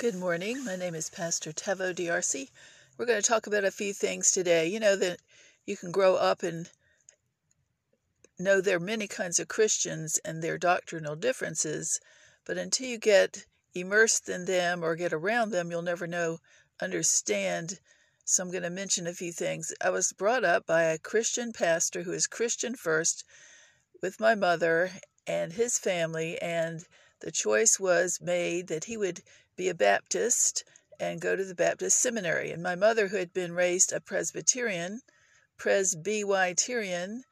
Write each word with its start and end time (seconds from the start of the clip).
Good 0.00 0.14
morning. 0.14 0.64
My 0.64 0.76
name 0.76 0.94
is 0.94 1.10
Pastor 1.10 1.52
Tevo 1.52 1.94
D'Arcy. 1.94 2.48
We're 2.96 3.04
going 3.04 3.20
to 3.20 3.28
talk 3.28 3.46
about 3.46 3.64
a 3.64 3.70
few 3.70 3.92
things 3.92 4.30
today. 4.30 4.66
You 4.66 4.80
know 4.80 4.96
that 4.96 5.18
you 5.66 5.76
can 5.76 5.92
grow 5.92 6.14
up 6.16 6.42
and 6.42 6.70
know 8.38 8.62
there 8.62 8.78
are 8.78 8.80
many 8.80 9.06
kinds 9.06 9.38
of 9.38 9.48
Christians 9.48 10.18
and 10.24 10.40
their 10.40 10.56
doctrinal 10.56 11.16
differences, 11.16 12.00
but 12.46 12.56
until 12.56 12.86
you 12.86 12.96
get 12.96 13.44
immersed 13.74 14.26
in 14.30 14.46
them 14.46 14.82
or 14.82 14.96
get 14.96 15.12
around 15.12 15.50
them, 15.50 15.70
you'll 15.70 15.82
never 15.82 16.06
know, 16.06 16.38
understand. 16.80 17.78
So 18.24 18.42
I'm 18.42 18.50
going 18.50 18.62
to 18.62 18.70
mention 18.70 19.06
a 19.06 19.12
few 19.12 19.32
things. 19.32 19.70
I 19.82 19.90
was 19.90 20.14
brought 20.14 20.44
up 20.44 20.64
by 20.64 20.84
a 20.84 20.98
Christian 20.98 21.52
pastor 21.52 22.04
who 22.04 22.12
is 22.12 22.26
Christian 22.26 22.74
first 22.74 23.22
with 24.00 24.18
my 24.18 24.34
mother 24.34 24.92
and 25.26 25.52
his 25.52 25.76
family, 25.76 26.40
and 26.40 26.86
the 27.20 27.30
choice 27.30 27.78
was 27.78 28.20
made 28.20 28.68
that 28.68 28.84
he 28.84 28.96
would 28.96 29.22
be 29.56 29.68
a 29.68 29.74
Baptist 29.74 30.64
and 30.98 31.20
go 31.20 31.36
to 31.36 31.44
the 31.44 31.54
Baptist 31.54 31.98
seminary. 31.98 32.50
And 32.50 32.62
my 32.62 32.74
mother, 32.74 33.08
who 33.08 33.16
had 33.16 33.32
been 33.32 33.52
raised 33.52 33.92
a 33.92 34.00
Presbyterian, 34.00 35.00
Presbyterian, 35.56 37.24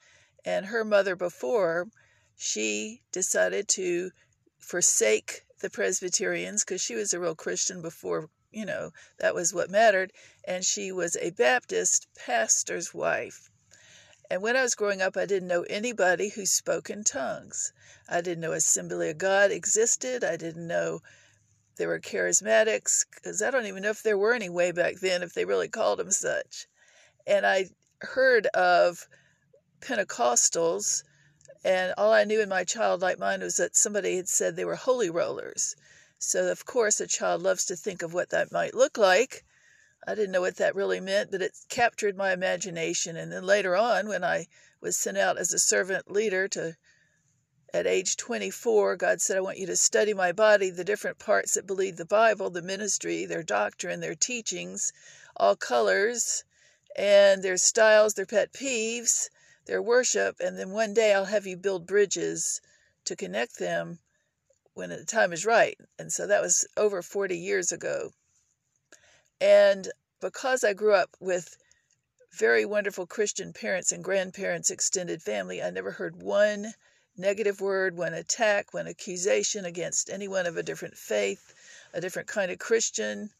and 0.44 0.66
her 0.66 0.84
mother 0.84 1.16
before, 1.16 1.88
she 2.36 3.02
decided 3.12 3.68
to 3.68 4.10
forsake 4.58 5.44
the 5.60 5.70
Presbyterians 5.70 6.64
because 6.64 6.80
she 6.80 6.94
was 6.94 7.12
a 7.12 7.20
real 7.20 7.34
Christian 7.34 7.82
before, 7.82 8.30
you 8.50 8.64
know, 8.64 8.90
that 9.18 9.34
was 9.34 9.52
what 9.52 9.70
mattered. 9.70 10.12
And 10.46 10.64
she 10.64 10.92
was 10.92 11.16
a 11.16 11.30
Baptist 11.30 12.06
pastor's 12.14 12.94
wife. 12.94 13.50
And 14.30 14.42
when 14.42 14.56
I 14.56 14.62
was 14.62 14.74
growing 14.74 15.00
up, 15.00 15.16
I 15.16 15.24
didn't 15.24 15.48
know 15.48 15.62
anybody 15.62 16.28
who 16.28 16.44
spoke 16.44 16.90
in 16.90 17.02
tongues. 17.02 17.72
I 18.08 18.20
didn't 18.20 18.40
know 18.40 18.52
Assembly 18.52 19.10
of 19.10 19.18
God 19.18 19.50
existed. 19.50 20.22
I 20.22 20.36
didn't 20.36 20.66
know 20.66 21.00
there 21.76 21.88
were 21.88 22.00
charismatics, 22.00 23.06
because 23.14 23.40
I 23.40 23.50
don't 23.50 23.66
even 23.66 23.84
know 23.84 23.90
if 23.90 24.02
there 24.02 24.18
were 24.18 24.34
any 24.34 24.50
way 24.50 24.72
back 24.72 24.96
then, 24.96 25.22
if 25.22 25.32
they 25.32 25.44
really 25.44 25.68
called 25.68 25.98
them 25.98 26.10
such. 26.10 26.66
And 27.26 27.46
I 27.46 27.66
heard 28.00 28.46
of 28.48 29.06
Pentecostals, 29.80 31.04
and 31.64 31.94
all 31.96 32.12
I 32.12 32.24
knew 32.24 32.42
in 32.42 32.48
my 32.48 32.64
childlike 32.64 33.18
mind 33.18 33.42
was 33.42 33.56
that 33.56 33.76
somebody 33.76 34.16
had 34.16 34.28
said 34.28 34.56
they 34.56 34.64
were 34.64 34.74
holy 34.74 35.08
rollers. 35.08 35.76
So, 36.18 36.50
of 36.50 36.66
course, 36.66 37.00
a 37.00 37.06
child 37.06 37.42
loves 37.42 37.64
to 37.66 37.76
think 37.76 38.02
of 38.02 38.12
what 38.12 38.30
that 38.30 38.52
might 38.52 38.74
look 38.74 38.98
like. 38.98 39.44
I 40.06 40.14
didn't 40.14 40.32
know 40.32 40.40
what 40.40 40.56
that 40.56 40.74
really 40.74 41.00
meant, 41.00 41.30
but 41.30 41.42
it 41.42 41.52
captured 41.68 42.16
my 42.16 42.32
imagination. 42.32 43.16
And 43.16 43.32
then 43.32 43.44
later 43.44 43.74
on, 43.76 44.08
when 44.08 44.22
I 44.22 44.46
was 44.80 44.96
sent 44.96 45.18
out 45.18 45.38
as 45.38 45.52
a 45.52 45.58
servant 45.58 46.10
leader 46.10 46.46
to 46.48 46.76
at 47.74 47.86
age 47.86 48.16
24, 48.16 48.96
God 48.96 49.20
said, 49.20 49.36
I 49.36 49.40
want 49.40 49.58
you 49.58 49.66
to 49.66 49.76
study 49.76 50.14
my 50.14 50.32
body, 50.32 50.70
the 50.70 50.84
different 50.84 51.18
parts 51.18 51.54
that 51.54 51.66
believe 51.66 51.96
the 51.96 52.06
Bible, 52.06 52.48
the 52.48 52.62
ministry, 52.62 53.26
their 53.26 53.42
doctrine, 53.42 54.00
their 54.00 54.14
teachings, 54.14 54.92
all 55.36 55.56
colors, 55.56 56.44
and 56.96 57.42
their 57.42 57.58
styles, 57.58 58.14
their 58.14 58.24
pet 58.24 58.52
peeves, 58.52 59.28
their 59.66 59.82
worship. 59.82 60.40
And 60.40 60.58
then 60.58 60.70
one 60.70 60.94
day 60.94 61.12
I'll 61.12 61.26
have 61.26 61.46
you 61.46 61.56
build 61.56 61.86
bridges 61.86 62.60
to 63.04 63.16
connect 63.16 63.58
them 63.58 63.98
when 64.72 64.88
the 64.88 65.04
time 65.04 65.32
is 65.32 65.44
right. 65.44 65.76
And 65.98 66.12
so 66.12 66.26
that 66.26 66.40
was 66.40 66.66
over 66.76 67.02
40 67.02 67.36
years 67.36 67.72
ago. 67.72 68.12
And 69.40 69.92
because 70.20 70.64
I 70.64 70.72
grew 70.72 70.94
up 70.94 71.16
with 71.20 71.56
very 72.32 72.64
wonderful 72.64 73.06
Christian 73.06 73.52
parents 73.52 73.92
and 73.92 74.02
grandparents, 74.02 74.70
extended 74.70 75.22
family, 75.22 75.62
I 75.62 75.70
never 75.70 75.92
heard 75.92 76.16
one 76.16 76.74
negative 77.16 77.60
word, 77.60 77.96
one 77.96 78.14
attack, 78.14 78.72
one 78.72 78.86
accusation 78.86 79.64
against 79.64 80.08
anyone 80.08 80.46
of 80.46 80.56
a 80.56 80.62
different 80.62 80.96
faith, 80.96 81.52
a 81.92 82.00
different 82.00 82.28
kind 82.28 82.50
of 82.50 82.58
Christian, 82.58 83.30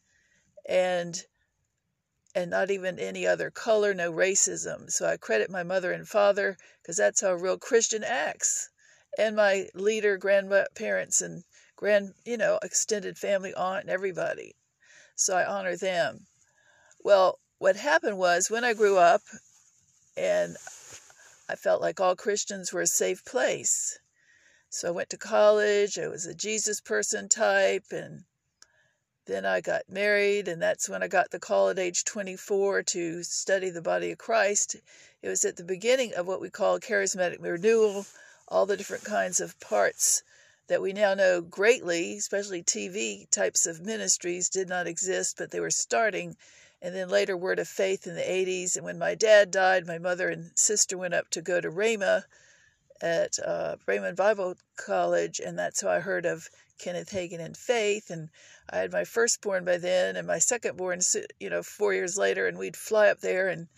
and 0.69 1.24
and 2.34 2.50
not 2.50 2.70
even 2.70 2.98
any 2.98 3.26
other 3.26 3.50
color, 3.50 3.94
no 3.94 4.12
racism. 4.12 4.91
So 4.91 5.06
I 5.06 5.16
credit 5.16 5.50
my 5.50 5.62
mother 5.62 5.92
and 5.92 6.06
father 6.06 6.56
because 6.82 6.97
that's 6.97 7.20
how 7.20 7.30
a 7.30 7.36
real 7.36 7.59
Christian 7.59 8.04
acts, 8.04 8.69
and 9.16 9.34
my 9.34 9.69
leader, 9.75 10.16
grandparents, 10.16 11.20
and 11.20 11.44
grand, 11.75 12.15
you 12.25 12.36
know, 12.36 12.59
extended 12.62 13.16
family, 13.16 13.54
aunt, 13.54 13.82
and 13.82 13.91
everybody. 13.91 14.54
So 15.20 15.36
I 15.36 15.44
honor 15.44 15.76
them. 15.76 16.28
Well, 17.02 17.40
what 17.58 17.74
happened 17.74 18.18
was 18.18 18.50
when 18.50 18.62
I 18.62 18.72
grew 18.72 18.98
up, 18.98 19.22
and 20.16 20.56
I 21.48 21.56
felt 21.56 21.82
like 21.82 21.98
all 21.98 22.14
Christians 22.14 22.72
were 22.72 22.82
a 22.82 22.86
safe 22.86 23.24
place. 23.24 23.98
So 24.70 24.86
I 24.86 24.92
went 24.92 25.10
to 25.10 25.16
college. 25.16 25.98
I 25.98 26.06
was 26.06 26.24
a 26.24 26.34
Jesus 26.34 26.80
person 26.80 27.28
type. 27.28 27.86
And 27.90 28.26
then 29.26 29.44
I 29.44 29.60
got 29.60 29.88
married. 29.88 30.46
And 30.46 30.62
that's 30.62 30.88
when 30.88 31.02
I 31.02 31.08
got 31.08 31.32
the 31.32 31.40
call 31.40 31.70
at 31.70 31.80
age 31.80 32.04
24 32.04 32.84
to 32.84 33.24
study 33.24 33.70
the 33.70 33.82
body 33.82 34.12
of 34.12 34.18
Christ. 34.18 34.76
It 35.20 35.28
was 35.28 35.44
at 35.44 35.56
the 35.56 35.64
beginning 35.64 36.14
of 36.14 36.28
what 36.28 36.40
we 36.40 36.48
call 36.48 36.78
charismatic 36.78 37.40
renewal, 37.40 38.06
all 38.46 38.66
the 38.66 38.76
different 38.76 39.04
kinds 39.04 39.40
of 39.40 39.58
parts 39.58 40.22
that 40.68 40.82
we 40.82 40.92
now 40.92 41.14
know 41.14 41.40
greatly, 41.40 42.16
especially 42.16 42.62
TV 42.62 43.28
types 43.30 43.66
of 43.66 43.80
ministries, 43.80 44.48
did 44.48 44.68
not 44.68 44.86
exist, 44.86 45.36
but 45.38 45.50
they 45.50 45.60
were 45.60 45.70
starting 45.70 46.36
and 46.80 46.94
then 46.94 47.08
later 47.08 47.36
Word 47.36 47.58
of 47.58 47.66
Faith 47.66 48.06
in 48.06 48.14
the 48.14 48.20
80s. 48.20 48.76
And 48.76 48.84
when 48.84 48.98
my 48.98 49.14
dad 49.14 49.50
died, 49.50 49.86
my 49.86 49.98
mother 49.98 50.28
and 50.28 50.52
sister 50.54 50.96
went 50.96 51.14
up 51.14 51.28
to 51.30 51.42
go 51.42 51.60
to 51.60 51.70
Rhema 51.70 52.22
at 53.00 53.38
uh, 53.44 53.76
Rhema 53.86 54.14
Bible 54.14 54.56
College, 54.76 55.40
and 55.44 55.58
that's 55.58 55.80
how 55.80 55.90
I 55.90 56.00
heard 56.00 56.26
of 56.26 56.48
Kenneth 56.78 57.10
Hagin 57.10 57.40
and 57.40 57.56
faith. 57.56 58.10
And 58.10 58.28
I 58.70 58.78
had 58.78 58.92
my 58.92 59.04
firstborn 59.04 59.64
by 59.64 59.78
then, 59.78 60.16
and 60.16 60.26
my 60.26 60.36
secondborn, 60.36 61.04
you 61.40 61.50
know, 61.50 61.62
four 61.62 61.94
years 61.94 62.16
later, 62.16 62.46
and 62.46 62.58
we'd 62.58 62.76
fly 62.76 63.08
up 63.08 63.20
there, 63.20 63.48
and 63.48 63.68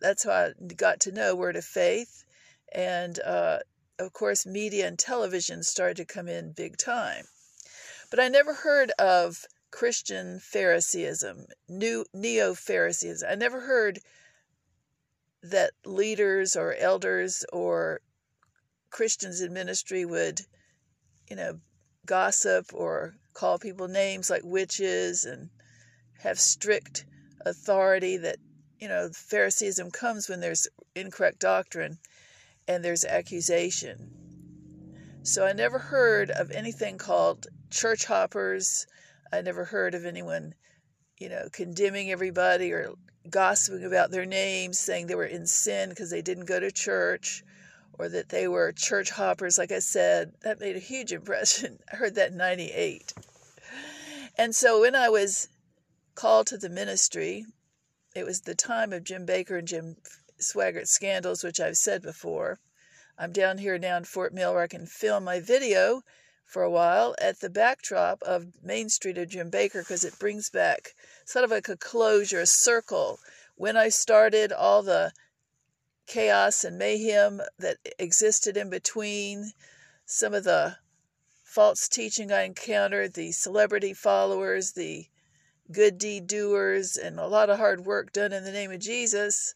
that's 0.00 0.24
how 0.24 0.30
I 0.30 0.52
got 0.76 1.00
to 1.00 1.12
know 1.12 1.34
Word 1.34 1.56
of 1.56 1.64
Faith. 1.64 2.24
And 2.72 3.18
uh, 3.20 3.60
of 3.98 4.12
course, 4.12 4.44
media 4.44 4.86
and 4.86 4.98
television 4.98 5.62
started 5.62 5.96
to 5.96 6.04
come 6.04 6.28
in 6.28 6.52
big 6.52 6.76
time. 6.76 7.26
But 8.10 8.20
I 8.20 8.28
never 8.28 8.54
heard 8.54 8.90
of 8.92 9.44
Christian 9.70 10.40
Phariseeism, 10.40 11.46
new 11.68 12.04
neo 12.12 12.54
Phariseeism. 12.54 13.28
I 13.28 13.34
never 13.34 13.60
heard 13.60 14.00
that 15.42 15.72
leaders 15.84 16.56
or 16.56 16.74
elders 16.74 17.44
or 17.52 18.00
Christians 18.90 19.40
in 19.40 19.52
ministry 19.52 20.04
would, 20.04 20.42
you 21.28 21.36
know, 21.36 21.60
gossip 22.06 22.72
or 22.72 23.14
call 23.32 23.58
people 23.58 23.88
names 23.88 24.30
like 24.30 24.42
witches 24.44 25.24
and 25.24 25.50
have 26.20 26.38
strict 26.38 27.04
authority 27.44 28.16
that, 28.16 28.36
you 28.78 28.88
know, 28.88 29.10
Phariseeism 29.12 29.90
comes 29.90 30.28
when 30.28 30.40
there's 30.40 30.68
incorrect 30.94 31.40
doctrine 31.40 31.98
and 32.68 32.84
there's 32.84 33.04
accusation. 33.04 34.10
So 35.22 35.46
I 35.46 35.52
never 35.52 35.78
heard 35.78 36.30
of 36.30 36.50
anything 36.50 36.98
called 36.98 37.46
church 37.70 38.04
hoppers 38.04 38.86
I 39.34 39.40
never 39.40 39.64
heard 39.64 39.94
of 39.94 40.04
anyone, 40.04 40.54
you 41.18 41.28
know, 41.28 41.48
condemning 41.52 42.12
everybody 42.12 42.72
or 42.72 42.92
gossiping 43.28 43.84
about 43.84 44.12
their 44.12 44.24
names, 44.24 44.78
saying 44.78 45.06
they 45.06 45.16
were 45.16 45.24
in 45.24 45.46
sin 45.46 45.88
because 45.88 46.10
they 46.10 46.22
didn't 46.22 46.44
go 46.44 46.60
to 46.60 46.70
church 46.70 47.42
or 47.98 48.08
that 48.08 48.28
they 48.28 48.46
were 48.46 48.70
church 48.70 49.10
hoppers. 49.10 49.58
Like 49.58 49.72
I 49.72 49.80
said, 49.80 50.34
that 50.42 50.60
made 50.60 50.76
a 50.76 50.80
huge 50.80 51.12
impression. 51.12 51.80
I 51.92 51.96
heard 51.96 52.14
that 52.14 52.30
in 52.30 52.36
98. 52.36 53.12
And 54.38 54.54
so 54.54 54.80
when 54.80 54.94
I 54.94 55.08
was 55.08 55.48
called 56.14 56.46
to 56.48 56.58
the 56.58 56.68
ministry, 56.70 57.44
it 58.14 58.24
was 58.24 58.42
the 58.42 58.54
time 58.54 58.92
of 58.92 59.02
Jim 59.02 59.26
Bakker 59.26 59.58
and 59.58 59.66
Jim 59.66 59.96
Swaggart 60.44 60.88
scandals, 60.88 61.42
which 61.42 61.58
I've 61.60 61.76
said 61.76 62.02
before. 62.02 62.60
I'm 63.16 63.32
down 63.32 63.58
here 63.58 63.78
now 63.78 63.96
in 63.96 64.04
Fort 64.04 64.34
Mill 64.34 64.52
where 64.52 64.62
I 64.62 64.66
can 64.66 64.86
film 64.86 65.24
my 65.24 65.40
video 65.40 66.02
for 66.44 66.62
a 66.62 66.70
while 66.70 67.14
at 67.20 67.40
the 67.40 67.50
backdrop 67.50 68.22
of 68.22 68.62
Main 68.62 68.88
Street 68.88 69.18
of 69.18 69.28
Jim 69.28 69.50
Bakker 69.50 69.80
because 69.80 70.04
it 70.04 70.18
brings 70.18 70.50
back 70.50 70.94
sort 71.24 71.44
of 71.44 71.50
like 71.50 71.68
a 71.68 71.76
closure, 71.76 72.40
a 72.40 72.46
circle. 72.46 73.18
When 73.56 73.76
I 73.76 73.88
started, 73.88 74.52
all 74.52 74.82
the 74.82 75.12
chaos 76.06 76.64
and 76.64 76.76
mayhem 76.76 77.40
that 77.58 77.78
existed 77.98 78.56
in 78.56 78.68
between, 78.68 79.52
some 80.04 80.34
of 80.34 80.44
the 80.44 80.76
false 81.42 81.88
teaching 81.88 82.30
I 82.32 82.42
encountered, 82.42 83.14
the 83.14 83.32
celebrity 83.32 83.94
followers, 83.94 84.72
the 84.72 85.06
good 85.72 85.98
deed 85.98 86.26
doers, 86.26 86.96
and 86.96 87.18
a 87.18 87.26
lot 87.26 87.48
of 87.48 87.58
hard 87.58 87.86
work 87.86 88.12
done 88.12 88.32
in 88.32 88.44
the 88.44 88.52
name 88.52 88.70
of 88.70 88.80
Jesus. 88.80 89.54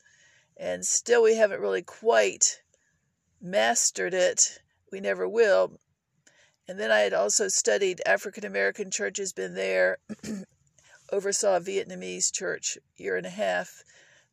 And 0.58 0.84
still, 0.84 1.22
we 1.22 1.36
haven't 1.36 1.60
really 1.60 1.82
quite 1.82 2.60
mastered 3.40 4.12
it. 4.12 4.58
We 4.90 5.00
never 5.00 5.28
will. 5.28 5.78
And 6.66 6.78
then 6.78 6.90
I 6.90 7.00
had 7.00 7.14
also 7.14 7.48
studied 7.48 8.02
African 8.04 8.44
American 8.44 8.90
churches, 8.90 9.32
been 9.32 9.54
there, 9.54 9.98
oversaw 11.12 11.56
a 11.56 11.60
Vietnamese 11.60 12.32
church 12.32 12.76
year 12.96 13.16
and 13.16 13.26
a 13.26 13.30
half 13.30 13.82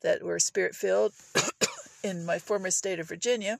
that 0.01 0.24
were 0.24 0.39
spirit 0.39 0.75
filled 0.75 1.13
in 2.04 2.25
my 2.25 2.39
former 2.39 2.72
state 2.72 3.00
of 3.00 3.07
Virginia. 3.07 3.60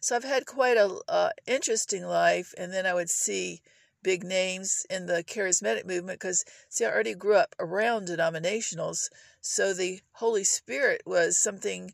So 0.00 0.14
I've 0.14 0.24
had 0.24 0.46
quite 0.46 0.76
a 0.76 1.00
uh, 1.08 1.30
interesting 1.46 2.04
life, 2.04 2.54
and 2.56 2.72
then 2.72 2.86
I 2.86 2.94
would 2.94 3.10
see 3.10 3.60
big 4.06 4.22
names 4.22 4.86
in 4.88 5.06
the 5.06 5.24
charismatic 5.24 5.84
movement 5.84 6.20
because, 6.20 6.44
see, 6.68 6.84
I 6.84 6.92
already 6.92 7.12
grew 7.12 7.34
up 7.34 7.56
around 7.58 8.06
denominationals. 8.06 9.08
So 9.40 9.74
the 9.74 10.00
Holy 10.12 10.44
Spirit 10.44 11.02
was 11.04 11.36
something 11.36 11.92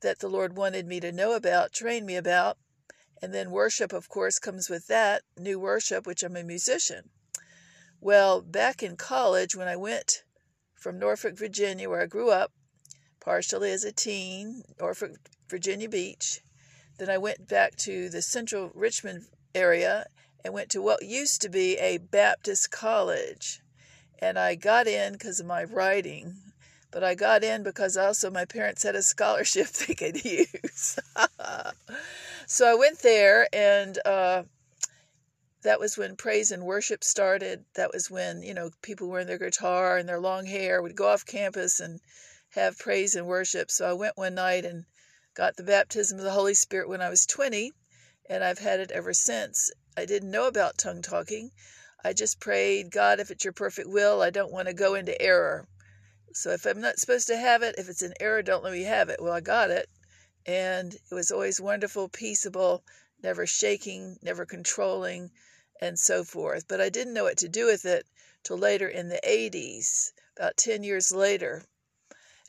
that 0.00 0.20
the 0.20 0.30
Lord 0.30 0.56
wanted 0.56 0.86
me 0.86 0.98
to 1.00 1.12
know 1.12 1.34
about, 1.34 1.74
train 1.74 2.06
me 2.06 2.16
about. 2.16 2.56
And 3.20 3.34
then 3.34 3.50
worship, 3.50 3.92
of 3.92 4.08
course, 4.08 4.38
comes 4.38 4.70
with 4.70 4.86
that 4.86 5.24
new 5.38 5.60
worship, 5.60 6.06
which 6.06 6.22
I'm 6.22 6.36
a 6.36 6.42
musician. 6.42 7.10
Well, 8.00 8.40
back 8.40 8.82
in 8.82 8.96
college, 8.96 9.54
when 9.54 9.68
I 9.68 9.76
went 9.76 10.22
from 10.74 10.98
Norfolk, 10.98 11.36
Virginia, 11.36 11.90
where 11.90 12.00
I 12.00 12.06
grew 12.06 12.30
up, 12.30 12.50
partially 13.20 13.70
as 13.72 13.84
a 13.84 13.92
teen, 13.92 14.62
Norfolk, 14.80 15.18
Virginia 15.50 15.90
Beach, 15.90 16.40
then 16.96 17.10
I 17.10 17.18
went 17.18 17.46
back 17.46 17.76
to 17.84 18.08
the 18.08 18.22
central 18.22 18.70
Richmond 18.74 19.26
area 19.54 20.06
and 20.44 20.52
went 20.54 20.70
to 20.70 20.82
what 20.82 21.04
used 21.04 21.40
to 21.42 21.48
be 21.48 21.76
a 21.78 21.98
Baptist 21.98 22.70
college. 22.70 23.60
And 24.18 24.38
I 24.38 24.54
got 24.54 24.86
in 24.86 25.14
because 25.14 25.40
of 25.40 25.46
my 25.46 25.64
writing, 25.64 26.36
but 26.90 27.02
I 27.02 27.14
got 27.14 27.42
in 27.42 27.62
because 27.62 27.96
also 27.96 28.30
my 28.30 28.44
parents 28.44 28.82
had 28.82 28.94
a 28.94 29.02
scholarship 29.02 29.66
they 29.72 29.94
could 29.94 30.24
use. 30.24 30.98
so 32.46 32.70
I 32.70 32.74
went 32.74 33.00
there, 33.00 33.48
and 33.52 33.98
uh, 34.04 34.44
that 35.62 35.80
was 35.80 35.96
when 35.96 36.16
praise 36.16 36.50
and 36.52 36.64
worship 36.64 37.02
started. 37.04 37.64
That 37.74 37.92
was 37.92 38.10
when, 38.10 38.42
you 38.42 38.54
know, 38.54 38.70
people 38.82 39.08
wearing 39.08 39.26
their 39.26 39.38
guitar 39.38 39.96
and 39.96 40.08
their 40.08 40.20
long 40.20 40.46
hair 40.46 40.82
would 40.82 40.96
go 40.96 41.08
off 41.08 41.24
campus 41.24 41.80
and 41.80 42.00
have 42.50 42.78
praise 42.78 43.14
and 43.14 43.26
worship. 43.26 43.70
So 43.70 43.88
I 43.88 43.92
went 43.92 44.16
one 44.16 44.34
night 44.34 44.64
and 44.64 44.84
got 45.34 45.56
the 45.56 45.62
baptism 45.62 46.18
of 46.18 46.24
the 46.24 46.32
Holy 46.32 46.54
Spirit 46.54 46.88
when 46.88 47.00
I 47.00 47.08
was 47.08 47.26
20, 47.26 47.72
and 48.28 48.44
I've 48.44 48.58
had 48.58 48.80
it 48.80 48.90
ever 48.90 49.14
since. 49.14 49.70
I 49.96 50.06
didn't 50.06 50.30
know 50.30 50.46
about 50.46 50.78
tongue 50.78 51.02
talking. 51.02 51.52
I 52.02 52.14
just 52.14 52.40
prayed, 52.40 52.90
God, 52.90 53.20
if 53.20 53.30
it's 53.30 53.44
your 53.44 53.52
perfect 53.52 53.88
will, 53.88 54.22
I 54.22 54.30
don't 54.30 54.50
want 54.50 54.68
to 54.68 54.74
go 54.74 54.94
into 54.94 55.20
error. 55.20 55.68
So 56.32 56.50
if 56.50 56.64
I'm 56.64 56.80
not 56.80 56.98
supposed 56.98 57.26
to 57.26 57.36
have 57.36 57.62
it, 57.62 57.74
if 57.76 57.88
it's 57.88 58.00
an 58.00 58.14
error, 58.18 58.42
don't 58.42 58.64
let 58.64 58.72
me 58.72 58.84
have 58.84 59.10
it. 59.10 59.20
Well, 59.20 59.34
I 59.34 59.40
got 59.40 59.70
it. 59.70 59.90
And 60.46 60.94
it 60.94 61.14
was 61.14 61.30
always 61.30 61.60
wonderful, 61.60 62.08
peaceable, 62.08 62.84
never 63.22 63.46
shaking, 63.46 64.18
never 64.22 64.46
controlling, 64.46 65.30
and 65.80 65.98
so 65.98 66.24
forth. 66.24 66.66
But 66.66 66.80
I 66.80 66.88
didn't 66.88 67.14
know 67.14 67.24
what 67.24 67.36
to 67.38 67.48
do 67.48 67.66
with 67.66 67.84
it 67.84 68.06
till 68.42 68.56
later 68.56 68.88
in 68.88 69.08
the 69.08 69.20
80s, 69.22 70.12
about 70.36 70.56
10 70.56 70.82
years 70.82 71.12
later. 71.12 71.64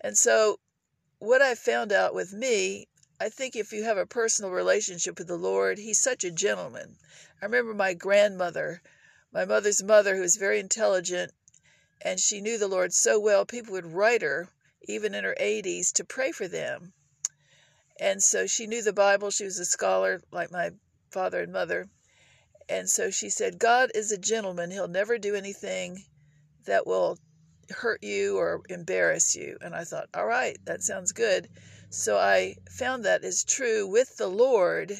And 0.02 0.18
so, 0.18 0.60
what 1.20 1.42
I 1.42 1.56
found 1.56 1.92
out 1.92 2.14
with 2.14 2.32
me, 2.32 2.88
I 3.24 3.30
think 3.30 3.56
if 3.56 3.72
you 3.72 3.86
have 3.86 3.98
a 3.98 4.06
personal 4.06 4.52
relationship 4.52 5.18
with 5.18 5.30
the 5.30 5.38
Lord, 5.38 5.78
He's 5.78 6.04
such 6.04 6.26
a 6.26 6.30
gentleman. 6.30 6.98
I 7.42 7.46
remember 7.46 7.74
my 7.74 7.94
grandmother, 7.94 8.82
my 9.32 9.46
mother's 9.46 9.82
mother, 9.82 10.18
who 10.18 10.22
was 10.22 10.36
very 10.36 10.60
intelligent, 10.60 11.32
and 12.02 12.20
she 12.20 12.42
knew 12.42 12.58
the 12.58 12.68
Lord 12.68 12.94
so 12.94 13.18
well, 13.22 13.46
people 13.46 13.72
would 13.72 13.94
write 13.94 14.24
her, 14.24 14.50
even 14.90 15.16
in 15.16 15.24
her 15.24 15.38
80s, 15.40 15.94
to 15.94 16.04
pray 16.04 16.34
for 16.34 16.50
them. 16.50 16.92
And 17.98 18.22
so 18.22 18.46
she 18.46 18.68
knew 18.68 18.82
the 18.82 18.92
Bible. 18.92 19.32
She 19.32 19.46
was 19.46 19.58
a 19.58 19.64
scholar 19.64 20.20
like 20.30 20.52
my 20.52 20.72
father 21.10 21.44
and 21.44 21.54
mother. 21.54 21.88
And 22.68 22.90
so 22.90 23.10
she 23.10 23.30
said, 23.30 23.58
God 23.58 23.90
is 23.96 24.12
a 24.12 24.18
gentleman. 24.18 24.70
He'll 24.70 24.90
never 24.90 25.18
do 25.18 25.34
anything 25.34 26.04
that 26.66 26.86
will 26.86 27.18
hurt 27.70 28.04
you 28.04 28.38
or 28.38 28.64
embarrass 28.68 29.34
you. 29.34 29.58
And 29.62 29.74
I 29.74 29.86
thought, 29.86 30.10
all 30.14 30.26
right, 30.26 30.58
that 30.66 30.84
sounds 30.84 31.14
good. 31.14 31.48
So 31.96 32.18
I 32.18 32.56
found 32.72 33.06
that 33.06 33.24
is 33.24 33.44
true 33.44 33.86
with 33.86 34.18
the 34.18 34.28
Lord 34.28 35.00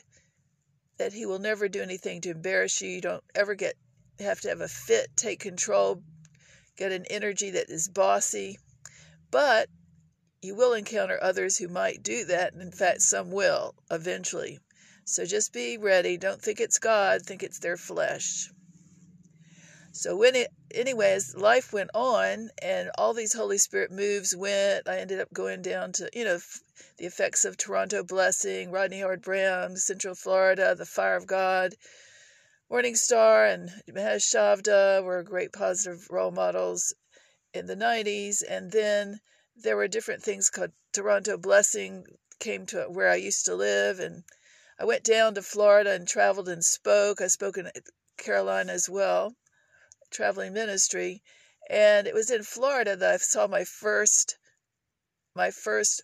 that 0.98 1.12
he 1.12 1.26
will 1.26 1.40
never 1.40 1.68
do 1.68 1.82
anything 1.82 2.22
to 2.22 2.30
embarrass 2.30 2.80
you. 2.82 2.90
You 2.92 3.02
don't 3.02 3.24
ever 3.34 3.56
get 3.56 3.74
have 4.20 4.42
to 4.42 4.50
have 4.50 4.62
a 4.62 4.68
fit, 4.68 5.10
take 5.18 5.40
control, 5.40 6.04
get 6.78 6.92
an 6.92 7.06
energy 7.10 7.50
that 7.50 7.72
is 7.72 7.88
bossy, 7.88 8.60
but 9.32 9.70
you 10.44 10.54
will 10.54 10.74
encounter 10.74 11.18
others 11.20 11.58
who 11.58 11.68
might 11.68 12.04
do 12.04 12.26
that. 12.26 12.54
And 12.54 12.62
in 12.62 12.72
fact, 12.72 13.02
some 13.02 13.32
will 13.32 13.74
eventually. 13.90 14.60
So 15.04 15.26
just 15.26 15.52
be 15.52 15.78
ready. 15.78 16.16
Don't 16.18 16.44
think 16.44 16.62
it's 16.62 16.78
God, 16.78 17.24
think 17.24 17.42
it's 17.42 17.58
their 17.58 17.76
flesh. 17.76 18.52
So 19.94 20.16
when 20.16 20.36
it, 20.36 20.52
anyways, 20.72 21.36
life 21.36 21.74
went 21.74 21.90
on, 21.96 22.50
and 22.62 22.92
all 23.00 23.16
these 23.16 23.34
Holy 23.34 23.58
Spirit 23.58 23.92
moves 23.92 24.36
went. 24.36 24.88
I 24.88 25.00
ended 25.00 25.20
up 25.20 25.34
going 25.34 25.64
down 25.64 25.92
to 25.94 26.10
you 26.14 26.26
know 26.26 26.40
the 26.98 27.06
effects 27.06 27.46
of 27.46 27.58
Toronto 27.58 28.04
Blessing, 28.04 28.72
Rodney 28.72 29.00
Howard-Browne, 29.00 29.78
Central 29.78 30.16
Florida, 30.16 30.76
the 30.76 30.86
Fire 30.86 31.16
of 31.16 31.28
God, 31.28 31.76
Morning 32.74 32.96
Star 32.96 33.46
and 33.46 33.70
Mahesh 33.88 34.34
Chavda 34.34 35.04
were 35.04 35.22
great 35.22 35.54
positive 35.54 36.10
role 36.10 36.32
models 36.32 36.96
in 37.54 37.68
the 37.68 37.76
90s. 37.76 38.42
And 38.42 38.72
then 38.72 39.22
there 39.56 39.78
were 39.78 39.88
different 39.88 40.24
things 40.24 40.50
called 40.50 40.72
Toronto 40.92 41.38
Blessing 41.38 42.06
came 42.40 42.66
to 42.66 42.86
where 42.86 43.10
I 43.10 43.16
used 43.16 43.46
to 43.46 43.54
live. 43.54 44.00
And 44.00 44.24
I 44.80 44.86
went 44.86 45.04
down 45.04 45.36
to 45.36 45.44
Florida 45.44 45.92
and 45.92 46.08
traveled 46.08 46.50
and 46.50 46.66
spoke. 46.66 47.22
I 47.22 47.28
spoke 47.28 47.58
in 47.58 47.68
uh, 47.68 47.72
Carolina 48.18 48.74
as 48.74 48.90
well, 48.90 49.36
traveling 50.10 50.54
ministry. 50.54 51.22
And 51.70 52.08
it 52.08 52.16
was 52.16 52.32
in 52.32 52.42
Florida 52.42 52.96
that 52.96 53.14
I 53.14 53.18
saw 53.18 53.46
my 53.46 53.66
first, 53.66 54.38
my 55.36 55.52
first, 55.52 56.02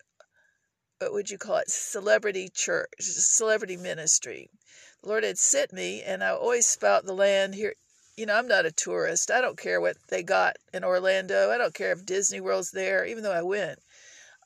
what 1.00 1.14
would 1.14 1.30
you 1.30 1.38
call 1.38 1.56
it, 1.56 1.70
celebrity 1.70 2.50
church, 2.50 2.90
celebrity 3.00 3.78
ministry. 3.78 4.50
The 5.02 5.08
lord 5.08 5.24
had 5.24 5.38
sent 5.38 5.72
me, 5.72 6.02
and 6.02 6.22
I 6.22 6.28
always 6.28 6.66
spout 6.66 7.06
the 7.06 7.14
land 7.14 7.54
here. 7.54 7.72
You 8.18 8.26
know, 8.26 8.34
I'm 8.34 8.46
not 8.46 8.66
a 8.66 8.70
tourist. 8.70 9.30
I 9.30 9.40
don't 9.40 9.56
care 9.56 9.80
what 9.80 9.96
they 10.08 10.22
got 10.22 10.56
in 10.74 10.84
Orlando. 10.84 11.50
I 11.50 11.56
don't 11.56 11.72
care 11.72 11.92
if 11.92 12.04
Disney 12.04 12.42
World's 12.42 12.70
there, 12.70 13.06
even 13.06 13.22
though 13.22 13.32
I 13.32 13.40
went. 13.40 13.78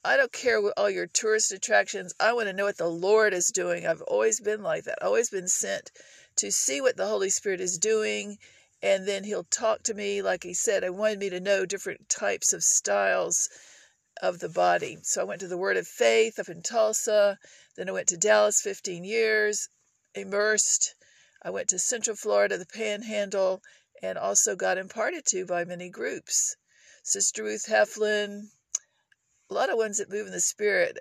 I 0.04 0.16
don't 0.16 0.32
care 0.32 0.62
what 0.62 0.74
all 0.76 0.88
your 0.88 1.08
tourist 1.08 1.50
attractions. 1.50 2.14
I 2.20 2.32
want 2.34 2.46
to 2.46 2.52
know 2.52 2.66
what 2.66 2.78
the 2.78 2.86
Lord 2.86 3.34
is 3.34 3.48
doing. 3.48 3.84
I've 3.84 4.02
always 4.02 4.38
been 4.38 4.62
like 4.62 4.84
that. 4.84 5.02
always 5.02 5.30
been 5.30 5.48
sent 5.48 5.90
to 6.36 6.52
see 6.52 6.80
what 6.80 6.96
the 6.96 7.08
Holy 7.08 7.30
Spirit 7.30 7.60
is 7.60 7.78
doing, 7.78 8.38
and 8.80 9.08
then 9.08 9.24
He'll 9.24 9.42
talk 9.50 9.82
to 9.84 9.94
me. 9.94 10.22
Like 10.22 10.44
He 10.44 10.54
said, 10.54 10.84
I 10.84 10.90
wanted 10.90 11.18
me 11.18 11.30
to 11.30 11.40
know 11.40 11.66
different 11.66 12.08
types 12.08 12.52
of 12.52 12.62
styles 12.62 13.48
of 14.22 14.38
the 14.38 14.48
body. 14.48 14.98
So 15.02 15.20
I 15.20 15.24
went 15.24 15.40
to 15.40 15.48
the 15.48 15.58
Word 15.58 15.76
of 15.76 15.86
Faith 15.86 16.38
up 16.38 16.48
in 16.48 16.62
Tulsa. 16.62 17.38
Then 17.76 17.88
I 17.88 17.92
went 17.92 18.08
to 18.08 18.16
Dallas 18.16 18.60
15 18.60 19.04
years 19.04 19.68
immersed. 20.14 20.94
I 21.42 21.50
went 21.50 21.68
to 21.68 21.78
Central 21.78 22.16
Florida, 22.16 22.56
the 22.56 22.66
Panhandle, 22.66 23.62
and 24.02 24.16
also 24.16 24.56
got 24.56 24.78
imparted 24.78 25.26
to 25.26 25.44
by 25.46 25.64
many 25.64 25.88
groups. 25.88 26.56
Sister 27.02 27.42
Ruth 27.42 27.66
Heflin, 27.66 28.50
a 29.50 29.54
lot 29.54 29.70
of 29.70 29.76
ones 29.76 29.98
that 29.98 30.10
move 30.10 30.26
in 30.26 30.32
the 30.32 30.40
Spirit. 30.40 30.98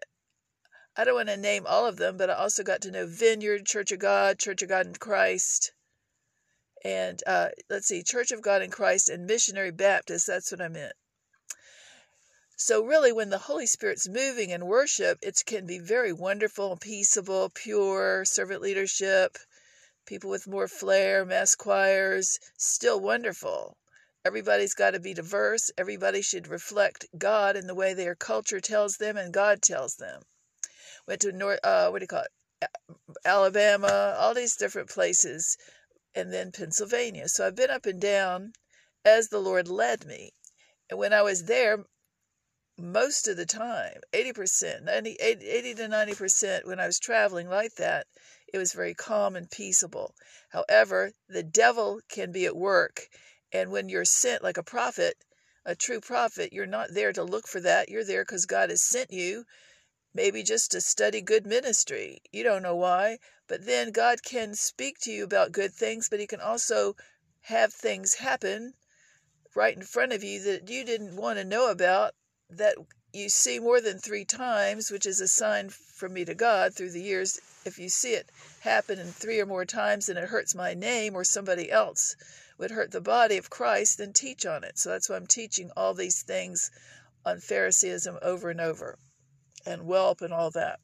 I 0.96 1.04
don't 1.04 1.16
want 1.16 1.30
to 1.30 1.38
name 1.38 1.66
all 1.66 1.86
of 1.86 1.98
them, 1.98 2.18
but 2.18 2.30
I 2.30 2.34
also 2.34 2.64
got 2.64 2.82
to 2.82 2.92
know 2.92 3.06
Vineyard, 3.08 3.66
Church 3.66 3.92
of 3.92 4.00
God, 4.00 4.38
Church 4.38 4.62
of 4.62 4.70
God 4.70 4.86
in 4.86 4.96
Christ, 4.96 5.72
and 6.84 7.24
uh, 7.26 7.50
let's 7.70 7.88
see, 7.88 8.04
Church 8.04 8.32
of 8.32 8.42
God 8.42 8.62
in 8.62 8.70
Christ 8.70 9.10
and 9.10 9.26
Missionary 9.26 9.72
Baptist. 9.72 10.28
That's 10.28 10.52
what 10.52 10.62
I 10.62 10.68
meant. 10.68 10.94
So, 12.56 12.84
really, 12.86 13.12
when 13.12 13.30
the 13.30 13.40
Holy 13.50 13.66
Spirit's 13.66 14.08
moving 14.08 14.52
in 14.52 14.68
worship, 14.68 15.18
it 15.24 15.42
can 15.46 15.66
be 15.66 15.80
very 15.80 16.14
wonderful, 16.14 16.78
peaceable, 16.78 17.50
pure, 17.50 18.26
servant 18.26 18.62
leadership, 18.62 19.38
people 20.06 20.30
with 20.30 20.48
more 20.48 20.68
flair, 20.68 21.26
mass 21.26 21.56
choirs, 21.56 22.38
still 22.56 23.00
wonderful. 23.00 23.76
Everybody's 24.24 24.76
got 24.76 24.92
to 24.92 25.00
be 25.00 25.14
diverse. 25.14 25.72
Everybody 25.78 26.22
should 26.22 26.48
reflect 26.48 27.08
God 27.18 27.58
in 27.58 27.66
the 27.66 27.76
way 27.76 27.94
their 27.94 28.16
culture 28.16 28.62
tells 28.62 28.98
them 28.98 29.18
and 29.18 29.34
God 29.34 29.62
tells 29.62 29.96
them. 29.96 30.22
Went 31.08 31.22
to 31.22 31.32
North, 31.32 31.60
uh, 31.64 31.90
what 31.90 32.00
do 32.00 32.04
you 32.04 32.08
call 32.08 32.24
it? 32.24 32.70
Alabama, 33.26 34.16
all 34.18 34.34
these 34.34 34.56
different 34.56 34.90
places, 34.90 35.58
and 36.16 36.32
then 36.32 36.52
Pennsylvania. 36.52 37.28
So 37.28 37.48
I've 37.48 37.56
been 37.56 37.72
up 37.72 37.86
and 37.86 38.00
down 38.00 38.54
as 39.04 39.30
the 39.30 39.40
Lord 39.40 39.68
led 39.68 40.06
me. 40.06 40.32
And 40.90 41.00
when 41.00 41.12
I 41.14 41.24
was 41.24 41.46
there, 41.46 41.84
most 42.78 43.28
of 43.28 43.38
the 43.38 43.46
time 43.46 44.02
80% 44.14 44.84
90, 44.84 45.12
80 45.20 45.74
to 45.76 45.88
90% 45.88 46.66
when 46.66 46.80
i 46.80 46.88
was 46.88 46.98
traveling 46.98 47.48
like 47.48 47.76
that 47.76 48.08
it 48.54 48.60
was 48.60 48.74
very 48.74 48.94
calm 48.94 49.36
and 49.36 49.50
peaceable. 49.50 50.14
However 50.50 51.12
the 51.28 51.42
devil 51.42 52.02
can 52.08 52.32
be 52.32 52.46
at 52.46 52.56
work 52.56 53.10
and 53.52 53.72
when 53.72 53.90
you're 53.90 54.06
sent 54.06 54.44
like 54.44 54.58
a 54.58 54.64
prophet 54.64 55.16
a 55.66 55.76
true 55.76 56.00
prophet 56.00 56.54
you're 56.54 56.68
not 56.68 56.94
there 56.94 57.12
to 57.14 57.24
look 57.24 57.48
for 57.48 57.60
that. 57.62 57.90
You're 57.90 58.04
there 58.04 58.24
because 58.24 58.46
god 58.46 58.70
has 58.70 58.84
sent 58.84 59.12
you 59.12 59.46
maybe 60.14 60.44
just 60.44 60.70
to 60.72 60.82
study 60.82 61.20
good 61.20 61.48
ministry. 61.48 62.22
You 62.32 62.44
don't 62.44 62.62
know 62.62 62.76
why 62.76 63.18
but 63.48 63.66
then 63.66 63.92
god 63.92 64.22
can 64.22 64.54
speak 64.54 65.00
to 65.00 65.12
you 65.12 65.24
about 65.24 65.52
good 65.52 65.74
things 65.74 66.10
but 66.10 66.20
he 66.20 66.28
can 66.28 66.42
also 66.42 66.96
have 67.42 67.74
things 67.74 68.14
happen 68.14 68.76
right 69.56 69.76
in 69.76 69.82
front 69.82 70.14
of 70.14 70.24
you 70.24 70.40
that 70.44 70.70
you 70.70 70.86
didn't 70.86 71.16
want 71.16 71.40
to 71.40 71.44
know 71.44 71.72
about 71.72 72.14
that 72.50 72.76
you 73.14 73.30
see 73.30 73.60
more 73.60 73.80
than 73.80 74.00
three 74.00 74.26
times, 74.26 74.90
which 74.90 75.06
is 75.06 75.20
a 75.20 75.28
sign 75.28 75.70
from 75.70 76.14
me 76.14 76.26
to 76.26 76.34
God 76.34 76.74
through 76.74 76.92
the 76.92 77.02
years. 77.02 77.40
If 77.66 77.78
you 77.78 77.90
see 77.90 78.14
it 78.14 78.30
happen 78.62 79.00
in 79.00 79.08
three 79.08 79.40
or 79.40 79.46
more 79.46 79.66
times 79.66 80.10
and 80.10 80.18
it 80.18 80.30
hurts 80.30 80.56
my 80.56 80.74
name 80.74 81.16
or 81.16 81.24
somebody 81.24 81.72
else 81.72 82.16
would 82.58 82.72
hurt 82.72 82.92
the 82.92 83.02
body 83.02 83.38
of 83.38 83.50
Christ 83.50 83.98
then 83.98 84.14
teach 84.14 84.46
on 84.46 84.64
it. 84.64 84.78
So 84.78 84.90
that's 84.90 85.10
why 85.10 85.16
I'm 85.16 85.28
teaching 85.28 85.72
all 85.78 85.94
these 85.94 86.22
things 86.24 86.72
on 87.26 87.40
Phariseeism 87.40 88.18
over 88.22 88.50
and 88.50 88.62
over 88.62 88.98
and 89.66 89.84
whelp 89.84 90.22
and 90.22 90.34
all 90.34 90.52
that. 90.52 90.80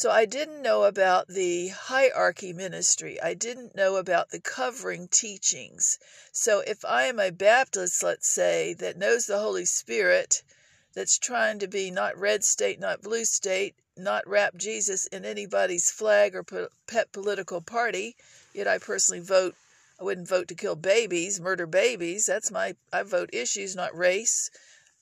So 0.00 0.12
I 0.12 0.26
didn't 0.26 0.62
know 0.62 0.84
about 0.84 1.26
the 1.26 1.70
hierarchy 1.70 2.52
ministry. 2.52 3.20
I 3.20 3.34
didn't 3.34 3.74
know 3.74 3.96
about 3.96 4.30
the 4.30 4.38
covering 4.38 5.08
teachings. 5.08 5.98
So 6.30 6.60
if 6.60 6.84
I 6.84 7.06
am 7.06 7.18
a 7.18 7.32
Baptist, 7.32 8.00
let's 8.04 8.28
say, 8.28 8.74
that 8.74 8.96
knows 8.96 9.26
the 9.26 9.40
Holy 9.40 9.64
Spirit, 9.64 10.44
that's 10.94 11.18
trying 11.18 11.58
to 11.58 11.66
be 11.66 11.90
not 11.90 12.16
red 12.16 12.44
state, 12.44 12.78
not 12.78 13.02
blue 13.02 13.24
state, 13.24 13.74
not 13.96 14.24
wrap 14.24 14.54
Jesus 14.54 15.06
in 15.06 15.24
anybody's 15.24 15.90
flag 15.90 16.36
or 16.36 16.44
pet 16.44 17.10
political 17.10 17.60
party, 17.60 18.14
yet 18.54 18.68
I 18.68 18.78
personally 18.78 19.20
vote 19.20 19.56
I 20.00 20.04
wouldn't 20.04 20.28
vote 20.28 20.46
to 20.46 20.54
kill 20.54 20.76
babies, 20.76 21.40
murder 21.40 21.66
babies. 21.66 22.24
That's 22.24 22.52
my 22.52 22.76
I 22.92 23.02
vote 23.02 23.30
issues, 23.32 23.74
not 23.74 23.98
race, 23.98 24.48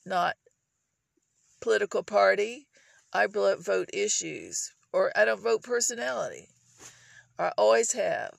not 0.06 0.38
political 1.60 2.02
party. 2.02 2.66
I 3.12 3.26
vote 3.26 3.90
issues 3.92 4.72
or 4.96 5.12
I 5.14 5.26
don't 5.26 5.42
vote 5.42 5.62
personality. 5.62 6.48
I 7.38 7.52
always 7.58 7.92
have. 7.92 8.30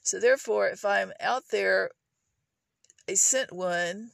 So 0.00 0.18
therefore, 0.18 0.68
if 0.68 0.86
I'm 0.86 1.12
out 1.20 1.42
there, 1.52 1.90
a 3.06 3.14
sent 3.14 3.52
one, 3.52 4.12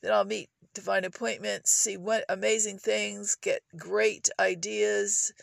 then 0.00 0.12
I'll 0.12 0.24
meet 0.24 0.48
divine 0.72 1.04
appointments, 1.04 1.70
see 1.70 1.98
what 1.98 2.24
amazing 2.30 2.78
things, 2.78 3.36
get 3.42 3.60
great 3.76 4.30
ideas, 4.40 5.34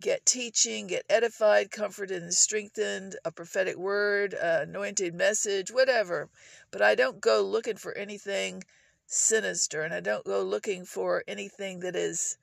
get 0.00 0.26
teaching, 0.26 0.88
get 0.88 1.04
edified, 1.08 1.70
comforted, 1.70 2.20
and 2.20 2.34
strengthened, 2.34 3.14
a 3.24 3.30
prophetic 3.30 3.76
word, 3.76 4.34
anointed 4.34 5.14
message, 5.14 5.70
whatever. 5.70 6.28
But 6.72 6.82
I 6.82 6.96
don't 6.96 7.20
go 7.20 7.42
looking 7.42 7.76
for 7.76 7.92
anything 7.92 8.64
sinister, 9.06 9.82
and 9.82 9.94
I 9.94 10.00
don't 10.00 10.24
go 10.24 10.42
looking 10.42 10.84
for 10.84 11.22
anything 11.28 11.78
that 11.80 11.94
is 11.94 12.38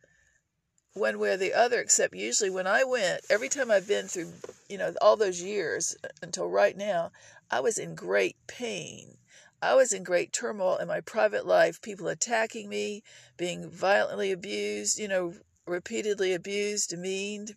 one 0.94 1.20
way 1.20 1.34
or 1.34 1.38
the 1.38 1.54
other, 1.54 1.80
except 1.80 2.16
usually 2.16 2.50
when 2.50 2.66
I 2.68 2.84
went, 2.84 3.22
every 3.30 3.50
time 3.50 3.70
I've 3.70 3.88
been 3.88 4.08
through, 4.08 4.34
you 4.68 4.78
know, 4.78 4.94
all 5.02 5.16
those 5.16 5.42
years 5.42 5.96
uh, 6.04 6.08
until 6.22 6.50
right 6.50 6.76
now, 6.76 7.12
I 7.52 7.60
was 7.60 7.78
in 7.78 7.96
great 7.96 8.36
pain. 8.48 9.18
I 9.62 9.76
was 9.76 9.94
in 9.94 10.04
great 10.04 10.32
turmoil 10.32 10.78
in 10.78 10.88
my 10.88 11.02
private 11.02 11.46
life, 11.46 11.82
people 11.82 12.08
attacking 12.08 12.70
me, 12.70 13.04
being 13.38 13.70
violently 13.70 14.32
abused, 14.32 14.98
you 14.98 15.08
know, 15.08 15.36
repeatedly 15.68 16.34
abused, 16.34 16.90
demeaned. 16.90 17.56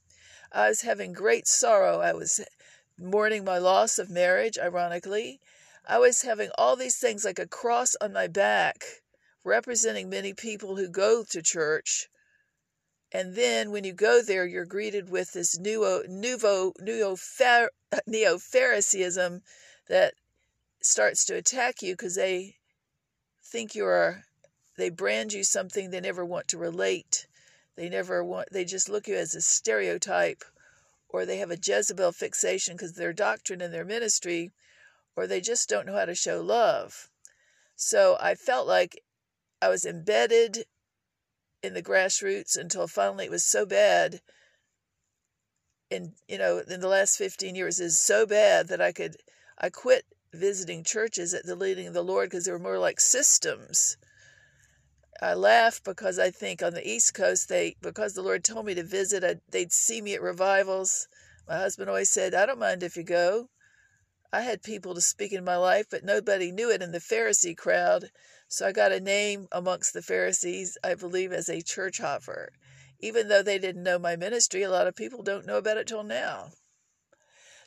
I 0.50 0.68
was 0.68 0.82
having 0.82 1.12
great 1.12 1.46
sorrow. 1.46 2.00
I 2.00 2.12
was 2.12 2.40
mourning 2.98 3.44
my 3.44 3.58
loss 3.58 3.98
of 3.98 4.10
marriage, 4.10 4.58
ironically. 4.58 5.40
I 5.86 5.98
was 5.98 6.22
having 6.22 6.50
all 6.58 6.76
these 6.76 6.98
things 6.98 7.24
like 7.24 7.38
a 7.38 7.48
cross 7.48 7.94
on 8.00 8.12
my 8.12 8.26
back, 8.26 8.84
representing 9.44 10.10
many 10.10 10.34
people 10.34 10.76
who 10.76 10.88
go 10.88 11.24
to 11.30 11.42
church 11.42 12.08
and 13.14 13.34
then 13.34 13.70
when 13.70 13.84
you 13.84 13.92
go 13.92 14.22
there, 14.22 14.46
you're 14.46 14.64
greeted 14.64 15.10
with 15.10 15.32
this 15.32 15.58
nouveau, 15.58 16.02
nouveau, 16.08 16.72
neo 18.06 18.38
Phariseeism 18.38 19.42
that 19.88 20.14
starts 20.80 21.26
to 21.26 21.36
attack 21.36 21.82
you 21.82 21.92
because 21.92 22.14
they 22.14 22.56
think 23.44 23.74
you're, 23.74 24.24
they 24.78 24.88
brand 24.88 25.34
you 25.34 25.44
something 25.44 25.90
they 25.90 26.00
never 26.00 26.24
want 26.24 26.48
to 26.48 26.58
relate. 26.58 27.26
They 27.76 27.90
never 27.90 28.24
want, 28.24 28.48
they 28.50 28.64
just 28.64 28.88
look 28.88 29.06
you 29.06 29.16
as 29.16 29.34
a 29.34 29.42
stereotype, 29.42 30.42
or 31.10 31.26
they 31.26 31.36
have 31.36 31.50
a 31.50 31.58
Jezebel 31.62 32.12
fixation 32.12 32.76
because 32.76 32.94
their 32.94 33.12
doctrine 33.12 33.60
and 33.60 33.74
their 33.74 33.84
ministry, 33.84 34.52
or 35.16 35.26
they 35.26 35.42
just 35.42 35.68
don't 35.68 35.86
know 35.86 35.96
how 35.96 36.06
to 36.06 36.14
show 36.14 36.40
love. 36.40 37.10
So 37.76 38.16
I 38.18 38.36
felt 38.36 38.66
like 38.66 39.02
I 39.60 39.68
was 39.68 39.84
embedded 39.84 40.64
in 41.62 41.74
the 41.74 41.82
grassroots 41.82 42.56
until 42.56 42.86
finally 42.86 43.26
it 43.26 43.30
was 43.30 43.44
so 43.44 43.64
bad 43.64 44.20
and 45.90 46.12
you 46.26 46.38
know 46.38 46.58
in 46.58 46.80
the 46.80 46.88
last 46.88 47.16
15 47.16 47.54
years 47.54 47.78
is 47.78 47.98
so 47.98 48.26
bad 48.26 48.68
that 48.68 48.80
I 48.80 48.92
could 48.92 49.16
I 49.58 49.68
quit 49.68 50.04
visiting 50.32 50.82
churches 50.82 51.34
at 51.34 51.44
the 51.44 51.54
leading 51.54 51.86
of 51.86 51.94
the 51.94 52.02
Lord 52.02 52.30
because 52.30 52.46
they 52.46 52.52
were 52.52 52.58
more 52.58 52.78
like 52.78 52.98
systems. 52.98 53.98
I 55.20 55.34
laugh 55.34 55.80
because 55.84 56.18
I 56.18 56.30
think 56.30 56.62
on 56.62 56.72
the 56.72 56.88
East 56.88 57.14
Coast 57.14 57.48
they 57.48 57.76
because 57.80 58.14
the 58.14 58.22
Lord 58.22 58.42
told 58.42 58.66
me 58.66 58.74
to 58.74 58.82
visit 58.82 59.22
I, 59.22 59.36
they'd 59.50 59.72
see 59.72 60.00
me 60.00 60.14
at 60.14 60.22
revivals. 60.22 61.06
My 61.46 61.58
husband 61.58 61.90
always 61.90 62.10
said, 62.10 62.34
"I 62.34 62.46
don't 62.46 62.58
mind 62.58 62.82
if 62.82 62.96
you 62.96 63.02
go." 63.02 63.50
I 64.32 64.40
had 64.40 64.62
people 64.62 64.94
to 64.94 65.02
speak 65.02 65.32
in 65.32 65.44
my 65.44 65.56
life, 65.56 65.86
but 65.90 66.04
nobody 66.04 66.50
knew 66.50 66.70
it 66.70 66.80
in 66.80 66.92
the 66.92 66.98
Pharisee 66.98 67.56
crowd. 67.56 68.10
So 68.52 68.66
I 68.66 68.72
got 68.72 68.92
a 68.92 69.00
name 69.00 69.48
amongst 69.50 69.94
the 69.94 70.02
Pharisees, 70.02 70.76
I 70.84 70.94
believe, 70.94 71.32
as 71.32 71.48
a 71.48 71.62
church 71.62 71.96
hopper. 71.96 72.52
Even 73.00 73.28
though 73.28 73.42
they 73.42 73.58
didn't 73.58 73.82
know 73.82 73.98
my 73.98 74.14
ministry, 74.14 74.62
a 74.62 74.68
lot 74.68 74.86
of 74.86 74.94
people 74.94 75.22
don't 75.22 75.46
know 75.46 75.56
about 75.56 75.78
it 75.78 75.86
till 75.86 76.02
now. 76.02 76.50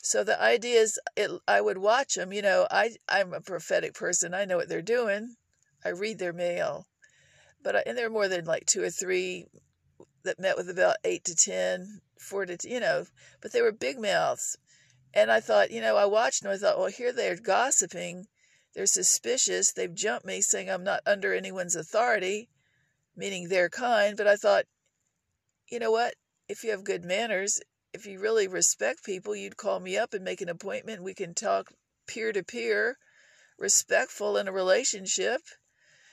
So 0.03 0.23
the 0.23 0.39
idea 0.39 0.79
is, 0.79 0.99
it, 1.15 1.31
I 1.47 1.59
would 1.59 1.79
watch 1.79 2.13
them. 2.13 2.31
You 2.31 2.43
know, 2.43 2.67
I 2.69 2.97
I'm 3.09 3.33
a 3.33 3.41
prophetic 3.41 3.95
person. 3.95 4.35
I 4.35 4.45
know 4.45 4.57
what 4.57 4.69
they're 4.69 4.83
doing. 4.83 5.37
I 5.83 5.89
read 5.89 6.19
their 6.19 6.33
mail, 6.33 6.85
but 7.63 7.75
I, 7.77 7.83
and 7.87 7.97
there 7.97 8.05
are 8.05 8.11
more 8.11 8.27
than 8.27 8.45
like 8.45 8.67
two 8.67 8.83
or 8.83 8.91
three 8.91 9.47
that 10.21 10.39
met 10.39 10.55
with 10.55 10.69
about 10.69 10.97
eight 11.03 11.23
to 11.23 11.35
ten, 11.35 12.01
four 12.19 12.45
to 12.45 12.57
you 12.63 12.79
know, 12.79 13.05
but 13.41 13.53
they 13.53 13.63
were 13.63 13.71
big 13.71 13.99
mouths. 13.99 14.55
And 15.15 15.31
I 15.31 15.39
thought, 15.39 15.71
you 15.71 15.81
know, 15.81 15.97
I 15.97 16.05
watched 16.05 16.43
them. 16.43 16.51
I 16.51 16.57
thought, 16.57 16.77
well, 16.77 16.89
here 16.89 17.11
they're 17.11 17.37
gossiping 17.37 18.27
they're 18.75 18.85
suspicious. 18.85 19.71
They've 19.71 19.93
jumped 19.93 20.25
me 20.25 20.41
saying 20.41 20.69
I'm 20.69 20.83
not 20.83 21.01
under 21.05 21.33
anyone's 21.33 21.77
authority, 21.77 22.49
meaning 23.15 23.47
their 23.47 23.69
kind. 23.69 24.17
But 24.17 24.27
I 24.27 24.35
thought, 24.35 24.65
you 25.69 25.79
know 25.79 25.91
what? 25.91 26.15
If 26.49 26.63
you 26.63 26.71
have 26.71 26.83
good 26.83 27.05
manners, 27.05 27.61
if 27.93 28.05
you 28.05 28.19
really 28.19 28.49
respect 28.49 29.05
people, 29.05 29.33
you'd 29.33 29.55
call 29.55 29.79
me 29.79 29.97
up 29.97 30.13
and 30.13 30.25
make 30.25 30.41
an 30.41 30.49
appointment. 30.49 31.03
We 31.03 31.13
can 31.13 31.33
talk 31.33 31.71
peer 32.05 32.33
to 32.33 32.43
peer, 32.43 32.97
respectful 33.57 34.35
in 34.35 34.49
a 34.49 34.51
relationship. 34.51 35.41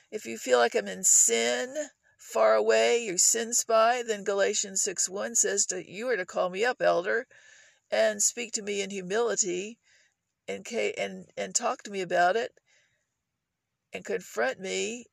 If 0.09 0.25
you 0.25 0.37
feel 0.37 0.57
like 0.57 0.73
I'm 0.73 0.87
in 0.87 1.03
sin, 1.03 1.89
far 2.17 2.55
away, 2.55 3.03
you 3.03 3.17
sin 3.17 3.53
spy, 3.53 4.03
then 4.03 4.23
Galatians 4.23 4.81
6 4.83 5.09
1 5.09 5.35
says 5.35 5.65
that 5.65 5.89
you 5.89 6.07
are 6.07 6.15
to 6.15 6.25
call 6.25 6.49
me 6.49 6.63
up, 6.63 6.81
elder, 6.81 7.27
and 7.91 8.23
speak 8.23 8.53
to 8.53 8.61
me 8.61 8.81
in 8.81 8.89
humility 8.89 9.79
and 10.45 10.67
and 10.73 11.31
and 11.37 11.55
talk 11.55 11.83
to 11.83 11.89
me 11.89 12.01
about 12.01 12.35
it 12.35 12.59
and 13.93 14.03
confront 14.03 14.59
me 14.59 15.05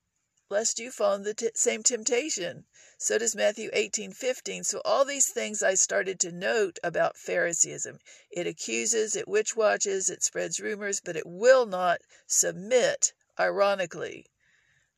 lest 0.49 0.81
you 0.81 0.91
fall 0.91 1.15
in 1.15 1.23
the 1.23 1.35
t- 1.35 1.51
same 1.55 1.85
temptation. 1.85 2.67
So 2.99 3.17
does 3.17 3.37
matthew 3.37 3.71
18 3.73 4.13
15 4.13 4.65
so 4.65 4.83
all 4.85 5.05
these 5.05 5.29
things 5.29 5.63
i 5.63 5.75
started 5.75 6.19
to 6.21 6.33
note 6.33 6.81
about 6.83 7.17
phariseeism. 7.17 8.01
It 8.31 8.49
accuses 8.49 9.15
it 9.15 9.29
witch 9.29 9.55
watches 9.55 10.11
it 10.11 10.25
spreads 10.25 10.59
rumors 10.59 11.01
but 11.01 11.15
it 11.15 11.27
will 11.27 11.65
not 11.65 12.01
submit 12.27 13.13
ironically. 13.39 14.27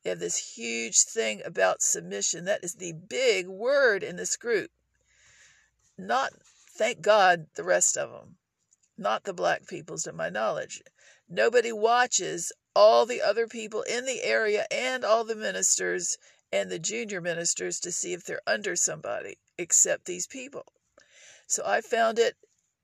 They 0.01 0.09
have 0.09 0.19
this 0.19 0.55
huge 0.55 1.03
thing 1.03 1.43
about 1.45 1.83
submission. 1.83 2.45
That 2.45 2.63
is 2.63 2.73
the 2.73 2.93
big 2.93 3.47
word 3.47 4.01
in 4.01 4.15
this 4.15 4.35
group. 4.35 4.71
Not 5.95 6.33
thank 6.43 7.01
god 7.01 7.45
the 7.53 7.63
rest 7.63 7.97
of 7.97 8.09
them 8.09 8.37
not 8.97 9.23
the 9.23 9.33
black 9.33 9.67
peoples 9.67 10.03
to 10.03 10.13
my 10.13 10.29
knowledge. 10.29 10.81
Nobody 11.27 11.71
watches 11.71 12.51
all 12.75 13.05
the 13.05 13.21
other 13.21 13.47
people 13.47 13.81
in 13.83 14.05
the 14.05 14.23
area 14.23 14.67
and 14.71 15.03
all 15.03 15.23
the 15.23 15.35
ministers 15.35 16.17
and 16.51 16.69
the 16.69 16.79
junior 16.79 17.19
ministers 17.19 17.79
to 17.79 17.91
see 17.91 18.13
if 18.13 18.23
they're 18.23 18.41
under 18.45 18.75
somebody 18.75 19.37
except 19.57 20.05
these 20.05 20.27
people. 20.27 20.65
So 21.47 21.63
I 21.65 21.81
found 21.81 22.19
it 22.19 22.37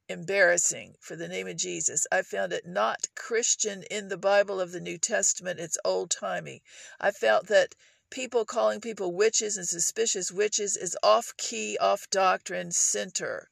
embarrassing 0.07 0.95
for 0.99 1.15
the 1.15 1.27
name 1.27 1.47
of 1.47 1.55
Jesus. 1.55 2.07
I 2.11 2.23
found 2.23 2.51
it 2.51 2.65
not 2.65 3.07
Christian 3.15 3.83
in 3.83 4.07
the 4.07 4.17
Bible 4.17 4.59
of 4.59 4.71
the 4.71 4.81
New 4.81 4.97
Testament. 4.97 5.59
It's 5.59 5.77
old 5.85 6.09
timey. 6.09 6.63
I 6.99 7.11
felt 7.11 7.47
that 7.47 7.75
people 8.09 8.43
calling 8.43 8.81
people 8.81 9.13
witches 9.13 9.55
and 9.55 9.67
suspicious 9.67 10.31
witches 10.31 10.75
is 10.75 10.97
off 11.03 11.37
key, 11.37 11.77
off 11.77 12.09
doctrine 12.09 12.71
center. 12.71 13.49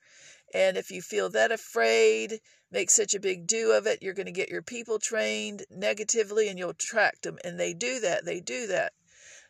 And 0.53 0.77
if 0.77 0.91
you 0.91 1.01
feel 1.01 1.29
that 1.31 1.51
afraid, 1.51 2.39
make 2.71 2.89
such 2.89 3.13
a 3.13 3.19
big 3.19 3.47
do 3.47 3.71
of 3.71 3.85
it, 3.85 4.01
you're 4.01 4.13
going 4.13 4.27
to 4.27 4.31
get 4.31 4.49
your 4.49 4.61
people 4.61 4.99
trained 4.99 5.65
negatively 5.69 6.47
and 6.47 6.57
you'll 6.57 6.71
attract 6.71 7.23
them. 7.23 7.37
And 7.43 7.59
they 7.59 7.73
do 7.73 7.99
that. 7.99 8.25
They 8.25 8.39
do 8.39 8.67
that. 8.67 8.93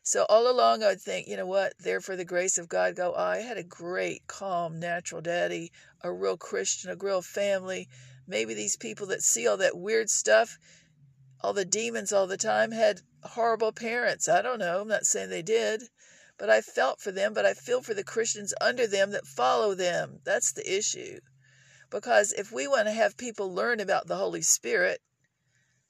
So 0.01 0.25
all 0.29 0.49
along, 0.49 0.83
I 0.83 0.87
would 0.87 1.01
think, 1.01 1.27
you 1.27 1.35
know 1.35 1.45
what? 1.45 1.73
There 1.79 1.99
for 1.99 2.15
the 2.15 2.23
grace 2.23 2.57
of 2.57 2.69
God 2.69 2.95
go 2.95 3.13
I. 3.13 3.39
had 3.39 3.57
a 3.57 3.63
great, 3.63 4.25
calm, 4.25 4.79
natural 4.79 5.21
daddy, 5.21 5.71
a 6.01 6.11
real 6.13 6.37
Christian, 6.37 6.89
a 6.89 6.95
real 6.95 7.21
family. 7.21 7.89
Maybe 8.25 8.53
these 8.53 8.77
people 8.77 9.07
that 9.07 9.21
see 9.21 9.47
all 9.47 9.57
that 9.57 9.77
weird 9.77 10.09
stuff, 10.09 10.57
all 11.41 11.51
the 11.51 11.65
demons 11.65 12.13
all 12.13 12.25
the 12.25 12.37
time, 12.37 12.71
had 12.71 13.01
horrible 13.21 13.73
parents. 13.73 14.29
I 14.29 14.41
don't 14.41 14.59
know. 14.59 14.79
I'm 14.79 14.87
not 14.87 15.05
saying 15.05 15.29
they 15.29 15.41
did. 15.41 15.83
But 16.37 16.49
I 16.49 16.61
felt 16.61 17.01
for 17.01 17.11
them, 17.11 17.33
but 17.33 17.45
I 17.45 17.53
feel 17.53 17.81
for 17.81 17.93
the 17.93 18.03
Christians 18.03 18.53
under 18.61 18.85
them 18.85 19.11
that 19.11 19.25
follow 19.25 19.73
them. 19.73 20.21
That's 20.23 20.51
the 20.51 20.77
issue. 20.77 21.19
Because 21.89 22.33
if 22.33 22.51
we 22.51 22.67
want 22.67 22.87
to 22.87 22.91
have 22.91 23.17
people 23.17 23.53
learn 23.53 23.79
about 23.79 24.07
the 24.07 24.17
Holy 24.17 24.41
Spirit, 24.41 25.01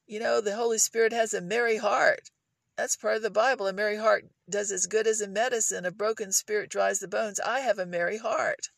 you 0.05 0.19
know, 0.19 0.39
the 0.39 0.55
Holy 0.55 0.77
Spirit 0.77 1.11
has 1.11 1.33
a 1.33 1.41
merry 1.41 1.77
heart. 1.77 2.31
That's 2.77 2.95
part 2.95 3.17
of 3.17 3.23
the 3.23 3.29
Bible. 3.29 3.67
A 3.67 3.73
merry 3.73 3.97
heart 3.97 4.25
does 4.49 4.71
as 4.71 4.85
good 4.85 5.07
as 5.07 5.19
a 5.19 5.27
medicine. 5.27 5.85
A 5.85 5.91
broken 5.91 6.31
spirit 6.31 6.69
dries 6.69 6.99
the 6.99 7.07
bones. 7.07 7.39
I 7.39 7.61
have 7.61 7.79
a 7.79 7.85
merry 7.85 8.17
heart. 8.17 8.69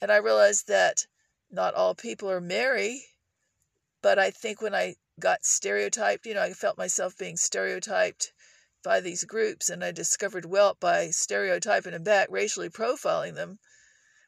And 0.00 0.10
I 0.10 0.16
realized 0.16 0.68
that 0.68 1.06
not 1.50 1.74
all 1.74 1.94
people 1.94 2.30
are 2.30 2.40
merry, 2.40 3.04
but 4.00 4.18
I 4.18 4.30
think 4.30 4.62
when 4.62 4.74
I 4.74 4.94
got 5.18 5.44
stereotyped, 5.44 6.24
you 6.24 6.34
know, 6.34 6.42
I 6.42 6.52
felt 6.52 6.78
myself 6.78 7.18
being 7.18 7.36
stereotyped 7.36 8.32
by 8.82 9.00
these 9.00 9.24
groups, 9.24 9.68
and 9.68 9.84
I 9.84 9.92
discovered 9.92 10.44
Whelp 10.44 10.80
by 10.80 11.10
stereotyping 11.10 11.92
them 11.92 12.02
back, 12.02 12.28
racially 12.30 12.68
profiling 12.68 13.34
them, 13.34 13.58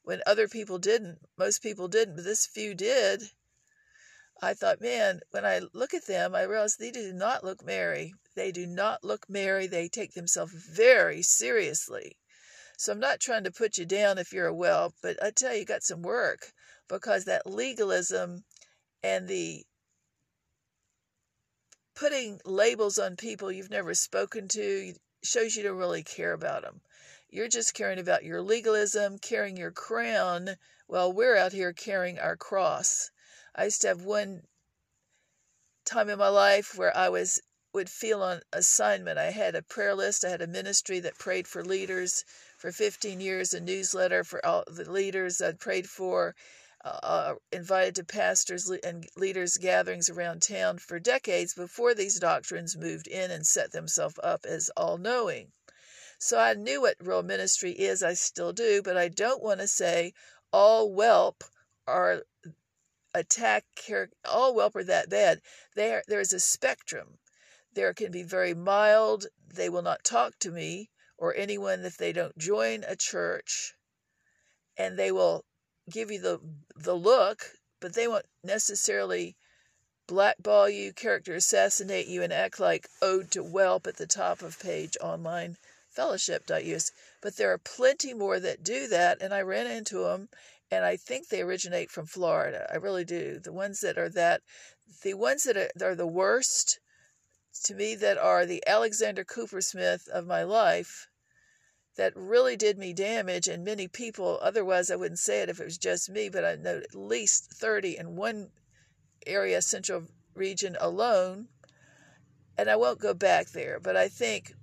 when 0.02 0.22
other 0.26 0.48
people 0.48 0.78
didn't. 0.78 1.18
Most 1.38 1.62
people 1.62 1.88
didn't, 1.88 2.16
but 2.16 2.24
this 2.24 2.46
few 2.46 2.74
did. 2.74 3.22
I 4.40 4.54
thought, 4.54 4.80
man, 4.80 5.20
when 5.30 5.44
I 5.44 5.60
look 5.72 5.94
at 5.94 6.06
them, 6.06 6.34
I 6.34 6.42
realize 6.42 6.76
they 6.76 6.90
do 6.90 7.12
not 7.12 7.44
look 7.44 7.64
merry. 7.64 8.14
They 8.34 8.50
do 8.50 8.66
not 8.66 9.04
look 9.04 9.30
merry. 9.30 9.66
They 9.68 9.88
take 9.88 10.14
themselves 10.14 10.52
very 10.52 11.22
seriously. 11.22 12.18
So 12.76 12.92
I'm 12.92 12.98
not 12.98 13.20
trying 13.20 13.44
to 13.44 13.52
put 13.52 13.78
you 13.78 13.86
down 13.86 14.18
if 14.18 14.32
you're 14.32 14.48
a 14.48 14.54
whelp, 14.54 14.94
but 15.02 15.22
I 15.22 15.30
tell 15.30 15.52
you, 15.52 15.60
you 15.60 15.64
got 15.64 15.84
some 15.84 16.02
work 16.02 16.52
because 16.88 17.24
that 17.26 17.46
legalism 17.46 18.44
and 19.04 19.28
the 19.28 19.64
putting 21.94 22.40
labels 22.44 22.98
on 22.98 23.16
people 23.16 23.52
you've 23.52 23.70
never 23.70 23.94
spoken 23.94 24.48
to 24.48 24.94
shows 25.22 25.56
you 25.56 25.62
don't 25.62 25.76
really 25.76 26.02
care 26.02 26.32
about 26.32 26.62
them. 26.62 26.80
You're 27.28 27.48
just 27.48 27.74
caring 27.74 27.98
about 27.98 28.24
your 28.24 28.42
legalism, 28.42 29.18
carrying 29.18 29.56
your 29.56 29.70
crown, 29.70 30.56
while 30.86 31.12
we're 31.12 31.36
out 31.36 31.52
here 31.52 31.72
carrying 31.72 32.18
our 32.18 32.36
cross. 32.36 33.10
I 33.54 33.64
used 33.64 33.82
to 33.82 33.88
have 33.88 34.02
one 34.02 34.42
time 35.84 36.10
in 36.10 36.18
my 36.18 36.28
life 36.28 36.76
where 36.76 36.94
I 36.96 37.08
was 37.08 37.40
would 37.72 37.88
feel 37.88 38.22
on 38.22 38.42
assignment. 38.52 39.18
I 39.18 39.30
had 39.30 39.54
a 39.54 39.62
prayer 39.62 39.94
list. 39.94 40.24
I 40.24 40.28
had 40.28 40.42
a 40.42 40.46
ministry 40.46 41.00
that 41.00 41.18
prayed 41.18 41.48
for 41.48 41.64
leaders 41.64 42.22
for 42.58 42.70
15 42.70 43.20
years, 43.20 43.54
a 43.54 43.60
newsletter 43.60 44.24
for 44.24 44.44
all 44.44 44.64
the 44.66 44.90
leaders 44.90 45.40
I'd 45.40 45.58
prayed 45.58 45.88
for, 45.88 46.34
uh, 46.84 47.34
invited 47.52 47.94
to 47.94 48.04
pastors 48.04 48.68
and 48.68 49.08
leaders 49.16 49.56
gatherings 49.56 50.10
around 50.10 50.42
town 50.42 50.78
for 50.78 50.98
decades 50.98 51.54
before 51.54 51.94
these 51.94 52.18
doctrines 52.18 52.76
moved 52.76 53.06
in 53.06 53.30
and 53.30 53.46
set 53.46 53.70
themselves 53.70 54.18
up 54.22 54.44
as 54.44 54.68
all 54.76 54.98
knowing. 54.98 55.52
So 56.18 56.38
I 56.38 56.54
knew 56.54 56.80
what 56.80 56.96
real 57.00 57.22
ministry 57.22 57.72
is. 57.72 58.02
I 58.02 58.14
still 58.14 58.52
do, 58.52 58.82
but 58.82 58.96
I 58.96 59.08
don't 59.08 59.42
want 59.42 59.60
to 59.60 59.68
say 59.68 60.12
all 60.52 60.92
whelp 60.92 61.44
are 61.86 62.24
attack 63.14 63.64
all 64.24 64.54
whelp 64.54 64.74
are 64.76 64.84
that 64.84 65.08
bad. 65.08 65.40
There 65.74 66.02
there's 66.08 66.32
a 66.32 66.40
spectrum. 66.40 67.18
There 67.72 67.94
can 67.94 68.10
be 68.10 68.22
very 68.22 68.54
mild, 68.54 69.26
they 69.46 69.68
will 69.68 69.82
not 69.82 70.04
talk 70.04 70.38
to 70.40 70.50
me 70.50 70.90
or 71.16 71.34
anyone 71.34 71.84
if 71.84 71.96
they 71.96 72.12
don't 72.12 72.36
join 72.36 72.84
a 72.84 72.96
church 72.96 73.74
and 74.76 74.98
they 74.98 75.12
will 75.12 75.44
give 75.92 76.10
you 76.10 76.20
the 76.20 76.40
the 76.74 76.94
look, 76.94 77.52
but 77.80 77.94
they 77.94 78.08
won't 78.08 78.26
necessarily 78.42 79.36
blackball 80.06 80.68
you, 80.68 80.92
character 80.92 81.34
assassinate 81.34 82.06
you, 82.06 82.22
and 82.22 82.32
act 82.32 82.58
like 82.58 82.88
ode 83.00 83.30
to 83.30 83.42
whelp 83.42 83.86
at 83.86 83.96
the 83.96 84.06
top 84.06 84.42
of 84.42 84.58
page 84.58 84.96
online 85.00 85.56
fellowship.us. 85.90 86.90
But 87.20 87.36
there 87.36 87.52
are 87.52 87.58
plenty 87.58 88.14
more 88.14 88.40
that 88.40 88.64
do 88.64 88.88
that, 88.88 89.20
and 89.20 89.32
I 89.32 89.42
ran 89.42 89.66
into 89.66 90.04
them, 90.04 90.28
and 90.70 90.84
I 90.84 90.96
think 90.96 91.28
they 91.28 91.42
originate 91.42 91.90
from 91.90 92.06
Florida. 92.06 92.66
I 92.72 92.76
really 92.76 93.04
do. 93.04 93.38
The 93.38 93.52
ones 93.52 93.80
that 93.80 93.98
are 93.98 94.08
that, 94.10 94.42
the 95.02 95.14
ones 95.14 95.44
that 95.44 95.56
are, 95.56 95.70
are 95.82 95.94
the 95.94 96.06
worst 96.06 96.80
to 97.64 97.74
me 97.74 97.94
that 97.96 98.16
are 98.16 98.46
the 98.46 98.62
Alexander 98.66 99.24
Cooper 99.24 99.60
Smith 99.60 100.08
of 100.08 100.26
my 100.26 100.42
life 100.42 101.06
that 101.96 102.16
really 102.16 102.56
did 102.56 102.78
me 102.78 102.92
damage 102.92 103.48
and 103.48 103.64
many 103.64 103.86
people 103.86 104.38
otherwise 104.40 104.90
I 104.90 104.96
wouldn't 104.96 105.18
say 105.18 105.42
it 105.42 105.48
if 105.48 105.60
it 105.60 105.64
was 105.64 105.78
just 105.78 106.10
me 106.10 106.28
but 106.28 106.44
I 106.44 106.54
know 106.54 106.78
at 106.78 106.94
least 106.94 107.52
30 107.52 107.98
in 107.98 108.16
one 108.16 108.50
area 109.26 109.60
central 109.62 110.04
region 110.34 110.76
alone 110.80 111.48
and 112.56 112.70
I 112.70 112.76
won't 112.76 113.00
go 113.00 113.14
back 113.14 113.50
there 113.50 113.78
but 113.80 113.96
I 113.96 114.08
think 114.08 114.54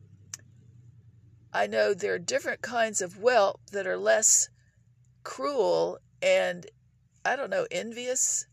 I 1.54 1.68
know 1.68 1.94
there 1.94 2.14
are 2.14 2.20
different 2.20 2.62
kinds 2.62 3.02
of 3.02 3.18
whelp 3.18 3.62
that 3.72 3.88
are 3.88 3.98
less 3.98 4.50
cruel 5.24 6.00
and 6.22 6.66
I 7.26 7.36
don't 7.36 7.50
know 7.50 7.68
envious 7.72 8.46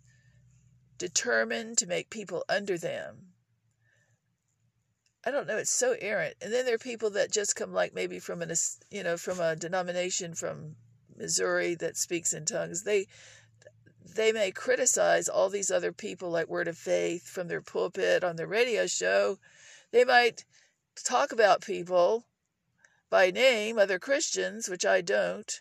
determined 0.99 1.79
to 1.79 1.87
make 1.87 2.11
people 2.11 2.45
under 2.49 2.79
them 2.79 3.26
I 5.27 5.33
don't 5.33 5.49
know. 5.49 5.57
It's 5.57 5.77
so 5.77 5.97
errant. 6.01 6.37
And 6.41 6.53
then 6.53 6.65
there 6.65 6.77
are 6.77 6.79
people 6.79 7.11
that 7.11 7.33
just 7.33 7.57
come 7.57 7.73
like 7.73 7.93
maybe 7.93 8.21
from 8.21 8.43
an, 8.43 8.53
you 8.93 9.03
know, 9.03 9.17
from 9.17 9.41
a 9.41 9.57
denomination 9.57 10.35
from 10.35 10.77
Missouri 11.17 11.75
that 11.75 11.97
speaks 11.97 12.33
in 12.33 12.45
tongues. 12.45 12.85
They, 12.85 13.09
they 14.15 14.31
may 14.31 14.53
criticize 14.53 15.29
all 15.29 15.49
these 15.49 15.73
other 15.73 15.91
people 15.91 16.31
like 16.31 16.49
Word 16.49 16.69
of 16.69 16.79
Faith 16.79 17.29
from 17.29 17.49
their 17.49 17.61
pulpit 17.61 18.23
on 18.23 18.37
their 18.37 18.47
radio 18.47 18.87
show. 18.87 19.41
They 19.91 20.05
might 20.05 20.45
talk 21.05 21.33
about 21.33 21.61
people 21.61 22.25
by 23.11 23.33
name, 23.33 23.79
other 23.79 23.99
Christians, 23.99 24.69
which 24.69 24.87
I 24.87 25.01
don't, 25.01 25.61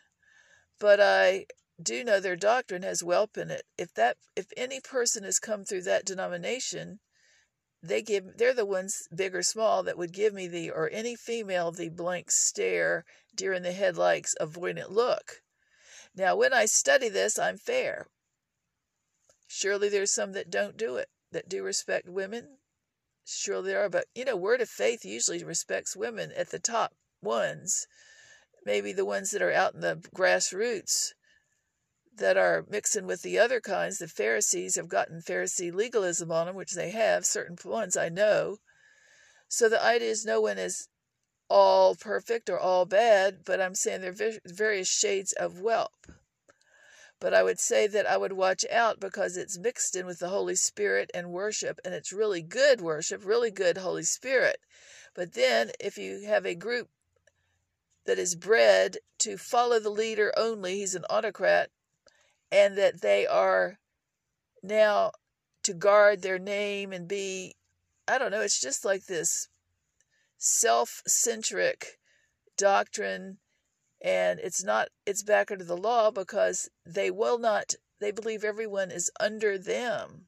but 0.80 1.00
I 1.00 1.48
do 1.82 2.04
know 2.04 2.20
their 2.20 2.36
doctrine 2.36 2.84
has 2.84 3.02
whelp 3.02 3.36
in 3.36 3.50
it. 3.50 3.64
If 3.80 3.94
that 3.96 4.18
if 4.36 4.46
any 4.56 4.80
person 4.80 5.24
has 5.24 5.40
come 5.40 5.66
through 5.66 5.84
that 5.84 6.06
denomination, 6.06 7.00
they 7.88 8.02
give 8.02 8.38
they're 8.38 8.54
the 8.54 8.66
ones 8.66 9.08
big 9.14 9.36
or 9.36 9.44
small 9.44 9.84
that 9.84 9.98
would 9.98 10.12
give 10.12 10.34
me 10.34 10.48
the 10.48 10.72
or 10.72 10.90
any 10.90 11.16
female 11.16 11.72
the 11.72 11.90
blank 11.90 12.32
stare 12.32 13.06
deer 13.36 13.54
in 13.54 13.64
the 13.64 13.72
headlights 13.72 14.36
avoidant 14.40 14.90
look. 14.90 15.42
Now 16.16 16.36
when 16.36 16.54
i 16.54 16.66
study 16.66 17.10
this 17.10 17.38
i'm 17.40 17.58
fair. 17.58 18.08
Surely 19.48 19.90
there's 19.90 20.12
some 20.12 20.32
that 20.34 20.50
don't 20.50 20.78
do 20.78 20.98
it 20.98 21.10
that 21.32 21.50
do 21.50 21.64
respect 21.64 22.08
women. 22.08 22.60
Surely 23.26 23.72
there 23.72 23.82
are 23.82 23.90
but 23.90 24.08
you 24.14 24.26
know 24.26 24.36
word 24.36 24.62
of 24.62 24.70
faith 24.70 25.04
usually 25.04 25.44
respects 25.44 25.96
women 25.96 26.32
at 26.32 26.50
the 26.50 26.60
top 26.60 26.96
ones. 27.22 27.88
Maybe 28.66 28.94
the 28.94 29.06
ones 29.06 29.32
that 29.32 29.42
are 29.42 29.52
out 29.52 29.74
in 29.74 29.82
the 29.82 29.96
grassroots 30.16 31.15
that 32.18 32.38
are 32.38 32.66
mixing 32.70 33.06
with 33.06 33.22
the 33.22 33.38
other 33.38 33.60
kinds. 33.60 33.98
The 33.98 34.08
Pharisees 34.08 34.76
have 34.76 34.88
gotten 34.88 35.22
Pharisee 35.22 35.74
legalism 35.74 36.32
on 36.32 36.48
them, 36.48 36.56
which 36.56 36.74
they 36.74 36.92
have, 36.92 37.26
certain 37.26 37.58
ones 37.64 37.98
I 37.98 38.10
know. 38.10 38.58
So 39.48 39.70
the 39.70 39.84
idea 39.84 40.10
is 40.10 40.26
no 40.26 40.42
one 40.42 40.58
is 40.58 40.88
all 41.50 41.96
perfect 41.96 42.50
or 42.50 42.60
all 42.60 42.86
bad, 42.86 43.40
but 43.46 43.62
I'm 43.62 43.76
saying 43.76 44.02
there 44.02 44.30
are 44.30 44.40
various 44.46 44.90
shades 44.90 45.34
of 45.34 45.60
whelp. 45.60 46.08
But 47.20 47.34
I 47.34 47.44
would 47.44 47.60
say 47.60 47.88
that 47.88 48.06
I 48.06 48.18
would 48.18 48.34
watch 48.34 48.66
out 48.70 49.00
because 49.00 49.38
it's 49.38 49.58
mixed 49.58 49.96
in 49.96 50.06
with 50.06 50.20
the 50.20 50.30
Holy 50.30 50.56
Spirit 50.56 51.10
and 51.14 51.32
worship, 51.32 51.80
and 51.86 51.94
it's 51.94 52.12
really 52.12 52.42
good 52.42 52.82
worship, 52.82 53.26
really 53.26 53.52
good 53.52 53.78
Holy 53.78 54.04
Spirit. 54.04 54.58
But 55.14 55.34
then 55.34 55.72
if 55.80 55.98
you 55.98 56.26
have 56.26 56.46
a 56.46 56.56
group 56.56 56.90
that 58.06 58.20
is 58.20 58.36
bred 58.36 58.98
to 59.20 59.38
follow 59.38 59.80
the 59.80 59.90
leader 59.90 60.34
only, 60.36 60.76
he's 60.76 60.96
an 60.96 61.06
autocrat, 61.10 61.70
and 62.56 62.78
that 62.78 63.02
they 63.02 63.28
are 63.28 63.78
now 64.64 65.12
to 65.62 65.74
guard 65.74 66.22
their 66.22 66.40
name 66.40 66.94
and 66.94 67.06
be 67.06 67.54
I 68.08 68.18
don't 68.18 68.32
know, 68.32 68.42
it's 68.42 68.62
just 68.62 68.86
like 68.86 69.08
this 69.08 69.50
self 70.38 71.02
centric 71.06 72.00
doctrine 72.56 73.40
and 74.02 74.40
it's 74.40 74.64
not 74.64 74.88
it's 75.06 75.24
back 75.24 75.52
under 75.52 75.66
the 75.66 75.76
law 75.76 76.12
because 76.12 76.70
they 76.86 77.12
will 77.12 77.38
not 77.38 77.74
they 78.00 78.12
believe 78.12 78.46
everyone 78.46 78.90
is 78.90 79.12
under 79.20 79.58
them. 79.58 80.28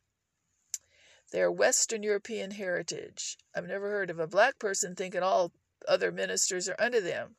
They're 1.32 1.52
western 1.52 2.04
european 2.04 2.52
heritage. 2.52 3.38
I've 3.56 3.68
never 3.68 3.90
heard 3.90 4.10
of 4.10 4.20
a 4.20 4.28
black 4.28 4.60
person 4.60 4.96
thinking 4.96 5.24
all 5.24 5.54
other 5.88 6.12
ministers 6.12 6.68
are 6.68 6.76
under 6.78 7.00
them. 7.00 7.36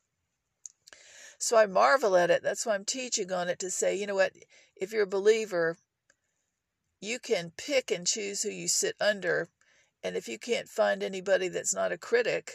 So 1.39 1.59
i 1.59 1.67
marvel 1.67 2.17
at 2.17 2.31
it. 2.31 2.43
That's 2.43 2.65
why 2.65 2.75
i'm 2.75 2.87
teaching 2.87 3.31
on 3.31 3.51
it 3.51 3.59
to 3.59 3.71
say 3.71 3.95
you 3.95 4.07
know 4.07 4.15
what 4.15 4.33
if 4.81 4.93
you're 4.93 5.03
a 5.03 5.07
believer, 5.07 5.77
you 7.01 7.19
can 7.19 7.53
pick 7.57 7.91
and 7.91 8.07
choose 8.07 8.43
who 8.43 8.51
you 8.51 8.69
sit 8.69 8.97
under. 9.01 9.49
And 10.03 10.17
if 10.17 10.29
you 10.29 10.39
can't 10.39 10.69
find 10.69 11.03
anybody 11.03 11.49
that's 11.49 11.75
not 11.75 11.93
a 11.93 11.99
critic, 11.99 12.53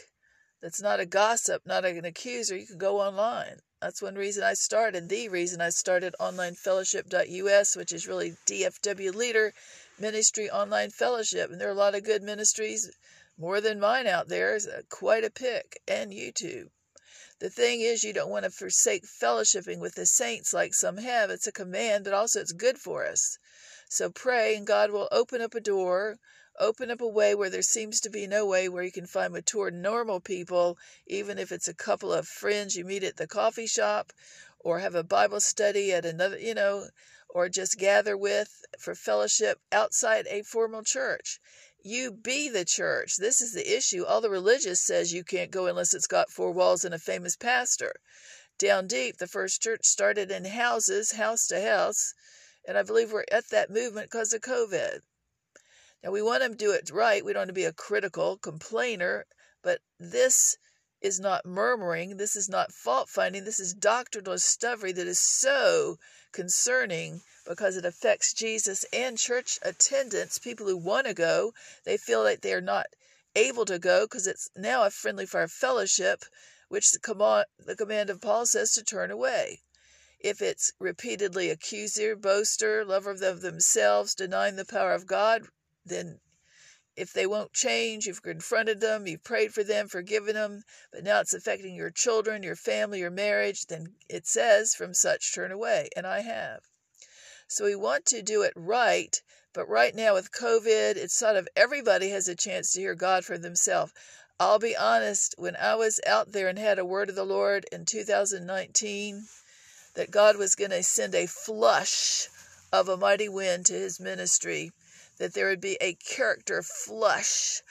that's 0.62 0.80
not 0.80 1.00
a 1.00 1.06
gossip, 1.06 1.66
not 1.66 1.84
an 1.84 2.04
accuser, 2.04 2.56
you 2.56 2.66
can 2.66 2.78
go 2.78 3.00
online. 3.00 3.60
That's 3.82 4.00
one 4.00 4.14
reason 4.14 4.42
I 4.42 4.54
started, 4.54 5.10
the 5.10 5.28
reason 5.28 5.60
I 5.60 5.68
started 5.68 6.14
onlinefellowship.us, 6.18 7.76
which 7.76 7.92
is 7.92 8.08
really 8.08 8.34
DFW 8.46 9.14
Leader 9.14 9.52
Ministry 9.98 10.50
Online 10.50 10.90
Fellowship. 10.90 11.50
And 11.50 11.60
there 11.60 11.68
are 11.68 11.72
a 11.72 11.74
lot 11.74 11.94
of 11.94 12.04
good 12.04 12.22
ministries, 12.22 12.90
more 13.36 13.60
than 13.60 13.78
mine 13.78 14.06
out 14.06 14.28
there, 14.28 14.58
quite 14.88 15.24
a 15.24 15.30
pick, 15.30 15.82
and 15.86 16.12
YouTube. 16.12 16.70
The 17.44 17.50
thing 17.50 17.82
is, 17.82 18.02
you 18.02 18.14
don't 18.14 18.30
want 18.30 18.46
to 18.46 18.50
forsake 18.50 19.04
fellowshipping 19.04 19.78
with 19.78 19.96
the 19.96 20.06
saints 20.06 20.54
like 20.54 20.72
some 20.72 20.96
have. 20.96 21.28
It's 21.28 21.46
a 21.46 21.52
command, 21.52 22.04
but 22.04 22.14
also 22.14 22.40
it's 22.40 22.52
good 22.52 22.78
for 22.78 23.04
us. 23.04 23.36
So 23.86 24.08
pray, 24.08 24.56
and 24.56 24.66
God 24.66 24.90
will 24.90 25.10
open 25.12 25.42
up 25.42 25.54
a 25.54 25.60
door, 25.60 26.16
open 26.58 26.90
up 26.90 27.02
a 27.02 27.06
way 27.06 27.34
where 27.34 27.50
there 27.50 27.60
seems 27.60 28.00
to 28.00 28.08
be 28.08 28.26
no 28.26 28.46
way, 28.46 28.70
where 28.70 28.82
you 28.82 28.90
can 28.90 29.06
find 29.06 29.34
mature, 29.34 29.70
normal 29.70 30.20
people, 30.20 30.78
even 31.06 31.38
if 31.38 31.52
it's 31.52 31.68
a 31.68 31.74
couple 31.74 32.14
of 32.14 32.26
friends 32.26 32.76
you 32.76 32.84
meet 32.86 33.04
at 33.04 33.18
the 33.18 33.26
coffee 33.26 33.66
shop 33.66 34.14
or 34.60 34.78
have 34.78 34.94
a 34.94 35.04
Bible 35.04 35.40
study 35.40 35.92
at 35.92 36.06
another, 36.06 36.38
you 36.38 36.54
know, 36.54 36.88
or 37.28 37.50
just 37.50 37.78
gather 37.78 38.16
with 38.16 38.64
for 38.78 38.94
fellowship 38.94 39.60
outside 39.70 40.26
a 40.28 40.42
formal 40.44 40.82
church. 40.82 41.40
You 41.86 42.12
be 42.12 42.48
the 42.48 42.64
church. 42.64 43.18
This 43.18 43.42
is 43.42 43.52
the 43.52 43.76
issue. 43.76 44.06
All 44.06 44.22
the 44.22 44.30
religious 44.30 44.80
says 44.80 45.12
you 45.12 45.22
can't 45.22 45.50
go 45.50 45.66
unless 45.66 45.92
it's 45.92 46.06
got 46.06 46.30
four 46.30 46.50
walls 46.50 46.82
and 46.82 46.94
a 46.94 46.98
famous 46.98 47.36
pastor. 47.36 47.92
Down 48.58 48.86
deep, 48.86 49.18
the 49.18 49.26
first 49.26 49.60
church 49.60 49.84
started 49.84 50.30
in 50.30 50.46
houses, 50.46 51.12
house 51.12 51.46
to 51.48 51.60
house, 51.60 52.14
and 52.66 52.78
I 52.78 52.84
believe 52.84 53.12
we're 53.12 53.26
at 53.30 53.50
that 53.50 53.68
movement 53.68 54.10
because 54.10 54.32
of 54.32 54.40
COVID. 54.40 55.02
Now, 56.02 56.10
we 56.10 56.22
want 56.22 56.42
to 56.42 56.54
do 56.54 56.70
it 56.70 56.90
right. 56.90 57.22
We 57.22 57.34
don't 57.34 57.40
want 57.40 57.48
to 57.48 57.52
be 57.52 57.64
a 57.64 57.72
critical 57.74 58.38
complainer, 58.38 59.26
but 59.62 59.80
this 60.00 60.56
is 61.04 61.20
not 61.20 61.44
murmuring. 61.44 62.16
This 62.16 62.34
is 62.34 62.48
not 62.48 62.72
fault 62.72 63.10
finding. 63.10 63.44
This 63.44 63.60
is 63.60 63.74
doctrinal 63.74 64.32
discovery 64.32 64.90
that 64.92 65.06
is 65.06 65.20
so 65.20 65.98
concerning 66.32 67.20
because 67.46 67.76
it 67.76 67.84
affects 67.84 68.32
Jesus 68.32 68.86
and 68.90 69.18
church 69.18 69.58
attendance. 69.62 70.38
People 70.38 70.66
who 70.66 70.78
want 70.78 71.06
to 71.06 71.12
go, 71.12 71.52
they 71.84 71.98
feel 71.98 72.22
like 72.22 72.40
they 72.40 72.54
are 72.54 72.62
not 72.62 72.86
able 73.36 73.66
to 73.66 73.78
go 73.78 74.06
because 74.06 74.26
it's 74.26 74.48
now 74.56 74.84
a 74.84 74.90
friendly 74.90 75.26
fire 75.26 75.46
fellowship, 75.46 76.24
which 76.68 76.90
the 76.92 76.98
command, 76.98 77.44
the 77.58 77.76
command 77.76 78.08
of 78.08 78.22
Paul 78.22 78.46
says 78.46 78.72
to 78.72 78.82
turn 78.82 79.10
away. 79.10 79.60
If 80.20 80.40
it's 80.40 80.72
repeatedly 80.78 81.50
accuser, 81.50 82.16
boaster, 82.16 82.82
lover 82.82 83.10
of 83.10 83.42
themselves, 83.42 84.14
denying 84.14 84.56
the 84.56 84.64
power 84.64 84.94
of 84.94 85.06
God, 85.06 85.42
then 85.84 86.20
if 86.96 87.12
they 87.12 87.26
won't 87.26 87.52
change, 87.52 88.06
you've 88.06 88.22
confronted 88.22 88.80
them, 88.80 89.06
you've 89.06 89.24
prayed 89.24 89.52
for 89.52 89.64
them, 89.64 89.88
forgiven 89.88 90.34
them, 90.34 90.62
but 90.92 91.02
now 91.02 91.20
it's 91.20 91.34
affecting 91.34 91.74
your 91.74 91.90
children, 91.90 92.42
your 92.42 92.54
family, 92.56 93.00
your 93.00 93.10
marriage, 93.10 93.66
then 93.66 93.96
it 94.08 94.26
says, 94.26 94.74
from 94.74 94.94
such 94.94 95.34
turn 95.34 95.50
away. 95.50 95.88
And 95.96 96.06
I 96.06 96.20
have. 96.20 96.60
So 97.48 97.64
we 97.64 97.74
want 97.74 98.06
to 98.06 98.22
do 98.22 98.42
it 98.42 98.52
right, 98.54 99.20
but 99.52 99.68
right 99.68 99.94
now 99.94 100.14
with 100.14 100.30
COVID, 100.30 100.96
it's 100.96 101.14
sort 101.14 101.36
of 101.36 101.48
everybody 101.56 102.10
has 102.10 102.28
a 102.28 102.34
chance 102.34 102.72
to 102.72 102.80
hear 102.80 102.94
God 102.94 103.24
for 103.24 103.38
themselves. 103.38 103.92
I'll 104.38 104.58
be 104.58 104.76
honest, 104.76 105.34
when 105.36 105.56
I 105.56 105.74
was 105.74 106.00
out 106.06 106.32
there 106.32 106.48
and 106.48 106.58
had 106.58 106.78
a 106.78 106.84
word 106.84 107.08
of 107.08 107.16
the 107.16 107.24
Lord 107.24 107.66
in 107.70 107.84
2019, 107.84 109.26
that 109.94 110.10
God 110.10 110.36
was 110.36 110.54
going 110.54 110.70
to 110.70 110.82
send 110.82 111.14
a 111.14 111.26
flush 111.26 112.28
of 112.72 112.88
a 112.88 112.96
mighty 112.96 113.28
wind 113.28 113.66
to 113.66 113.74
his 113.74 114.00
ministry 114.00 114.72
that 115.18 115.34
there 115.34 115.48
would 115.48 115.60
be 115.60 115.76
a 115.80 115.94
character 115.94 116.62
flush. 116.62 117.62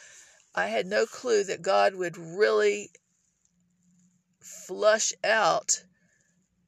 I 0.56 0.68
had 0.68 0.86
no 0.86 1.06
clue 1.06 1.44
that 1.46 1.62
God 1.62 1.96
would 1.96 2.18
really 2.18 2.92
flush 4.40 5.14
out 5.24 5.84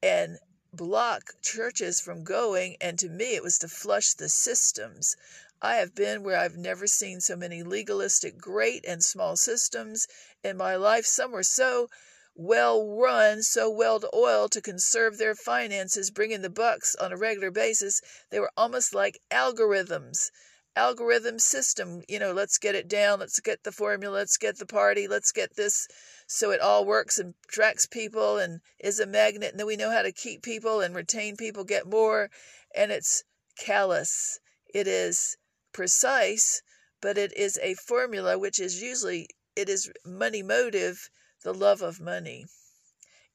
and 0.01 0.37
block 0.73 1.41
churches 1.41 2.01
from 2.01 2.23
going. 2.23 2.77
And 2.81 2.99
to 2.99 3.09
me, 3.09 3.35
it 3.35 3.43
was 3.43 3.57
to 3.59 3.67
flush 3.67 4.13
the 4.13 4.29
systems. 4.29 5.15
I 5.61 5.75
have 5.75 5.95
been 5.95 6.23
where 6.23 6.37
I've 6.37 6.57
never 6.57 6.85
seen 6.85 7.21
so 7.21 7.35
many 7.35 7.63
legalistic, 7.63 8.37
great 8.37 8.85
and 8.85 9.03
small 9.03 9.35
systems 9.35 10.07
in 10.43 10.57
my 10.57 10.75
life. 10.75 11.05
Some 11.05 11.31
were 11.31 11.43
so 11.43 11.89
well 12.35 12.85
run, 12.85 13.41
so 13.41 13.69
well 13.69 14.01
oiled 14.13 14.51
to 14.51 14.61
conserve 14.61 15.17
their 15.17 15.35
finances, 15.35 16.11
bringing 16.11 16.41
the 16.41 16.49
bucks 16.49 16.93
on 16.95 17.13
a 17.13 17.17
regular 17.17 17.51
basis. 17.51 18.01
They 18.29 18.39
were 18.39 18.51
almost 18.57 18.93
like 18.93 19.21
algorithms 19.31 20.29
algorithm 20.75 21.39
system. 21.39 22.01
You 22.07 22.19
know, 22.19 22.31
let's 22.31 22.57
get 22.57 22.75
it 22.75 22.87
down, 22.87 23.19
let's 23.19 23.39
get 23.39 23.63
the 23.63 23.71
formula, 23.71 24.15
let's 24.15 24.37
get 24.37 24.57
the 24.57 24.65
party, 24.65 25.07
let's 25.07 25.31
get 25.31 25.55
this 25.55 25.87
so 26.27 26.51
it 26.51 26.59
all 26.59 26.85
works 26.85 27.19
and 27.19 27.35
attracts 27.47 27.85
people 27.85 28.37
and 28.37 28.61
is 28.79 28.99
a 28.99 29.05
magnet. 29.05 29.51
And 29.51 29.59
then 29.59 29.67
we 29.67 29.77
know 29.77 29.91
how 29.91 30.01
to 30.01 30.11
keep 30.11 30.41
people 30.41 30.81
and 30.81 30.95
retain 30.95 31.37
people, 31.37 31.63
get 31.63 31.87
more. 31.87 32.29
And 32.75 32.91
it's 32.91 33.23
callous. 33.57 34.39
It 34.73 34.87
is 34.87 35.37
precise, 35.71 36.61
but 37.01 37.17
it 37.17 37.35
is 37.37 37.59
a 37.61 37.75
formula 37.75 38.37
which 38.37 38.59
is 38.59 38.81
usually 38.81 39.27
it 39.55 39.69
is 39.69 39.91
money 40.03 40.43
motive, 40.43 41.09
the 41.43 41.53
love 41.53 41.81
of 41.81 42.01
money. 42.01 42.45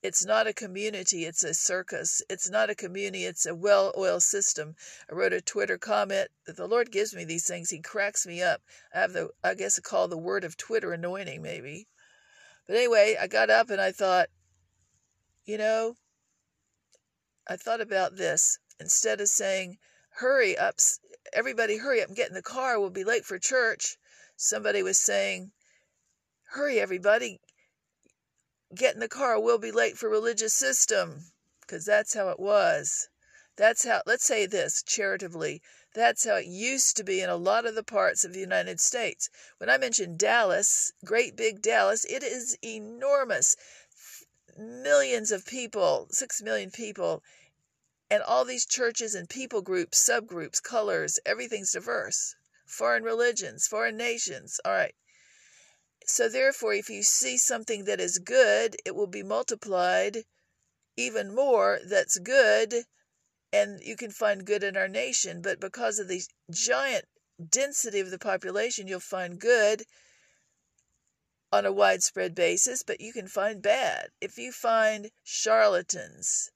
It's 0.03 0.25
not 0.25 0.47
a 0.47 0.55
community, 0.55 1.27
it's 1.27 1.45
a 1.45 1.53
circus. 1.53 2.23
It's 2.31 2.49
not 2.49 2.71
a 2.71 2.75
community, 2.75 3.27
it's 3.27 3.45
a 3.45 3.55
well 3.55 3.93
oiled 3.99 4.23
system. 4.23 4.75
I 5.11 5.15
wrote 5.15 5.35
a 5.35 5.43
Twitter 5.43 5.77
comment 5.77 6.29
that 6.47 6.57
the 6.57 6.67
Lord 6.67 6.91
gives 6.91 7.15
me 7.15 7.25
these 7.25 7.47
things. 7.47 7.69
He 7.69 7.81
cracks 7.81 8.27
me 8.27 8.43
up. 8.43 8.63
I 8.95 9.01
have 9.01 9.13
the, 9.13 9.31
I 9.45 9.53
guess 9.55 9.79
I 9.79 9.83
call 9.83 10.09
the 10.09 10.17
word 10.17 10.45
of 10.45 10.57
Twitter 10.57 10.93
anointing, 10.95 11.43
maybe. 11.43 11.87
But 12.67 12.77
anyway, 12.77 13.17
I 13.21 13.27
got 13.27 13.51
up 13.51 13.69
and 13.69 13.81
I 13.81 13.93
thought, 13.93 14.29
you 15.45 15.59
know, 15.59 15.97
I 17.47 17.57
thought 17.57 17.83
about 17.83 18.17
this. 18.17 18.59
Instead 18.79 19.21
of 19.21 19.29
saying, 19.29 19.77
hurry 20.09 20.57
up, 20.57 20.77
everybody 21.35 21.77
hurry 21.77 22.01
up 22.01 22.09
and 22.09 22.17
get 22.17 22.29
in 22.29 22.35
the 22.35 22.43
car, 22.43 22.81
we'll 22.81 22.89
be 22.89 23.05
late 23.05 23.27
for 23.27 23.39
church, 23.39 23.99
somebody 24.37 24.83
was 24.83 24.97
saying, 24.97 25.53
hurry 26.45 26.81
everybody, 26.81 27.41
get 28.75 28.95
in 28.95 29.01
the 29.01 29.09
car, 29.09 29.41
we'll 29.41 29.59
be 29.59 29.73
late 29.73 29.99
for 29.99 30.09
religious 30.09 30.55
system. 30.55 31.25
Because 31.61 31.85
that's 31.85 32.15
how 32.15 32.29
it 32.29 32.41
was. 32.41 33.09
That's 33.57 33.85
how, 33.85 34.03
let's 34.07 34.25
say 34.25 34.47
this 34.47 34.83
charitably, 34.83 35.61
that's 35.93 36.25
how 36.25 36.37
it 36.37 36.47
used 36.47 36.97
to 36.97 37.05
be 37.05 37.21
in 37.21 37.29
a 37.29 37.37
lot 37.37 37.67
of 37.67 37.75
the 37.75 37.83
parts 37.83 38.25
of 38.25 38.33
the 38.33 38.41
United 38.41 38.81
States. 38.81 39.29
When 39.59 39.69
I 39.69 39.77
mentioned 39.77 40.19
Dallas, 40.19 40.93
great 41.05 41.37
big 41.37 41.61
Dallas, 41.61 42.05
it 42.05 42.23
is 42.23 42.57
enormous. 42.65 43.57
Millions 44.57 45.33
of 45.33 45.47
people, 45.47 46.07
six 46.11 46.41
million 46.41 46.71
people, 46.71 47.23
and 48.11 48.23
all 48.23 48.45
these 48.45 48.67
churches 48.67 49.15
and 49.15 49.29
people 49.29 49.63
groups, 49.63 50.09
subgroups, 50.09 50.63
colors, 50.63 51.19
everything's 51.27 51.73
diverse. 51.73 52.37
Foreign 52.67 53.03
religions, 53.03 53.67
foreign 53.67 53.97
nations. 53.97 54.61
All 54.65 54.73
right. 54.73 54.95
So, 56.13 56.29
therefore, 56.29 56.75
if 56.75 56.91
you 56.91 57.05
see 57.05 57.39
something 57.39 57.85
that 57.85 58.01
is 58.01 58.19
good, 58.19 58.77
it 58.85 58.97
will 58.97 59.07
be 59.07 59.23
multiplied 59.23 60.25
even 60.97 61.33
more 61.33 61.79
that's 61.85 62.19
good, 62.19 62.85
and 63.53 63.81
you 63.81 63.97
can 63.97 64.11
find 64.11 64.45
good 64.45 64.65
in 64.65 64.77
our 64.77 64.89
nation. 64.89 65.41
But 65.41 65.61
because 65.61 66.01
of 66.01 66.09
the 66.09 66.21
giant 66.51 67.05
density 67.49 68.01
of 68.01 68.11
the 68.11 68.19
population, 68.19 68.89
you'll 68.89 68.99
find 68.99 69.39
good 69.39 69.85
on 71.53 71.65
a 71.65 71.73
widespread 71.73 72.35
basis, 72.35 72.83
but 72.83 73.01
you 73.01 73.13
can 73.13 73.29
find 73.29 73.63
bad. 73.63 74.11
If 74.21 74.37
you 74.37 74.51
find 74.51 75.13
charlatans 75.23 76.51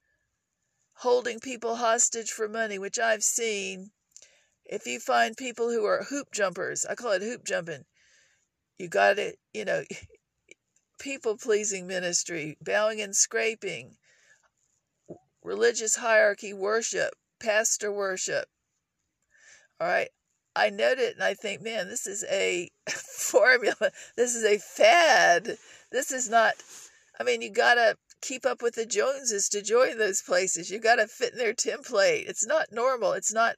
holding 0.95 1.39
people 1.39 1.77
hostage 1.77 2.33
for 2.33 2.49
money, 2.49 2.79
which 2.79 2.99
I've 2.99 3.23
seen, 3.23 3.93
if 4.65 4.85
you 4.85 4.99
find 4.99 5.37
people 5.37 5.71
who 5.71 5.85
are 5.85 6.03
hoop 6.03 6.33
jumpers, 6.33 6.85
I 6.85 6.97
call 6.97 7.13
it 7.13 7.23
hoop 7.23 7.45
jumping, 7.45 7.85
you 8.79 8.89
got 8.89 9.17
to, 9.17 9.35
you 9.53 9.65
know, 9.65 9.85
people 10.99 11.37
pleasing 11.37 11.87
ministry, 11.87 12.57
bowing 12.61 13.01
and 13.01 13.15
scraping, 13.15 13.97
religious 15.43 15.97
hierarchy 15.97 16.53
worship, 16.53 17.15
pastor 17.41 17.93
worship. 17.93 18.47
All 19.81 19.89
right. 19.89 20.09
I 20.57 20.71
note 20.71 20.99
it 20.99 21.15
and 21.15 21.25
I 21.25 21.35
think, 21.35 21.63
man, 21.63 21.89
this 21.89 22.07
is 22.07 22.25
a 22.31 22.71
formula. 22.89 23.91
This 24.17 24.37
is 24.37 24.45
a 24.45 24.59
fad. 24.59 25.57
This 25.91 26.13
is 26.13 26.31
not, 26.31 26.55
I 27.19 27.25
mean, 27.25 27.43
you 27.43 27.51
got 27.51 27.75
to 27.75 27.97
keep 28.23 28.47
up 28.47 28.63
with 28.63 28.77
the 28.77 28.87
Joneses 28.87 29.49
to 29.49 29.63
join 29.63 29.99
those 29.99 30.23
places. 30.23 30.71
You 30.71 30.79
got 30.79 30.97
to 30.97 31.09
fit 31.09 31.33
in 31.33 31.39
their 31.39 31.55
template. 31.55 32.29
It's 32.29 32.47
not 32.47 32.73
normal. 32.73 33.13
It's 33.13 33.33
not 33.33 33.57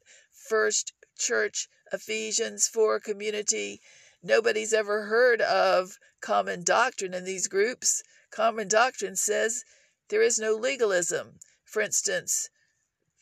first 0.49 0.95
church, 1.19 1.69
Ephesians 1.93 2.67
4 2.67 3.01
community 3.01 3.81
Nobody's 4.29 4.73
ever 4.73 5.05
heard 5.05 5.41
of 5.41 6.01
common 6.21 6.65
doctrine 6.65 7.15
in 7.15 7.23
these 7.23 7.47
groups. 7.47 8.03
Common 8.33 8.67
doctrine 8.67 9.15
says 9.15 9.63
there 10.09 10.21
is 10.21 10.37
no 10.37 10.57
legalism. 10.57 11.39
For 11.65 11.81
instance, 11.81 12.51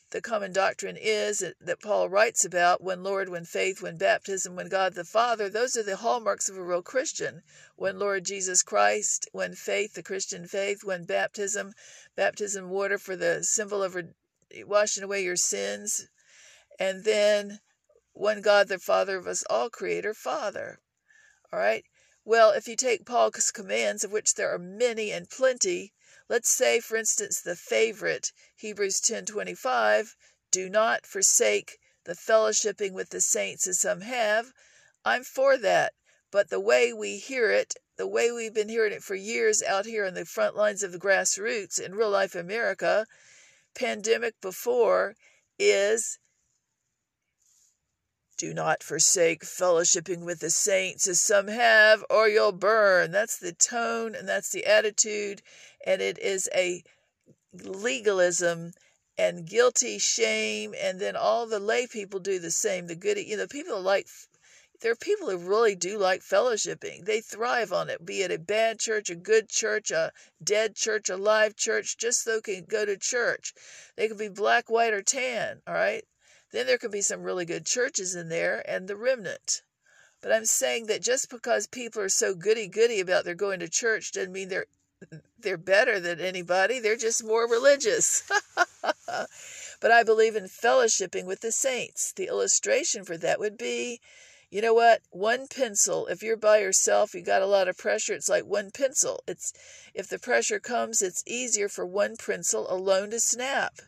the 0.09 0.19
common 0.19 0.51
doctrine 0.51 0.97
is 0.99 1.43
that 1.61 1.81
Paul 1.83 2.09
writes 2.09 2.43
about 2.43 2.81
when 2.83 3.03
Lord, 3.03 3.29
when 3.29 3.45
faith, 3.45 3.83
when 3.83 3.97
baptism, 3.97 4.55
when 4.55 4.67
God 4.67 4.95
the 4.95 5.03
Father. 5.03 5.47
Those 5.47 5.77
are 5.77 5.83
the 5.83 5.97
hallmarks 5.97 6.49
of 6.49 6.57
a 6.57 6.63
real 6.63 6.81
Christian. 6.81 7.43
When 7.75 7.99
Lord 7.99 8.25
Jesus 8.25 8.63
Christ, 8.63 9.29
when 9.31 9.53
faith, 9.53 9.93
the 9.93 10.01
Christian 10.01 10.47
faith, 10.47 10.83
when 10.83 11.05
baptism, 11.05 11.73
baptism 12.15 12.71
water 12.71 12.97
for 12.97 13.15
the 13.15 13.43
symbol 13.43 13.83
of 13.83 13.95
washing 14.63 15.03
away 15.03 15.23
your 15.23 15.35
sins, 15.35 16.07
and 16.79 17.03
then 17.03 17.59
when 18.13 18.41
God 18.41 18.69
the 18.69 18.79
Father 18.79 19.17
of 19.17 19.27
us 19.27 19.43
all, 19.51 19.69
Creator, 19.69 20.15
Father. 20.15 20.79
All 21.55 21.61
right. 21.61 21.85
Well, 22.25 22.51
if 22.51 22.67
you 22.67 22.75
take 22.75 23.05
Paul's 23.05 23.49
commands, 23.49 24.03
of 24.03 24.11
which 24.11 24.33
there 24.33 24.53
are 24.53 24.59
many 24.59 25.09
and 25.13 25.29
plenty, 25.29 25.93
Let's 26.27 26.49
say, 26.49 26.81
for 26.81 26.97
instance, 26.97 27.39
the 27.39 27.55
favorite, 27.55 28.33
Hebrews 28.57 28.99
10:25, 28.99 30.17
do 30.51 30.69
not 30.69 31.07
forsake 31.07 31.79
the 32.03 32.11
fellowshipping 32.11 32.91
with 32.91 33.11
the 33.11 33.21
saints 33.21 33.67
as 33.67 33.79
some 33.79 34.01
have. 34.01 34.51
I'm 35.05 35.23
for 35.23 35.55
that. 35.55 35.93
But 36.29 36.49
the 36.49 36.59
way 36.59 36.91
we 36.91 37.19
hear 37.19 37.51
it, 37.51 37.75
the 37.95 38.05
way 38.05 38.33
we've 38.33 38.53
been 38.53 38.67
hearing 38.67 38.91
it 38.91 39.01
for 39.01 39.15
years 39.15 39.63
out 39.63 39.85
here 39.85 40.03
on 40.03 40.13
the 40.13 40.25
front 40.25 40.57
lines 40.57 40.83
of 40.83 40.91
the 40.91 40.99
grassroots 40.99 41.79
in 41.79 41.95
real 41.95 42.09
life 42.09 42.35
America, 42.35 43.07
pandemic 43.73 44.41
before, 44.41 45.15
is 45.57 46.19
do 48.37 48.53
not 48.53 48.83
forsake 48.83 49.43
fellowshipping 49.43 50.25
with 50.25 50.39
the 50.39 50.49
saints 50.49 51.07
as 51.07 51.21
some 51.21 51.47
have, 51.47 52.03
or 52.09 52.27
you'll 52.27 52.51
burn. 52.51 53.11
That's 53.11 53.37
the 53.37 53.53
tone 53.53 54.15
and 54.15 54.27
that's 54.27 54.51
the 54.51 54.65
attitude, 54.65 55.41
and 55.85 56.01
it 56.01 56.19
is 56.19 56.49
a 56.53 56.83
legalism 57.53 58.73
and 59.17 59.47
guilty 59.47 59.97
shame, 59.97 60.75
and 60.79 60.99
then 60.99 61.15
all 61.15 61.47
the 61.47 61.59
lay 61.59 61.87
people 61.87 62.19
do 62.19 62.39
the 62.39 62.51
same. 62.51 62.87
The 62.87 62.95
good, 62.95 63.17
you 63.17 63.37
know, 63.37 63.47
people 63.47 63.81
like 63.81 64.07
there 64.81 64.91
are 64.91 64.95
people 64.95 65.29
who 65.29 65.37
really 65.37 65.75
do 65.75 65.97
like 65.97 66.21
fellowshipping. 66.21 67.05
They 67.05 67.21
thrive 67.21 67.71
on 67.71 67.89
it, 67.89 68.05
be 68.05 68.23
it 68.23 68.31
a 68.31 68.37
bad 68.37 68.79
church, 68.79 69.09
a 69.09 69.15
good 69.15 69.47
church, 69.49 69.89
a 69.89 70.11
dead 70.43 70.75
church, 70.75 71.09
a 71.09 71.15
live 71.15 71.55
church, 71.55 71.97
just 71.97 72.23
so 72.23 72.39
they 72.45 72.55
can 72.55 72.65
go 72.65 72.85
to 72.85 72.97
church. 72.97 73.53
They 73.95 74.09
can 74.09 74.17
be 74.17 74.27
black, 74.27 74.69
white, 74.69 74.93
or 74.93 75.01
tan, 75.01 75.61
all 75.65 75.73
right? 75.73 76.03
Then 76.55 76.67
there 76.67 76.77
could 76.77 76.91
be 76.91 77.01
some 77.01 77.23
really 77.23 77.43
good 77.43 77.65
churches 77.65 78.15
in 78.15 78.29
there 78.29 78.63
and 78.65 78.87
the 78.87 78.95
remnant. 78.95 79.61
But 80.21 80.31
I'm 80.31 80.45
saying 80.45 80.85
that 80.85 81.01
just 81.01 81.29
because 81.29 81.67
people 81.67 82.01
are 82.01 82.07
so 82.07 82.33
goody 82.33 82.69
goody 82.69 83.01
about 83.01 83.25
their 83.25 83.35
going 83.35 83.59
to 83.59 83.67
church 83.67 84.13
doesn't 84.13 84.31
mean 84.31 84.47
they're 84.47 84.67
they're 85.37 85.57
better 85.57 85.99
than 85.99 86.21
anybody. 86.21 86.79
They're 86.79 86.95
just 86.95 87.25
more 87.25 87.45
religious. 87.45 88.23
but 89.81 89.91
I 89.91 90.03
believe 90.03 90.37
in 90.37 90.45
fellowshipping 90.45 91.25
with 91.25 91.41
the 91.41 91.51
saints. 91.51 92.13
The 92.13 92.29
illustration 92.29 93.03
for 93.03 93.17
that 93.17 93.37
would 93.37 93.57
be 93.57 93.99
you 94.49 94.61
know 94.61 94.73
what? 94.73 95.01
One 95.09 95.49
pencil. 95.49 96.07
If 96.07 96.23
you're 96.23 96.37
by 96.37 96.59
yourself, 96.59 97.13
you 97.13 97.21
got 97.21 97.41
a 97.41 97.47
lot 97.47 97.67
of 97.67 97.77
pressure. 97.77 98.13
It's 98.13 98.29
like 98.29 98.45
one 98.45 98.71
pencil. 98.71 99.21
It's 99.27 99.51
if 99.93 100.07
the 100.07 100.19
pressure 100.19 100.61
comes, 100.61 101.01
it's 101.01 101.21
easier 101.27 101.67
for 101.67 101.85
one 101.85 102.15
pencil 102.15 102.65
alone 102.71 103.09
to 103.09 103.19
snap. 103.19 103.81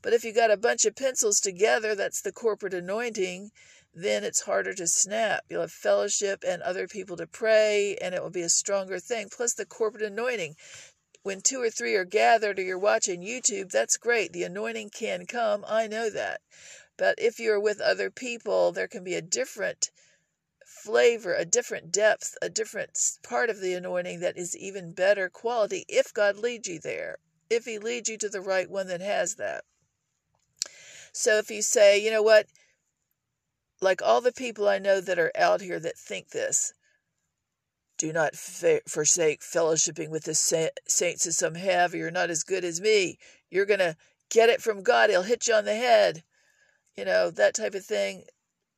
But 0.00 0.12
if 0.12 0.24
you 0.24 0.32
got 0.32 0.50
a 0.50 0.56
bunch 0.56 0.84
of 0.84 0.94
pencils 0.94 1.40
together, 1.40 1.94
that's 1.94 2.20
the 2.20 2.32
corporate 2.32 2.74
anointing, 2.74 3.50
then 3.92 4.22
it's 4.22 4.42
harder 4.42 4.72
to 4.74 4.86
snap. 4.86 5.44
You'll 5.48 5.62
have 5.62 5.72
fellowship 5.72 6.44
and 6.46 6.62
other 6.62 6.86
people 6.86 7.16
to 7.16 7.26
pray, 7.26 7.96
and 8.00 8.14
it 8.14 8.22
will 8.22 8.30
be 8.30 8.42
a 8.42 8.48
stronger 8.48 9.00
thing. 9.00 9.28
Plus, 9.28 9.54
the 9.54 9.66
corporate 9.66 10.04
anointing. 10.04 10.56
When 11.24 11.40
two 11.40 11.60
or 11.60 11.68
three 11.68 11.96
are 11.96 12.04
gathered 12.04 12.58
or 12.58 12.62
you're 12.62 12.78
watching 12.78 13.22
YouTube, 13.22 13.70
that's 13.70 13.96
great. 13.96 14.32
The 14.32 14.44
anointing 14.44 14.90
can 14.90 15.26
come. 15.26 15.64
I 15.66 15.88
know 15.88 16.10
that. 16.10 16.40
But 16.96 17.16
if 17.18 17.40
you're 17.40 17.60
with 17.60 17.80
other 17.80 18.10
people, 18.10 18.70
there 18.72 18.88
can 18.88 19.02
be 19.02 19.14
a 19.14 19.22
different 19.22 19.90
flavor, 20.64 21.34
a 21.34 21.44
different 21.44 21.90
depth, 21.90 22.36
a 22.40 22.48
different 22.48 22.98
part 23.22 23.50
of 23.50 23.60
the 23.60 23.74
anointing 23.74 24.20
that 24.20 24.38
is 24.38 24.56
even 24.56 24.92
better 24.92 25.28
quality 25.28 25.84
if 25.88 26.14
God 26.14 26.36
leads 26.36 26.68
you 26.68 26.78
there, 26.78 27.18
if 27.50 27.64
He 27.64 27.78
leads 27.78 28.08
you 28.08 28.16
to 28.18 28.28
the 28.28 28.40
right 28.40 28.70
one 28.70 28.86
that 28.86 29.00
has 29.00 29.34
that. 29.34 29.64
So 31.12 31.38
if 31.38 31.50
you 31.50 31.62
say, 31.62 32.02
you 32.02 32.10
know 32.10 32.22
what, 32.22 32.46
like 33.80 34.02
all 34.02 34.20
the 34.20 34.32
people 34.32 34.68
I 34.68 34.78
know 34.78 35.00
that 35.00 35.18
are 35.18 35.32
out 35.36 35.60
here 35.60 35.80
that 35.80 35.96
think 35.96 36.30
this, 36.30 36.72
do 37.96 38.12
not 38.12 38.36
fa- 38.36 38.82
forsake 38.88 39.40
fellowshipping 39.40 40.08
with 40.08 40.24
the 40.24 40.34
sa- 40.34 40.68
saints 40.86 41.26
as 41.26 41.36
some 41.36 41.56
have, 41.56 41.94
you're 41.94 42.10
not 42.10 42.30
as 42.30 42.44
good 42.44 42.64
as 42.64 42.80
me. 42.80 43.18
You're 43.50 43.66
going 43.66 43.80
to 43.80 43.96
get 44.30 44.48
it 44.48 44.62
from 44.62 44.82
God. 44.82 45.10
He'll 45.10 45.22
hit 45.22 45.46
you 45.46 45.54
on 45.54 45.64
the 45.64 45.74
head. 45.74 46.22
You 46.96 47.04
know, 47.04 47.30
that 47.30 47.54
type 47.54 47.74
of 47.74 47.84
thing. 47.84 48.24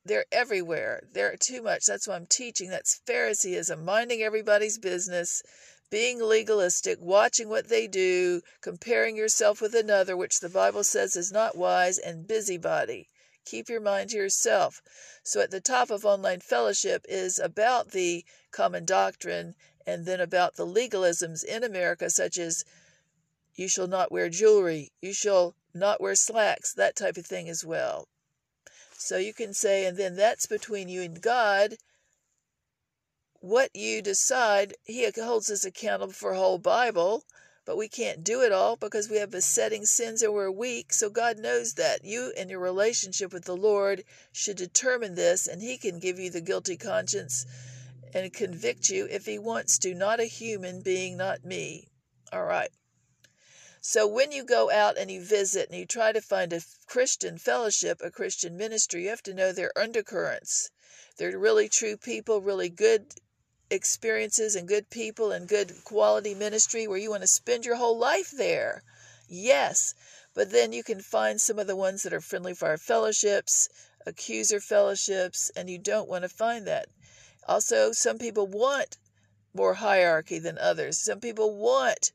They're 0.03 0.25
everywhere. 0.31 1.03
They're 1.13 1.37
too 1.37 1.61
much. 1.61 1.85
That's 1.85 2.07
why 2.07 2.15
I'm 2.15 2.25
teaching. 2.25 2.71
That's 2.71 3.01
Phariseeism, 3.05 3.85
minding 3.85 4.23
everybody's 4.23 4.79
business, 4.79 5.43
being 5.91 6.23
legalistic, 6.23 6.97
watching 7.01 7.49
what 7.49 7.67
they 7.67 7.85
do, 7.85 8.41
comparing 8.61 9.15
yourself 9.15 9.61
with 9.61 9.75
another, 9.75 10.15
which 10.15 10.39
the 10.39 10.49
Bible 10.49 10.85
says 10.85 11.17
is 11.17 11.31
not 11.31 11.57
wise, 11.57 11.97
and 11.97 12.25
busybody. 12.25 13.09
Keep 13.43 13.69
your 13.69 13.81
mind 13.81 14.09
to 14.11 14.17
yourself. 14.17 14.81
So, 15.21 15.41
at 15.41 15.51
the 15.51 15.59
top 15.59 15.91
of 15.91 16.05
online 16.05 16.39
fellowship 16.39 17.05
is 17.09 17.37
about 17.37 17.91
the 17.91 18.23
common 18.51 18.85
doctrine 18.85 19.53
and 19.85 20.05
then 20.05 20.21
about 20.21 20.55
the 20.55 20.65
legalisms 20.65 21.43
in 21.43 21.63
America, 21.63 22.09
such 22.09 22.37
as 22.37 22.63
you 23.55 23.67
shall 23.67 23.87
not 23.87 24.11
wear 24.11 24.29
jewelry, 24.29 24.93
you 25.01 25.13
shall 25.13 25.55
not 25.73 25.99
wear 25.99 26.15
slacks, 26.15 26.73
that 26.73 26.95
type 26.95 27.17
of 27.17 27.25
thing 27.25 27.49
as 27.49 27.65
well. 27.65 28.07
So 28.97 29.17
you 29.17 29.33
can 29.33 29.53
say, 29.53 29.85
and 29.85 29.97
then 29.97 30.15
that's 30.15 30.45
between 30.45 30.87
you 30.87 31.01
and 31.01 31.21
God 31.21 31.75
what 33.43 33.75
you 33.75 34.03
decide, 34.03 34.75
he 34.83 35.09
holds 35.17 35.49
us 35.49 35.65
accountable 35.65 36.13
for 36.13 36.35
whole 36.35 36.59
Bible, 36.59 37.25
but 37.65 37.75
we 37.75 37.87
can't 37.87 38.23
do 38.23 38.41
it 38.43 38.51
all 38.51 38.75
because 38.75 39.09
we 39.09 39.17
have 39.17 39.31
besetting 39.31 39.83
sins 39.83 40.21
and 40.21 40.31
we're 40.31 40.51
weak. 40.51 40.93
So 40.93 41.09
God 41.09 41.39
knows 41.39 41.73
that. 41.73 42.05
You 42.05 42.31
and 42.37 42.51
your 42.51 42.59
relationship 42.59 43.33
with 43.33 43.45
the 43.45 43.57
Lord 43.57 44.03
should 44.31 44.57
determine 44.57 45.15
this, 45.15 45.47
and 45.47 45.59
He 45.59 45.79
can 45.79 45.97
give 45.97 46.19
you 46.19 46.29
the 46.29 46.39
guilty 46.39 46.77
conscience 46.77 47.47
and 48.13 48.31
convict 48.31 48.89
you 48.89 49.07
if 49.09 49.25
He 49.25 49.39
wants 49.39 49.79
to, 49.79 49.95
not 49.95 50.19
a 50.19 50.25
human 50.25 50.81
being, 50.81 51.17
not 51.17 51.43
me. 51.43 51.87
All 52.31 52.45
right. 52.45 52.69
So 53.81 54.05
when 54.05 54.31
you 54.31 54.43
go 54.43 54.69
out 54.69 54.99
and 54.99 55.09
you 55.09 55.19
visit 55.25 55.67
and 55.69 55.79
you 55.79 55.87
try 55.87 56.11
to 56.11 56.21
find 56.21 56.53
a 56.53 56.61
Christian 56.85 57.39
fellowship, 57.39 58.01
a 58.03 58.11
Christian 58.11 58.55
ministry, 58.55 59.05
you 59.05 59.09
have 59.09 59.23
to 59.23 59.33
know 59.33 59.51
their 59.51 59.75
undercurrents. 59.75 60.69
They're 61.17 61.39
really 61.39 61.67
true 61.67 61.97
people, 61.97 62.41
really 62.41 62.69
good 62.69 63.15
experiences 63.71 64.55
and 64.55 64.67
good 64.67 64.89
people 64.89 65.31
and 65.31 65.47
good 65.47 65.73
quality 65.85 66.35
ministry 66.35 66.87
where 66.87 66.97
you 66.97 67.09
want 67.09 67.23
to 67.23 67.27
spend 67.27 67.65
your 67.65 67.77
whole 67.77 67.97
life 67.97 68.29
there. 68.29 68.83
Yes, 69.27 69.95
but 70.33 70.51
then 70.51 70.73
you 70.73 70.83
can 70.83 70.99
find 70.99 71.39
some 71.39 71.57
of 71.57 71.67
the 71.67 71.75
ones 71.75 72.03
that 72.03 72.13
are 72.13 72.21
friendly 72.21 72.53
fire 72.53 72.77
fellowships, 72.77 73.69
accuser 74.05 74.59
fellowships, 74.59 75.49
and 75.55 75.69
you 75.69 75.77
don't 75.77 76.09
want 76.09 76.23
to 76.23 76.29
find 76.29 76.67
that. 76.67 76.89
Also, 77.47 77.93
some 77.93 78.17
people 78.17 78.45
want 78.45 78.97
more 79.53 79.75
hierarchy 79.75 80.37
than 80.37 80.57
others. 80.57 81.01
Some 81.01 81.19
people 81.19 81.55
want 81.55 82.11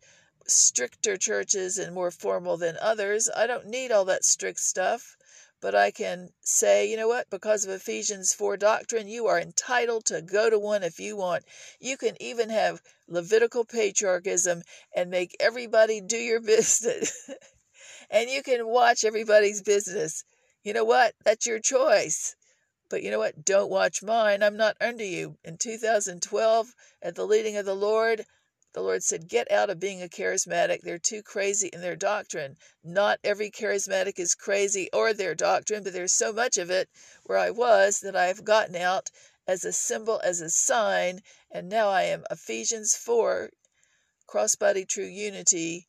stricter 0.47 1.17
churches 1.17 1.79
and 1.79 1.95
more 1.95 2.11
formal 2.11 2.57
than 2.57 2.77
others. 2.81 3.29
I 3.35 3.47
don't 3.47 3.67
need 3.67 3.91
all 3.91 4.05
that 4.05 4.25
strict 4.25 4.61
stuff 4.61 5.17
but 5.61 5.75
I 5.75 5.91
can 5.91 6.31
say, 6.43 6.91
you 6.91 6.97
know 6.97 7.09
what, 7.09 7.31
because 7.31 7.65
of 7.65 7.71
Ephesians 7.71 8.35
4 8.35 8.57
doctrine, 8.57 9.09
you 9.09 9.27
are 9.27 9.41
entitled 9.41 10.05
to 10.07 10.21
go 10.21 10.51
to 10.51 10.59
one 10.59 10.83
if 10.83 11.01
you 11.01 11.17
want. 11.17 11.45
You 11.81 11.97
can 11.97 12.21
even 12.21 12.51
have 12.51 12.83
Levitical 13.09 13.65
patriarchism 13.65 14.63
and 14.95 15.11
make 15.11 15.37
everybody 15.41 16.01
do 16.01 16.19
your 16.19 16.41
business. 16.55 17.31
and 18.11 18.29
you 18.29 18.43
can 18.43 18.67
watch 18.67 19.05
everybody's 19.05 19.63
business. 19.63 20.25
You 20.63 20.73
know 20.75 20.85
what? 20.85 21.15
That's 21.25 21.47
your 21.47 21.61
choice. 21.61 22.37
But 22.89 23.03
you 23.03 23.11
know 23.11 23.19
what? 23.19 23.45
Don't 23.45 23.71
watch 23.71 24.03
mine. 24.03 24.43
I'm 24.43 24.57
not 24.57 24.77
under 24.81 25.05
you. 25.05 25.39
In 25.43 25.57
2012, 25.59 26.75
at 27.03 27.15
the 27.15 27.27
leading 27.27 27.57
of 27.57 27.65
the 27.65 27.75
Lord, 27.75 28.25
the 28.77 28.83
Lord 28.83 29.03
said, 29.03 29.27
Get 29.27 29.51
out 29.51 29.71
of 29.71 29.81
being 29.81 30.03
a 30.03 30.07
charismatic. 30.07 30.83
They're 30.83 30.99
too 30.99 31.23
crazy 31.23 31.69
in 31.73 31.81
their 31.81 31.97
doctrine. 31.97 32.59
Not 32.85 33.19
every 33.25 33.51
charismatic 33.51 34.19
is 34.19 34.35
crazy 34.35 34.91
or 34.93 35.15
their 35.15 35.35
doctrine, 35.35 35.83
but 35.83 35.95
there's 35.95 36.13
so 36.13 36.31
much 36.31 36.59
of 36.59 36.69
it 36.69 36.91
where 37.25 37.39
I 37.39 37.49
was 37.49 38.01
that 38.01 38.15
I 38.15 38.27
have 38.27 38.45
gotten 38.45 38.77
out 38.77 39.11
as 39.47 39.65
a 39.65 39.73
symbol, 39.73 40.21
as 40.23 40.43
a 40.43 40.51
sign, 40.51 41.23
and 41.51 41.71
now 41.71 41.89
I 41.89 42.03
am 42.03 42.27
Ephesians 42.31 42.95
4, 42.95 43.49
crossbody 44.29 44.87
true 44.87 45.07
unity, 45.07 45.89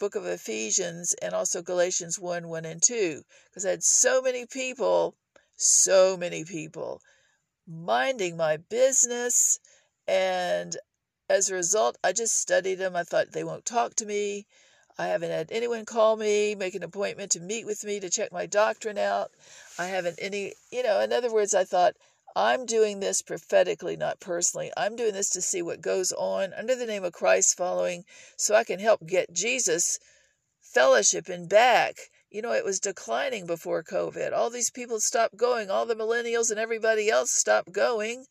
book 0.00 0.16
of 0.16 0.26
Ephesians, 0.26 1.14
and 1.22 1.34
also 1.34 1.62
Galatians 1.62 2.18
1 2.18 2.48
1 2.48 2.64
and 2.64 2.82
2. 2.82 3.22
Because 3.48 3.64
I 3.64 3.70
had 3.70 3.84
so 3.84 4.20
many 4.20 4.44
people, 4.44 5.14
so 5.54 6.16
many 6.16 6.44
people 6.44 7.00
minding 7.64 8.36
my 8.36 8.56
business 8.56 9.60
and 10.08 10.76
as 11.32 11.48
a 11.48 11.54
result, 11.54 11.96
I 12.04 12.12
just 12.12 12.38
studied 12.38 12.74
them. 12.74 12.94
I 12.94 13.04
thought 13.04 13.32
they 13.32 13.42
won't 13.42 13.64
talk 13.64 13.94
to 13.96 14.06
me. 14.06 14.46
I 14.98 15.06
haven't 15.06 15.30
had 15.30 15.50
anyone 15.50 15.86
call 15.86 16.16
me, 16.16 16.54
make 16.54 16.74
an 16.74 16.82
appointment 16.82 17.32
to 17.32 17.40
meet 17.40 17.64
with 17.64 17.82
me 17.84 17.98
to 18.00 18.10
check 18.10 18.30
my 18.30 18.44
doctrine 18.44 18.98
out. 18.98 19.30
I 19.78 19.86
haven't 19.86 20.18
any, 20.20 20.52
you 20.70 20.82
know, 20.82 21.00
in 21.00 21.10
other 21.10 21.32
words, 21.32 21.54
I 21.54 21.64
thought, 21.64 21.96
I'm 22.36 22.66
doing 22.66 23.00
this 23.00 23.22
prophetically, 23.22 23.96
not 23.96 24.20
personally. 24.20 24.70
I'm 24.76 24.94
doing 24.94 25.14
this 25.14 25.30
to 25.30 25.42
see 25.42 25.62
what 25.62 25.80
goes 25.80 26.12
on 26.12 26.52
under 26.52 26.74
the 26.74 26.86
name 26.86 27.04
of 27.04 27.14
Christ 27.14 27.56
following 27.56 28.04
so 28.36 28.54
I 28.54 28.64
can 28.64 28.78
help 28.78 29.06
get 29.06 29.32
Jesus 29.32 29.98
fellowship 30.60 31.28
and 31.28 31.48
back. 31.48 31.94
You 32.30 32.42
know, 32.42 32.52
it 32.52 32.64
was 32.64 32.78
declining 32.78 33.46
before 33.46 33.82
COVID. 33.82 34.32
All 34.32 34.50
these 34.50 34.70
people 34.70 35.00
stopped 35.00 35.36
going. 35.36 35.70
All 35.70 35.86
the 35.86 35.94
millennials 35.94 36.50
and 36.50 36.60
everybody 36.60 37.08
else 37.08 37.30
stopped 37.30 37.72
going. 37.72 38.26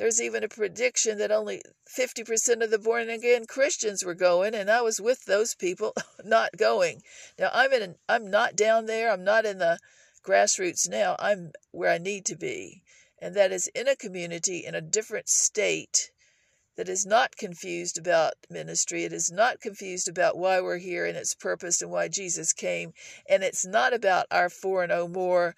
There's 0.00 0.22
even 0.22 0.42
a 0.42 0.48
prediction 0.48 1.18
that 1.18 1.30
only 1.30 1.60
50% 1.94 2.64
of 2.64 2.70
the 2.70 2.78
born 2.78 3.10
again 3.10 3.44
Christians 3.44 4.02
were 4.02 4.14
going, 4.14 4.54
and 4.54 4.70
I 4.70 4.80
was 4.80 4.98
with 4.98 5.26
those 5.26 5.54
people 5.54 5.92
not 6.24 6.56
going. 6.56 7.02
Now 7.38 7.50
I'm 7.52 7.70
in 7.74 7.96
I'm 8.08 8.30
not 8.30 8.56
down 8.56 8.86
there. 8.86 9.10
I'm 9.10 9.24
not 9.24 9.44
in 9.44 9.58
the 9.58 9.78
grassroots 10.24 10.88
now. 10.88 11.16
I'm 11.18 11.52
where 11.70 11.90
I 11.90 11.98
need 11.98 12.24
to 12.26 12.34
be. 12.34 12.82
And 13.18 13.36
that 13.36 13.52
is 13.52 13.66
in 13.74 13.88
a 13.88 13.94
community 13.94 14.64
in 14.64 14.74
a 14.74 14.80
different 14.80 15.28
state 15.28 16.10
that 16.76 16.88
is 16.88 17.04
not 17.04 17.36
confused 17.36 17.98
about 17.98 18.32
ministry. 18.48 19.04
It 19.04 19.12
is 19.12 19.30
not 19.30 19.60
confused 19.60 20.08
about 20.08 20.38
why 20.38 20.62
we're 20.62 20.78
here 20.78 21.04
and 21.04 21.14
its 21.14 21.34
purpose 21.34 21.82
and 21.82 21.90
why 21.90 22.08
Jesus 22.08 22.54
came. 22.54 22.94
And 23.28 23.42
it's 23.42 23.66
not 23.66 23.92
about 23.92 24.24
our 24.30 24.48
four 24.48 24.84
and 24.84 24.90
no 24.90 25.08
more, 25.08 25.54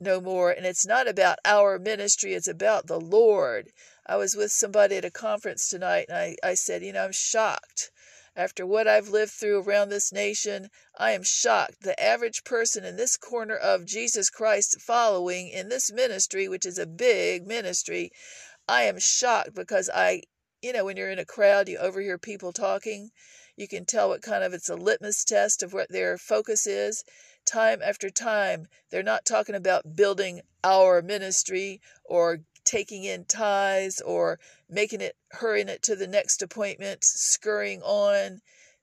no 0.00 0.20
more. 0.20 0.50
And 0.50 0.66
it's 0.66 0.86
not 0.86 1.08
about 1.08 1.38
our 1.44 1.78
ministry. 1.78 2.34
It's 2.34 2.48
about 2.48 2.86
the 2.86 3.00
Lord. 3.00 3.72
I 4.06 4.16
was 4.16 4.36
with 4.36 4.52
somebody 4.52 4.96
at 4.96 5.04
a 5.04 5.10
conference 5.10 5.68
tonight 5.68 6.06
and 6.08 6.16
I, 6.16 6.36
I 6.42 6.54
said, 6.54 6.82
you 6.82 6.92
know, 6.92 7.04
I'm 7.04 7.12
shocked. 7.12 7.90
After 8.36 8.66
what 8.66 8.86
I've 8.86 9.08
lived 9.08 9.32
through 9.32 9.62
around 9.62 9.88
this 9.88 10.12
nation, 10.12 10.68
I 10.98 11.12
am 11.12 11.22
shocked. 11.22 11.80
The 11.80 11.98
average 12.00 12.44
person 12.44 12.84
in 12.84 12.96
this 12.96 13.16
corner 13.16 13.56
of 13.56 13.86
Jesus 13.86 14.28
Christ 14.28 14.80
following 14.80 15.48
in 15.48 15.70
this 15.70 15.90
ministry, 15.90 16.46
which 16.46 16.66
is 16.66 16.78
a 16.78 16.86
big 16.86 17.46
ministry, 17.46 18.12
I 18.68 18.82
am 18.82 18.98
shocked 18.98 19.54
because 19.54 19.88
I 19.88 20.22
you 20.62 20.72
know, 20.72 20.84
when 20.84 20.96
you're 20.96 21.10
in 21.10 21.18
a 21.18 21.24
crowd, 21.24 21.68
you 21.68 21.78
overhear 21.78 22.18
people 22.18 22.52
talking. 22.52 23.10
You 23.56 23.68
can 23.68 23.84
tell 23.84 24.08
what 24.08 24.22
kind 24.22 24.42
of 24.42 24.52
it's 24.52 24.68
a 24.68 24.74
litmus 24.74 25.24
test 25.24 25.62
of 25.62 25.72
what 25.72 25.90
their 25.90 26.18
focus 26.18 26.66
is. 26.66 27.04
Time 27.46 27.80
after 27.82 28.10
time, 28.10 28.66
they're 28.90 29.02
not 29.02 29.24
talking 29.24 29.54
about 29.54 29.96
building 29.96 30.42
our 30.64 31.00
ministry 31.00 31.80
or 32.04 32.40
taking 32.64 33.04
in 33.04 33.24
ties 33.24 34.00
or 34.00 34.38
making 34.68 35.00
it, 35.00 35.16
hurrying 35.30 35.68
it 35.68 35.82
to 35.84 35.96
the 35.96 36.08
next 36.08 36.42
appointment, 36.42 37.04
scurrying 37.04 37.80
on. 37.82 38.42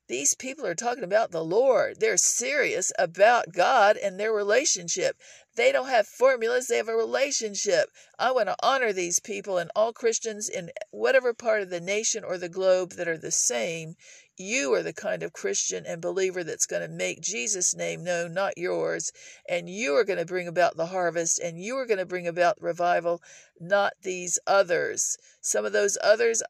These 0.10 0.36
people 0.36 0.66
are 0.66 0.76
talking 0.76 1.06
about 1.06 1.32
the 1.32 1.46
Lord. 1.46 2.02
They're 2.02 2.18
serious 2.18 2.92
about 3.00 3.54
God 3.54 3.96
and 3.96 4.20
their 4.20 4.34
relationship. 4.34 5.18
They 5.56 5.72
don't 5.72 5.88
have 5.88 6.08
formulas, 6.08 6.68
they 6.68 6.76
have 6.76 6.90
a 6.90 6.96
relationship. 6.96 7.90
I 8.20 8.32
want 8.32 8.50
to 8.50 8.56
honor 8.62 8.92
these 8.92 9.22
people 9.22 9.58
and 9.58 9.72
all 9.76 9.94
Christians 9.94 10.50
in 10.50 10.72
whatever 10.92 11.34
part 11.34 11.62
of 11.62 11.70
the 11.70 11.80
nation 11.80 12.26
or 12.26 12.38
the 12.38 12.50
globe 12.50 12.94
that 12.94 13.08
are 13.08 13.18
the 13.18 13.32
same. 13.32 13.96
You 14.36 14.74
are 14.74 14.84
the 14.84 14.94
kind 14.94 15.24
of 15.24 15.32
Christian 15.32 15.86
and 15.86 16.02
believer 16.02 16.44
that's 16.44 16.66
going 16.66 16.82
to 16.82 16.90
make 16.90 17.22
Jesus' 17.22 17.74
name 17.74 18.04
known, 18.04 18.34
not 18.34 18.58
yours. 18.58 19.12
And 19.48 19.70
you 19.70 19.96
are 19.96 20.04
going 20.04 20.20
to 20.20 20.26
bring 20.26 20.50
about 20.50 20.76
the 20.76 20.88
harvest 20.88 21.40
and 21.40 21.58
you 21.58 21.78
are 21.78 21.86
going 21.86 22.00
to 22.00 22.06
bring 22.06 22.28
about 22.28 22.62
revival, 22.62 23.22
not 23.58 23.94
these 24.02 24.38
others. 24.46 25.16
Some 25.40 25.64
of 25.64 25.72
those 25.72 25.98
others, 26.04 26.44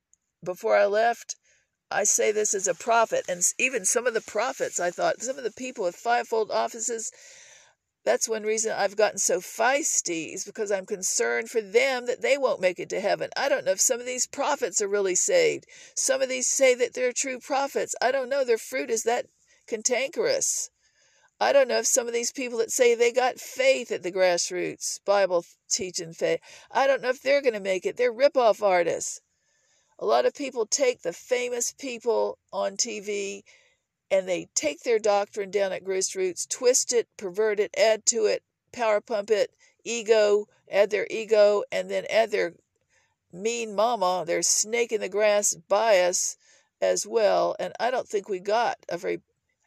before 0.44 0.76
I 0.76 0.86
left, 0.86 1.36
I 1.94 2.04
say 2.06 2.32
this 2.32 2.54
as 2.54 2.68
a 2.68 2.74
prophet, 2.74 3.24
and 3.30 3.42
even 3.60 3.86
some 3.86 4.08
of 4.08 4.14
the 4.14 4.22
prophets, 4.22 4.80
I 4.80 4.90
thought, 4.90 5.22
some 5.22 5.38
of 5.38 5.44
the 5.44 5.52
people 5.52 5.84
with 5.86 5.96
fivefold 5.96 6.50
offices, 6.52 7.12
that's 8.04 8.28
one 8.28 8.44
reason 8.44 8.74
I've 8.76 8.98
gotten 8.98 9.18
so 9.18 9.40
feisty, 9.40 10.34
is 10.34 10.44
because 10.44 10.72
I'm 10.72 10.86
concerned 10.86 11.50
for 11.50 11.62
them 11.62 12.06
that 12.08 12.22
they 12.22 12.38
won't 12.38 12.60
make 12.60 12.80
it 12.80 12.90
to 12.90 13.00
heaven. 13.00 13.30
I 13.38 13.48
don't 13.48 13.64
know 13.64 13.72
if 13.72 13.80
some 13.80 14.00
of 14.00 14.06
these 14.06 14.28
prophets 14.28 14.82
are 14.82 14.88
really 14.88 15.16
saved. 15.16 15.66
Some 15.96 16.22
of 16.22 16.30
these 16.30 16.48
say 16.48 16.76
that 16.76 16.94
they're 16.94 17.14
true 17.14 17.40
prophets. 17.40 17.96
I 18.02 18.12
don't 18.12 18.28
know. 18.28 18.44
Their 18.44 18.58
fruit 18.58 18.90
is 18.90 19.04
that 19.04 19.28
cantankerous. 19.68 20.70
I 21.40 21.52
don't 21.52 21.68
know 21.68 21.80
if 21.80 21.88
some 21.88 22.08
of 22.08 22.14
these 22.14 22.32
people 22.32 22.60
that 22.60 22.72
say 22.72 22.96
they 22.96 23.12
got 23.12 23.40
faith 23.40 23.92
at 23.92 24.04
the 24.04 24.12
grassroots, 24.12 25.00
Bible 25.06 25.46
teaching 25.70 26.14
faith, 26.14 26.40
I 26.72 26.88
don't 26.88 27.02
know 27.02 27.10
if 27.10 27.22
they're 27.22 27.42
going 27.42 27.54
to 27.54 27.60
make 27.60 27.86
it. 27.86 27.98
They're 27.98 28.12
rip-off 28.12 28.62
artists. 28.62 29.20
A 30.00 30.06
lot 30.06 30.26
of 30.26 30.34
people 30.34 30.66
take 30.66 31.02
the 31.02 31.14
famous 31.14 31.72
people 31.72 32.38
on 32.52 32.78
TV 32.78 33.44
and 34.10 34.28
they 34.28 34.48
take 34.54 34.82
their 34.82 35.00
doctrine 35.00 35.52
down 35.52 35.72
at 35.72 35.84
grassroots, 35.84 36.48
twist 36.48 36.94
it, 36.94 37.08
pervert 37.18 37.60
it, 37.60 37.74
add 37.78 38.06
to 38.08 38.26
it, 38.26 38.44
power 38.72 39.02
pump 39.02 39.32
it, 39.32 39.52
ego, 39.84 40.48
add 40.70 40.90
their 40.90 41.08
ego, 41.10 41.64
and 41.72 41.90
then 41.90 42.06
add 42.10 42.32
their 42.32 42.54
mean 43.32 43.76
mama, 43.76 44.24
their 44.26 44.44
snake 44.44 44.92
in 44.92 45.02
the 45.02 45.10
grass 45.10 45.56
bias 45.56 46.38
as 46.82 47.08
well. 47.08 47.56
And 47.60 47.74
I 47.80 47.90
don't 47.90 48.08
think 48.08 48.30
we 48.30 48.40
got 48.40 48.78
a 48.90 48.98
very 48.98 49.22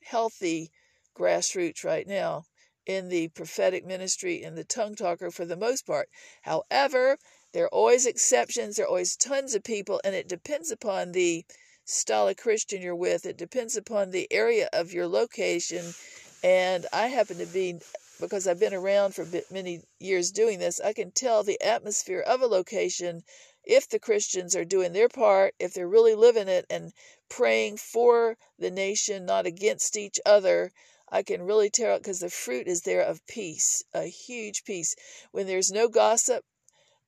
healthy 0.04 0.70
grassroots 1.16 1.82
right 1.84 2.06
now 2.06 2.44
in 2.84 3.08
the 3.08 3.28
prophetic 3.28 3.84
ministry 3.84 4.42
and 4.42 4.56
the 4.56 4.64
tongue 4.64 4.94
talker 4.94 5.30
for 5.30 5.44
the 5.44 5.56
most 5.56 5.86
part. 5.86 6.08
However, 6.42 7.18
there 7.52 7.64
are 7.64 7.74
always 7.74 8.06
exceptions, 8.06 8.76
there 8.76 8.86
are 8.86 8.88
always 8.88 9.16
tons 9.16 9.54
of 9.54 9.62
people, 9.62 10.00
and 10.04 10.14
it 10.14 10.28
depends 10.28 10.70
upon 10.70 11.12
the 11.12 11.44
style 11.84 12.26
of 12.26 12.36
Christian 12.36 12.82
you're 12.82 12.96
with. 12.96 13.26
It 13.26 13.36
depends 13.36 13.76
upon 13.76 14.10
the 14.10 14.26
area 14.30 14.68
of 14.72 14.92
your 14.92 15.06
location. 15.06 15.94
And 16.42 16.84
I 16.92 17.06
happen 17.06 17.38
to 17.38 17.46
be, 17.46 17.78
because 18.20 18.46
I've 18.46 18.58
been 18.58 18.74
around 18.74 19.14
for 19.14 19.26
many 19.50 19.82
years 20.00 20.32
doing 20.32 20.58
this, 20.58 20.80
I 20.80 20.92
can 20.92 21.12
tell 21.12 21.42
the 21.42 21.60
atmosphere 21.62 22.20
of 22.20 22.42
a 22.42 22.46
location 22.46 23.22
if 23.64 23.88
the 23.88 23.98
Christians 23.98 24.54
are 24.54 24.64
doing 24.64 24.92
their 24.92 25.08
part, 25.08 25.54
if 25.58 25.74
they're 25.74 25.88
really 25.88 26.14
living 26.14 26.48
it 26.48 26.66
and 26.68 26.92
praying 27.28 27.76
for 27.76 28.36
the 28.58 28.70
nation, 28.70 29.24
not 29.24 29.46
against 29.46 29.96
each 29.96 30.20
other. 30.26 30.72
I 31.08 31.22
can 31.22 31.42
really 31.42 31.70
tell 31.70 31.98
because 31.98 32.20
the 32.20 32.30
fruit 32.30 32.66
is 32.66 32.82
there 32.82 33.02
of 33.02 33.24
peace, 33.28 33.84
a 33.94 34.04
huge 34.06 34.64
peace. 34.64 34.96
When 35.30 35.46
there's 35.46 35.70
no 35.70 35.88
gossip, 35.88 36.44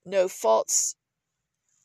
no 0.09 0.27
false 0.27 0.95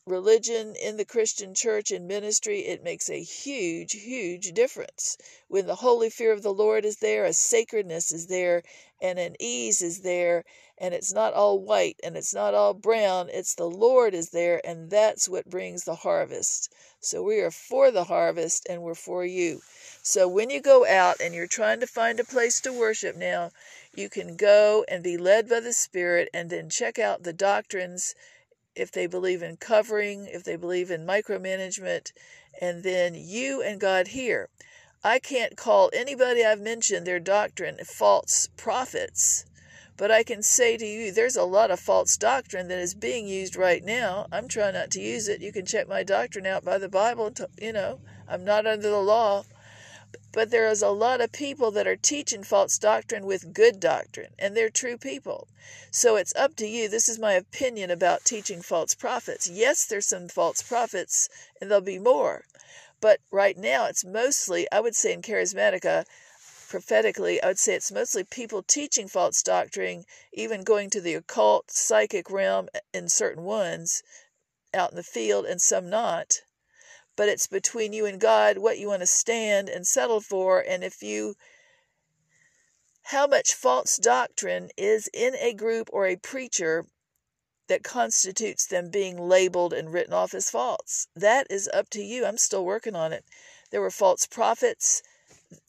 religion 0.06 0.74
in 0.76 0.96
the 0.98 1.04
Christian 1.04 1.54
church 1.54 1.90
and 1.90 2.06
ministry, 2.06 2.66
it 2.66 2.82
makes 2.82 3.08
a 3.08 3.22
huge, 3.22 3.92
huge 3.92 4.52
difference. 4.52 5.16
When 5.48 5.66
the 5.66 5.76
holy 5.76 6.10
fear 6.10 6.32
of 6.32 6.42
the 6.42 6.52
Lord 6.52 6.84
is 6.84 6.98
there, 6.98 7.24
a 7.24 7.32
sacredness 7.32 8.12
is 8.12 8.26
there, 8.26 8.62
and 9.00 9.18
an 9.18 9.34
ease 9.40 9.80
is 9.80 10.00
there, 10.00 10.44
and 10.76 10.92
it's 10.92 11.12
not 11.12 11.32
all 11.32 11.60
white 11.60 11.98
and 12.02 12.16
it's 12.16 12.34
not 12.34 12.52
all 12.52 12.74
brown, 12.74 13.30
it's 13.30 13.54
the 13.54 13.68
Lord 13.68 14.12
is 14.12 14.30
there, 14.30 14.60
and 14.66 14.90
that's 14.90 15.28
what 15.28 15.48
brings 15.48 15.84
the 15.84 15.94
harvest. 15.94 16.72
So 17.00 17.22
we 17.22 17.40
are 17.40 17.50
for 17.50 17.90
the 17.90 18.04
harvest 18.04 18.66
and 18.68 18.82
we're 18.82 18.94
for 18.94 19.24
you. 19.24 19.62
So 20.02 20.26
when 20.26 20.50
you 20.50 20.60
go 20.60 20.86
out 20.86 21.20
and 21.20 21.34
you're 21.34 21.46
trying 21.46 21.80
to 21.80 21.86
find 21.86 22.18
a 22.18 22.24
place 22.24 22.60
to 22.62 22.72
worship 22.72 23.16
now, 23.16 23.52
you 23.96 24.08
can 24.08 24.36
go 24.36 24.84
and 24.88 25.02
be 25.02 25.16
led 25.16 25.48
by 25.48 25.60
the 25.60 25.72
Spirit 25.72 26.28
and 26.34 26.50
then 26.50 26.68
check 26.68 26.98
out 26.98 27.22
the 27.22 27.32
doctrines 27.32 28.14
if 28.74 28.90
they 28.90 29.06
believe 29.06 29.42
in 29.42 29.56
covering, 29.56 30.26
if 30.26 30.42
they 30.44 30.56
believe 30.56 30.90
in 30.90 31.06
micromanagement, 31.06 32.12
and 32.60 32.82
then 32.82 33.14
you 33.14 33.62
and 33.62 33.80
God 33.80 34.08
here. 34.08 34.48
I 35.02 35.18
can't 35.18 35.56
call 35.56 35.90
anybody 35.92 36.44
I've 36.44 36.60
mentioned 36.60 37.06
their 37.06 37.20
doctrine 37.20 37.78
false 37.84 38.48
prophets, 38.56 39.44
but 39.96 40.10
I 40.10 40.22
can 40.22 40.42
say 40.42 40.76
to 40.76 40.86
you 40.86 41.12
there's 41.12 41.36
a 41.36 41.44
lot 41.44 41.70
of 41.70 41.78
false 41.78 42.16
doctrine 42.16 42.68
that 42.68 42.78
is 42.78 42.94
being 42.94 43.28
used 43.28 43.54
right 43.54 43.84
now. 43.84 44.26
I'm 44.32 44.48
trying 44.48 44.74
not 44.74 44.90
to 44.92 45.00
use 45.00 45.28
it. 45.28 45.40
You 45.40 45.52
can 45.52 45.66
check 45.66 45.88
my 45.88 46.02
doctrine 46.02 46.46
out 46.46 46.64
by 46.64 46.78
the 46.78 46.88
Bible. 46.88 47.32
You 47.60 47.72
know, 47.72 48.00
I'm 48.26 48.44
not 48.44 48.66
under 48.66 48.88
the 48.88 49.00
law. 49.00 49.44
But 50.32 50.50
there 50.50 50.68
is 50.68 50.82
a 50.82 50.90
lot 50.90 51.20
of 51.20 51.32
people 51.32 51.70
that 51.72 51.86
are 51.86 51.96
teaching 51.96 52.42
false 52.42 52.78
doctrine 52.78 53.26
with 53.26 53.52
good 53.52 53.80
doctrine, 53.80 54.34
and 54.38 54.56
they're 54.56 54.70
true 54.70 54.96
people. 54.96 55.48
So 55.90 56.16
it's 56.16 56.34
up 56.36 56.56
to 56.56 56.66
you. 56.66 56.88
This 56.88 57.08
is 57.08 57.18
my 57.18 57.32
opinion 57.32 57.90
about 57.90 58.24
teaching 58.24 58.62
false 58.62 58.94
prophets. 58.94 59.48
Yes, 59.48 59.84
there's 59.86 60.06
some 60.06 60.28
false 60.28 60.62
prophets, 60.62 61.28
and 61.60 61.70
there'll 61.70 61.82
be 61.82 61.98
more. 61.98 62.44
But 63.00 63.20
right 63.30 63.56
now, 63.56 63.86
it's 63.86 64.04
mostly, 64.04 64.66
I 64.70 64.80
would 64.80 64.96
say 64.96 65.12
in 65.12 65.22
Charismatica, 65.22 66.06
prophetically, 66.68 67.42
I 67.42 67.48
would 67.48 67.58
say 67.58 67.74
it's 67.74 67.92
mostly 67.92 68.24
people 68.24 68.62
teaching 68.62 69.08
false 69.08 69.42
doctrine, 69.42 70.04
even 70.32 70.64
going 70.64 70.90
to 70.90 71.00
the 71.00 71.14
occult, 71.14 71.70
psychic 71.70 72.30
realm 72.30 72.68
in 72.92 73.08
certain 73.08 73.44
ones 73.44 74.02
out 74.72 74.90
in 74.90 74.96
the 74.96 75.02
field, 75.02 75.46
and 75.46 75.60
some 75.60 75.90
not 75.90 76.42
but 77.16 77.28
it's 77.28 77.46
between 77.46 77.92
you 77.92 78.06
and 78.06 78.20
God 78.20 78.58
what 78.58 78.78
you 78.78 78.88
want 78.88 79.00
to 79.00 79.06
stand 79.06 79.68
and 79.68 79.86
settle 79.86 80.20
for. 80.20 80.60
And 80.60 80.82
if 80.82 81.02
you, 81.02 81.34
how 83.04 83.26
much 83.26 83.54
false 83.54 83.96
doctrine 83.96 84.70
is 84.76 85.08
in 85.12 85.34
a 85.36 85.54
group 85.54 85.88
or 85.92 86.06
a 86.06 86.16
preacher 86.16 86.86
that 87.68 87.84
constitutes 87.84 88.66
them 88.66 88.90
being 88.90 89.18
labeled 89.18 89.72
and 89.72 89.92
written 89.92 90.12
off 90.12 90.34
as 90.34 90.50
false? 90.50 91.06
That 91.14 91.46
is 91.50 91.68
up 91.72 91.88
to 91.90 92.02
you. 92.02 92.24
I'm 92.26 92.38
still 92.38 92.64
working 92.64 92.96
on 92.96 93.12
it. 93.12 93.24
There 93.70 93.80
were 93.80 93.90
false 93.90 94.26
prophets. 94.26 95.02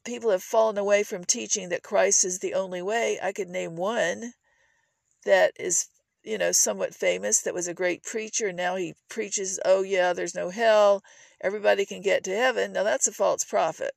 People 0.04 0.32
have 0.32 0.44
fallen 0.44 0.78
away 0.78 1.04
from 1.04 1.26
teaching 1.26 1.70
that 1.70 1.84
Christ 1.84 2.26
is 2.26 2.40
the 2.40 2.54
only 2.54 2.82
way. 2.82 3.20
I 3.22 3.32
could 3.32 3.50
name 3.50 3.76
one 3.76 4.34
that 5.26 5.54
is 5.60 5.88
you 6.26 6.40
know, 6.40 6.52
somewhat 6.52 6.96
famous 6.96 7.42
that 7.42 7.54
was 7.54 7.68
a 7.68 7.74
great 7.74 8.04
preacher. 8.04 8.52
Now 8.52 8.76
he 8.76 8.96
preaches, 9.10 9.60
oh, 9.64 9.84
yeah, 9.84 10.12
there's 10.12 10.34
no 10.34 10.50
hell 10.50 11.04
everybody 11.42 11.86
can 11.86 12.02
get 12.02 12.24
to 12.24 12.36
heaven. 12.36 12.74
Now, 12.74 12.84
that's 12.84 13.08
a 13.08 13.12
false 13.12 13.44
prophet, 13.44 13.94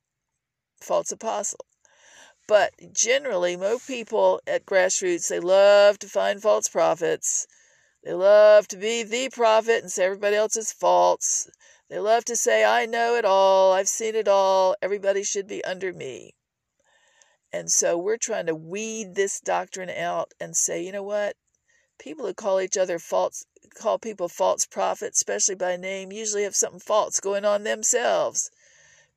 false 0.81 1.11
apostle. 1.11 1.65
But 2.47 2.73
generally, 2.91 3.55
most 3.55 3.87
people 3.87 4.41
at 4.47 4.65
grassroots, 4.65 5.27
they 5.27 5.39
love 5.39 5.99
to 5.99 6.07
find 6.07 6.41
false 6.41 6.67
prophets. 6.67 7.45
They 8.03 8.13
love 8.13 8.67
to 8.69 8.77
be 8.77 9.03
the 9.03 9.29
prophet 9.29 9.83
and 9.83 9.91
say 9.91 10.05
everybody 10.05 10.35
else 10.35 10.57
is 10.57 10.71
false. 10.71 11.49
They 11.89 11.99
love 11.99 12.25
to 12.25 12.35
say, 12.35 12.63
I 12.63 12.85
know 12.85 13.15
it 13.15 13.25
all, 13.25 13.73
I've 13.73 13.89
seen 13.89 14.15
it 14.15 14.27
all, 14.27 14.75
everybody 14.81 15.23
should 15.23 15.47
be 15.47 15.63
under 15.63 15.91
me. 15.91 16.33
And 17.51 17.71
so 17.71 17.97
we're 17.97 18.17
trying 18.17 18.45
to 18.45 18.55
weed 18.55 19.15
this 19.15 19.39
doctrine 19.39 19.89
out 19.89 20.33
and 20.39 20.55
say, 20.55 20.83
you 20.83 20.91
know 20.91 21.03
what? 21.03 21.35
People 21.99 22.25
who 22.25 22.33
call 22.33 22.61
each 22.61 22.77
other 22.77 22.97
false, 22.97 23.45
call 23.75 23.99
people 23.99 24.29
false 24.29 24.65
prophets, 24.65 25.19
especially 25.19 25.55
by 25.55 25.75
name, 25.75 26.11
usually 26.11 26.43
have 26.43 26.55
something 26.55 26.79
false 26.79 27.19
going 27.19 27.43
on 27.43 27.63
themselves. 27.63 28.49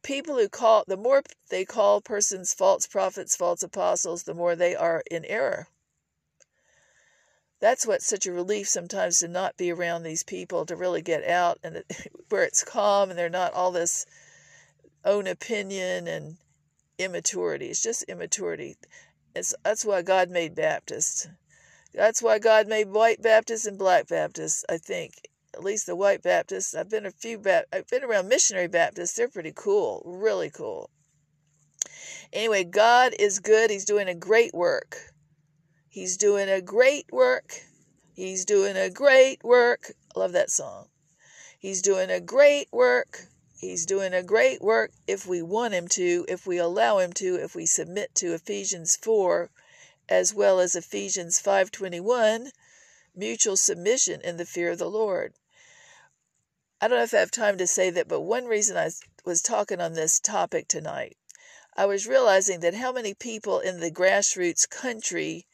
People 0.02 0.36
who 0.36 0.48
call, 0.48 0.82
the 0.88 0.96
more 0.96 1.22
they 1.48 1.64
call 1.64 2.00
persons 2.00 2.52
false 2.52 2.88
prophets, 2.88 3.36
false 3.36 3.62
apostles, 3.62 4.24
the 4.24 4.34
more 4.34 4.56
they 4.56 4.74
are 4.74 5.02
in 5.08 5.24
error. 5.26 5.68
That's 7.60 7.86
what's 7.86 8.06
such 8.06 8.26
a 8.26 8.32
relief 8.32 8.68
sometimes 8.68 9.20
to 9.20 9.28
not 9.28 9.56
be 9.56 9.70
around 9.70 10.02
these 10.02 10.24
people, 10.24 10.66
to 10.66 10.74
really 10.74 11.02
get 11.02 11.24
out 11.24 11.60
and 11.62 11.84
where 12.28 12.42
it's 12.42 12.64
calm 12.64 13.10
and 13.10 13.18
they're 13.18 13.30
not 13.30 13.54
all 13.54 13.70
this 13.70 14.04
own 15.04 15.28
opinion 15.28 16.08
and 16.08 16.38
immaturity. 16.98 17.68
It's 17.68 17.80
just 17.80 18.02
immaturity. 18.04 18.76
It's, 19.36 19.54
that's 19.62 19.84
why 19.84 20.02
God 20.02 20.30
made 20.30 20.56
Baptists. 20.56 21.28
That's 21.94 22.22
why 22.22 22.38
God 22.38 22.68
made 22.68 22.88
white 22.88 23.20
Baptists 23.20 23.66
and 23.66 23.78
black 23.78 24.08
Baptists, 24.08 24.64
I 24.68 24.78
think. 24.78 25.28
At 25.54 25.62
least 25.62 25.86
the 25.86 25.94
white 25.94 26.22
Baptists. 26.22 26.74
I've 26.74 26.88
been 26.88 27.04
a 27.04 27.10
few 27.10 27.38
ba- 27.38 27.66
I've 27.72 27.88
been 27.88 28.02
around 28.02 28.28
missionary 28.28 28.68
Baptists. 28.68 29.14
They're 29.14 29.28
pretty 29.28 29.52
cool, 29.54 30.02
really 30.06 30.48
cool. 30.48 30.88
Anyway, 32.32 32.64
God 32.64 33.14
is 33.18 33.38
good. 33.38 33.70
He's 33.70 33.84
doing 33.84 34.08
a 34.08 34.14
great 34.14 34.54
work. 34.54 35.12
He's 35.88 36.16
doing 36.16 36.48
a 36.48 36.62
great 36.62 37.12
work. 37.12 37.60
He's 38.14 38.46
doing 38.46 38.76
a 38.76 38.88
great 38.88 39.44
work. 39.44 39.92
I 40.16 40.18
love 40.18 40.32
that 40.32 40.50
song. 40.50 40.88
He's 41.58 41.82
doing 41.82 42.10
a 42.10 42.20
great 42.20 42.68
work. 42.72 43.26
He's 43.58 43.84
doing 43.84 44.14
a 44.14 44.22
great 44.22 44.62
work 44.62 44.92
if 45.06 45.26
we 45.26 45.42
want 45.42 45.74
him 45.74 45.88
to, 45.88 46.24
if 46.28 46.46
we 46.46 46.56
allow 46.56 46.98
him 46.98 47.12
to, 47.14 47.36
if 47.36 47.54
we 47.54 47.66
submit 47.66 48.14
to 48.16 48.34
Ephesians 48.34 48.96
4 48.96 49.50
as 50.08 50.34
well 50.34 50.60
as 50.60 50.74
Ephesians 50.74 51.38
5:21, 51.38 52.50
mutual 53.14 53.56
submission 53.56 54.20
in 54.20 54.36
the 54.36 54.46
fear 54.46 54.70
of 54.70 54.78
the 54.78 54.90
Lord. 54.90 55.34
I 56.80 56.88
don't 56.88 56.98
know 56.98 57.04
if 57.04 57.14
I 57.14 57.18
have 57.18 57.30
time 57.30 57.58
to 57.58 57.66
say 57.66 57.90
that, 57.90 58.08
but 58.08 58.22
one 58.22 58.46
reason 58.46 58.76
I 58.76 58.90
was 59.24 59.40
talking 59.40 59.80
on 59.80 59.92
this 59.92 60.18
topic 60.18 60.66
tonight, 60.66 61.16
I 61.76 61.86
was 61.86 62.06
realizing 62.06 62.60
that 62.60 62.74
how 62.74 62.90
many 62.90 63.14
people 63.14 63.60
in 63.60 63.80
the 63.80 63.90
grassroots 63.90 64.68
country, 64.68 65.46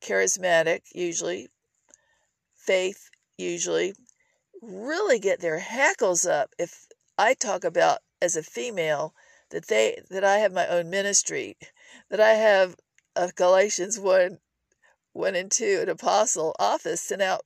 charismatic 0.00 0.82
usually, 0.92 1.48
faith 2.56 3.08
usually, 3.36 3.94
really 4.60 5.18
get 5.18 5.40
their 5.40 5.60
hackles 5.60 6.26
up 6.26 6.54
if 6.58 6.88
I 7.16 7.34
talk 7.34 7.64
about 7.64 8.00
as 8.20 8.34
a 8.34 8.42
female 8.42 9.14
that 9.50 9.68
they 9.68 10.02
that 10.10 10.24
I 10.24 10.38
have 10.38 10.52
my 10.52 10.66
own 10.66 10.90
ministry, 10.90 11.56
that 12.10 12.20
I 12.20 12.34
have 12.34 12.76
a 13.18 13.32
Galatians 13.32 13.98
1 13.98 14.38
1 15.12 15.34
and 15.34 15.50
2, 15.50 15.80
an 15.82 15.88
apostle 15.88 16.54
office 16.60 17.02
sent 17.02 17.20
out 17.20 17.44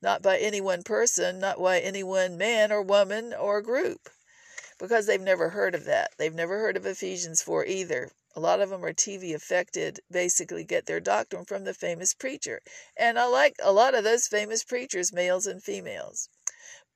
not 0.00 0.22
by 0.22 0.38
any 0.38 0.60
one 0.60 0.84
person, 0.84 1.40
not 1.40 1.58
by 1.58 1.80
any 1.80 2.04
one 2.04 2.38
man 2.38 2.70
or 2.70 2.80
woman 2.80 3.34
or 3.34 3.60
group, 3.60 4.08
because 4.78 5.06
they've 5.06 5.20
never 5.20 5.48
heard 5.48 5.74
of 5.74 5.84
that. 5.84 6.12
They've 6.18 6.32
never 6.32 6.60
heard 6.60 6.76
of 6.76 6.86
Ephesians 6.86 7.42
4 7.42 7.66
either. 7.66 8.12
A 8.36 8.40
lot 8.40 8.60
of 8.60 8.70
them 8.70 8.84
are 8.84 8.92
TV 8.92 9.34
affected, 9.34 9.98
basically 10.08 10.62
get 10.62 10.86
their 10.86 11.00
doctrine 11.00 11.44
from 11.44 11.64
the 11.64 11.74
famous 11.74 12.14
preacher. 12.14 12.62
And 12.96 13.18
I 13.18 13.26
like 13.26 13.56
a 13.60 13.72
lot 13.72 13.96
of 13.96 14.04
those 14.04 14.28
famous 14.28 14.62
preachers, 14.62 15.12
males 15.12 15.48
and 15.48 15.60
females 15.60 16.28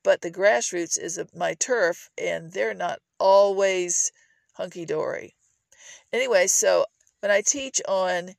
but 0.05 0.21
the 0.21 0.31
grassroots 0.31 0.99
is 0.99 1.21
my 1.35 1.55
turf, 1.55 2.11
and 2.19 2.53
they're 2.53 2.75
not 2.75 3.01
always 3.19 4.11
hunky 4.55 4.85
dory. 4.85 5.37
Anyway, 6.13 6.47
so 6.47 6.87
when 7.23 7.31
I 7.31 7.41
teach 7.41 7.81
on 7.87 8.35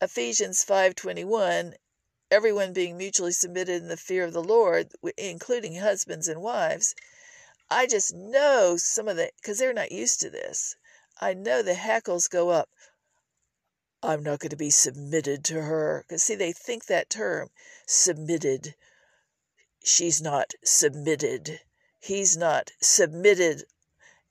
Ephesians 0.00 0.64
5:21, 0.64 1.74
everyone 2.30 2.72
being 2.72 2.96
mutually 2.96 3.32
submitted 3.32 3.82
in 3.82 3.88
the 3.88 3.96
fear 3.96 4.22
of 4.22 4.32
the 4.32 4.44
Lord, 4.44 4.92
including 5.16 5.74
husbands 5.74 6.28
and 6.28 6.40
wives, 6.40 6.94
I 7.68 7.88
just 7.88 8.14
know 8.14 8.76
some 8.76 9.08
of 9.08 9.16
the 9.16 9.32
because 9.42 9.58
they're 9.58 9.72
not 9.72 9.90
used 9.90 10.20
to 10.20 10.30
this. 10.30 10.76
I 11.20 11.34
know 11.34 11.62
the 11.62 11.74
hackles 11.74 12.28
go 12.28 12.50
up. 12.50 12.70
I'm 14.04 14.22
not 14.22 14.38
going 14.38 14.50
to 14.50 14.56
be 14.56 14.70
submitted 14.70 15.44
to 15.46 15.62
her. 15.62 16.04
Because, 16.06 16.22
see, 16.22 16.36
they 16.36 16.52
think 16.52 16.86
that 16.86 17.10
term, 17.10 17.50
submitted, 17.86 18.76
she's 19.82 20.22
not 20.22 20.54
submitted. 20.62 21.62
He's 21.98 22.36
not 22.36 22.70
submitted. 22.80 23.64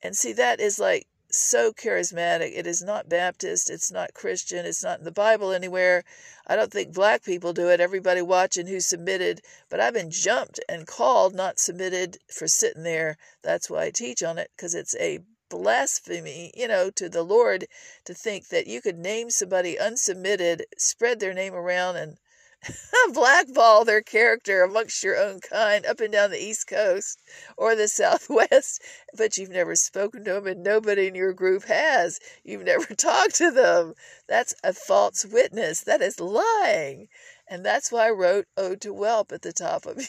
And 0.01 0.15
see, 0.15 0.31
that 0.31 0.61
is 0.61 0.79
like 0.79 1.07
so 1.29 1.71
charismatic. 1.73 2.51
It 2.55 2.67
is 2.67 2.81
not 2.81 3.09
Baptist. 3.09 3.69
It's 3.69 3.91
not 3.91 4.13
Christian. 4.13 4.65
It's 4.65 4.83
not 4.83 4.99
in 4.99 5.05
the 5.05 5.11
Bible 5.11 5.51
anywhere. 5.51 6.03
I 6.45 6.55
don't 6.55 6.71
think 6.71 6.93
black 6.93 7.23
people 7.23 7.53
do 7.53 7.69
it. 7.69 7.79
Everybody 7.79 8.21
watching 8.21 8.67
who 8.67 8.79
submitted. 8.79 9.41
But 9.69 9.79
I've 9.79 9.93
been 9.93 10.11
jumped 10.11 10.59
and 10.69 10.87
called 10.87 11.35
not 11.35 11.59
submitted 11.59 12.17
for 12.27 12.47
sitting 12.47 12.83
there. 12.83 13.17
That's 13.43 13.69
why 13.69 13.85
I 13.85 13.91
teach 13.91 14.23
on 14.23 14.37
it, 14.37 14.51
because 14.55 14.73
it's 14.73 14.95
a 14.95 15.19
blasphemy, 15.49 16.51
you 16.55 16.67
know, 16.67 16.89
to 16.91 17.07
the 17.09 17.23
Lord 17.23 17.67
to 18.05 18.13
think 18.13 18.49
that 18.49 18.67
you 18.67 18.81
could 18.81 18.97
name 18.97 19.29
somebody 19.29 19.75
unsubmitted, 19.75 20.63
spread 20.77 21.19
their 21.19 21.33
name 21.33 21.53
around, 21.53 21.95
and 21.95 22.17
blackball 23.13 23.85
their 23.85 24.01
character 24.01 24.63
amongst 24.63 25.03
your 25.03 25.15
own 25.15 25.39
kind 25.39 25.85
up 25.85 25.99
and 25.99 26.11
down 26.11 26.31
the 26.31 26.43
East 26.43 26.67
Coast 26.67 27.21
or 27.55 27.75
the 27.75 27.87
Southwest, 27.87 28.81
but 29.15 29.37
you've 29.37 29.49
never 29.49 29.75
spoken 29.75 30.23
to 30.23 30.33
them 30.33 30.47
and 30.47 30.63
nobody 30.63 31.07
in 31.07 31.15
your 31.15 31.33
group 31.33 31.65
has. 31.65 32.19
You've 32.43 32.63
never 32.63 32.85
talked 32.95 33.35
to 33.35 33.51
them. 33.51 33.93
That's 34.27 34.53
a 34.63 34.73
false 34.73 35.25
witness. 35.25 35.81
That 35.81 36.01
is 36.01 36.19
lying. 36.19 37.07
And 37.47 37.65
that's 37.65 37.91
why 37.91 38.07
I 38.07 38.11
wrote 38.11 38.47
Ode 38.57 38.81
to 38.81 38.93
Whelp 38.93 39.31
at 39.31 39.41
the 39.41 39.53
top 39.53 39.85
of 39.85 39.99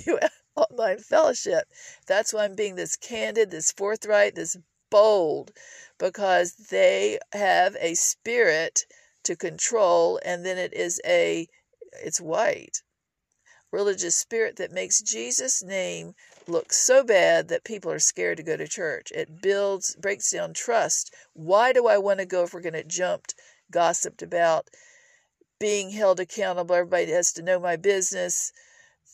online 0.56 0.98
fellowship. 0.98 1.68
That's 2.06 2.32
why 2.32 2.44
I'm 2.44 2.54
being 2.54 2.74
this 2.74 2.96
candid, 2.96 3.50
this 3.50 3.70
forthright, 3.72 4.34
this 4.34 4.56
bold, 4.90 5.52
because 5.98 6.54
they 6.70 7.18
have 7.32 7.76
a 7.78 7.94
spirit 7.94 8.86
to 9.24 9.36
control, 9.36 10.18
and 10.24 10.44
then 10.44 10.56
it 10.58 10.72
is 10.72 11.00
a 11.04 11.46
it's 11.92 12.20
white. 12.20 12.82
Religious 13.70 14.16
spirit 14.16 14.56
that 14.56 14.72
makes 14.72 15.02
Jesus' 15.02 15.62
name 15.62 16.14
look 16.46 16.72
so 16.72 17.04
bad 17.04 17.48
that 17.48 17.64
people 17.64 17.90
are 17.92 17.98
scared 17.98 18.38
to 18.38 18.42
go 18.42 18.56
to 18.56 18.66
church. 18.66 19.12
It 19.12 19.42
builds, 19.42 19.94
breaks 19.96 20.30
down 20.30 20.54
trust. 20.54 21.14
Why 21.34 21.72
do 21.72 21.86
I 21.86 21.98
want 21.98 22.20
to 22.20 22.26
go 22.26 22.44
if 22.44 22.54
we're 22.54 22.62
going 22.62 22.72
to 22.72 22.84
jump, 22.84 23.26
gossiped 23.70 24.22
about, 24.22 24.68
being 25.60 25.90
held 25.90 26.18
accountable? 26.18 26.74
Everybody 26.74 27.12
has 27.12 27.32
to 27.34 27.42
know 27.42 27.60
my 27.60 27.76
business. 27.76 28.52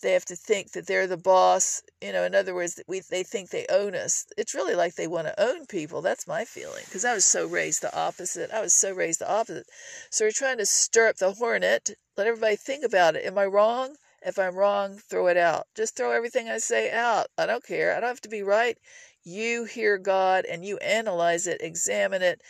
They 0.04 0.12
have 0.12 0.26
to 0.26 0.36
think 0.36 0.72
that 0.72 0.86
they're 0.86 1.06
the 1.06 1.16
boss. 1.16 1.80
You 2.02 2.12
know, 2.12 2.24
in 2.24 2.34
other 2.34 2.54
words, 2.54 2.78
we 2.86 3.00
they 3.00 3.22
think 3.22 3.48
they 3.48 3.64
own 3.70 3.94
us. 3.94 4.26
It's 4.36 4.54
really 4.54 4.74
like 4.74 4.96
they 4.96 5.06
want 5.06 5.28
to 5.28 5.42
own 5.42 5.64
people. 5.64 6.02
That's 6.02 6.26
my 6.26 6.44
feeling 6.44 6.82
because 6.84 7.06
I 7.06 7.14
was 7.14 7.24
so 7.24 7.46
raised 7.46 7.80
the 7.80 7.96
opposite. 7.98 8.50
I 8.50 8.60
was 8.60 8.74
so 8.74 8.92
raised 8.92 9.20
the 9.20 9.32
opposite. 9.32 9.66
So 10.10 10.26
we're 10.26 10.32
trying 10.32 10.58
to 10.58 10.66
stir 10.66 11.08
up 11.08 11.16
the 11.16 11.32
hornet. 11.32 11.88
Let 12.18 12.26
everybody 12.26 12.56
think 12.56 12.84
about 12.84 13.16
it. 13.16 13.24
Am 13.24 13.38
I 13.38 13.46
wrong? 13.46 13.96
If 14.20 14.38
I'm 14.38 14.54
wrong, 14.54 14.98
throw 14.98 15.28
it 15.28 15.38
out. 15.38 15.68
Just 15.74 15.96
throw 15.96 16.12
everything 16.12 16.50
I 16.50 16.58
say 16.58 16.90
out. 16.90 17.28
I 17.38 17.46
don't 17.46 17.64
care. 17.64 17.96
I 17.96 18.00
don't 18.00 18.10
have 18.10 18.20
to 18.20 18.28
be 18.28 18.42
right. 18.42 18.76
You 19.22 19.64
hear 19.64 19.96
God 19.96 20.44
and 20.44 20.66
you 20.66 20.76
analyze 20.80 21.46
it, 21.46 21.62
examine 21.62 22.20
it. 22.20 22.42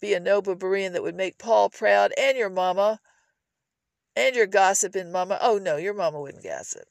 Be 0.00 0.12
a 0.14 0.18
noble 0.18 0.56
Berean 0.56 0.92
that 0.94 1.04
would 1.04 1.14
make 1.14 1.38
Paul 1.38 1.70
proud 1.70 2.12
and 2.18 2.36
your 2.36 2.50
mama 2.50 2.98
and 4.16 4.34
your 4.34 4.48
gossiping 4.48 5.12
mama. 5.12 5.38
Oh 5.40 5.58
no, 5.58 5.76
your 5.76 5.94
mama 5.94 6.20
wouldn't 6.20 6.42
gossip. 6.42 6.88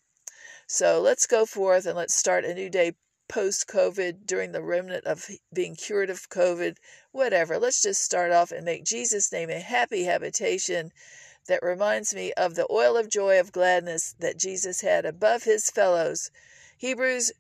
So 0.68 1.00
let's 1.00 1.28
go 1.28 1.46
forth 1.46 1.86
and 1.86 1.96
let's 1.96 2.16
start 2.16 2.44
a 2.44 2.54
new 2.56 2.70
day 2.70 2.96
post 3.28 3.68
COVID 3.68 4.26
during 4.26 4.52
the 4.52 4.64
remnant 4.64 5.06
of 5.06 5.30
being 5.54 5.76
cured 5.76 6.10
of 6.10 6.30
COVID, 6.30 6.78
whatever. 7.12 7.60
Let's 7.60 7.82
just 7.82 8.02
start 8.02 8.32
off 8.32 8.52
and 8.52 8.66
make 8.66 8.84
Jesus' 8.84 9.32
name 9.32 9.50
a 9.50 9.60
happy 9.60 10.06
habitation 10.06 10.92
that 11.48 11.62
reminds 11.62 12.16
me 12.16 12.34
of 12.34 12.56
the 12.56 12.68
oil 12.72 12.98
of 12.98 13.10
joy 13.10 13.40
of 13.40 13.52
gladness 13.52 14.16
that 14.20 14.38
Jesus 14.38 14.82
had 14.82 15.06
above 15.06 15.44
his 15.44 15.70
fellows. 15.70 16.32
Hebrews 16.78 17.32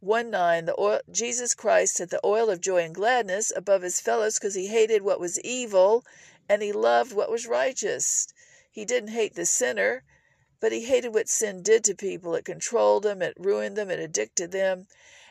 1 0.00 0.30
9, 0.30 0.64
the 0.64 0.80
oil, 0.80 1.00
Jesus 1.10 1.54
Christ 1.54 1.98
had 1.98 2.10
the 2.10 2.20
oil 2.24 2.50
of 2.50 2.60
joy 2.60 2.78
and 2.78 2.94
gladness 2.94 3.52
above 3.54 3.82
his 3.82 4.00
fellows 4.00 4.38
because 4.38 4.56
he 4.56 4.66
hated 4.66 5.02
what 5.02 5.20
was 5.20 5.40
evil 5.42 6.04
and 6.48 6.62
he 6.62 6.72
loved 6.72 7.12
what 7.12 7.30
was 7.30 7.46
righteous. 7.46 8.26
He 8.70 8.84
didn't 8.84 9.10
hate 9.10 9.34
the 9.34 9.46
sinner, 9.46 10.02
but 10.62 10.72
he 10.72 10.84
hated 10.84 11.12
what 11.12 11.28
sin 11.28 11.62
did 11.62 11.84
to 11.84 11.94
people. 11.96 12.36
It 12.36 12.46
controlled 12.46 13.02
them, 13.02 13.20
it 13.20 13.34
ruined 13.38 13.76
them, 13.76 13.90
it 13.90 13.98
addicted 13.98 14.52
them. 14.52 14.86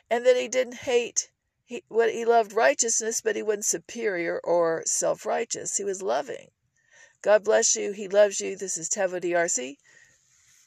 And 0.10 0.26
then 0.26 0.36
he 0.36 0.50
didn't 0.50 0.76
hate 0.76 1.32
he 1.66 1.84
what 1.88 2.12
he 2.12 2.26
loved 2.26 2.52
righteousness, 2.52 3.22
but 3.22 3.38
he 3.38 3.42
wasn't 3.42 3.66
superior 3.66 4.42
or 4.44 4.84
self 4.86 5.26
righteous. 5.26 5.78
He 5.78 5.86
was 5.86 6.02
loving. 6.02 6.52
God 7.22 7.46
bless 7.46 7.78
you. 7.78 7.94
He 7.94 8.10
loves 8.10 8.42
you. 8.42 8.58
This 8.58 8.78
is 8.78 8.90
Tevo 8.90 9.22
DRC. 9.22 9.78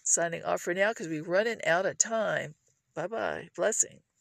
signing 0.02 0.42
off 0.44 0.62
for 0.62 0.72
now 0.72 0.90
because 0.92 1.08
we're 1.08 1.22
running 1.22 1.62
out 1.66 1.84
of 1.84 1.98
time. 1.98 2.54
Bye 2.94 3.08
bye. 3.08 3.50
Blessing. 3.54 4.04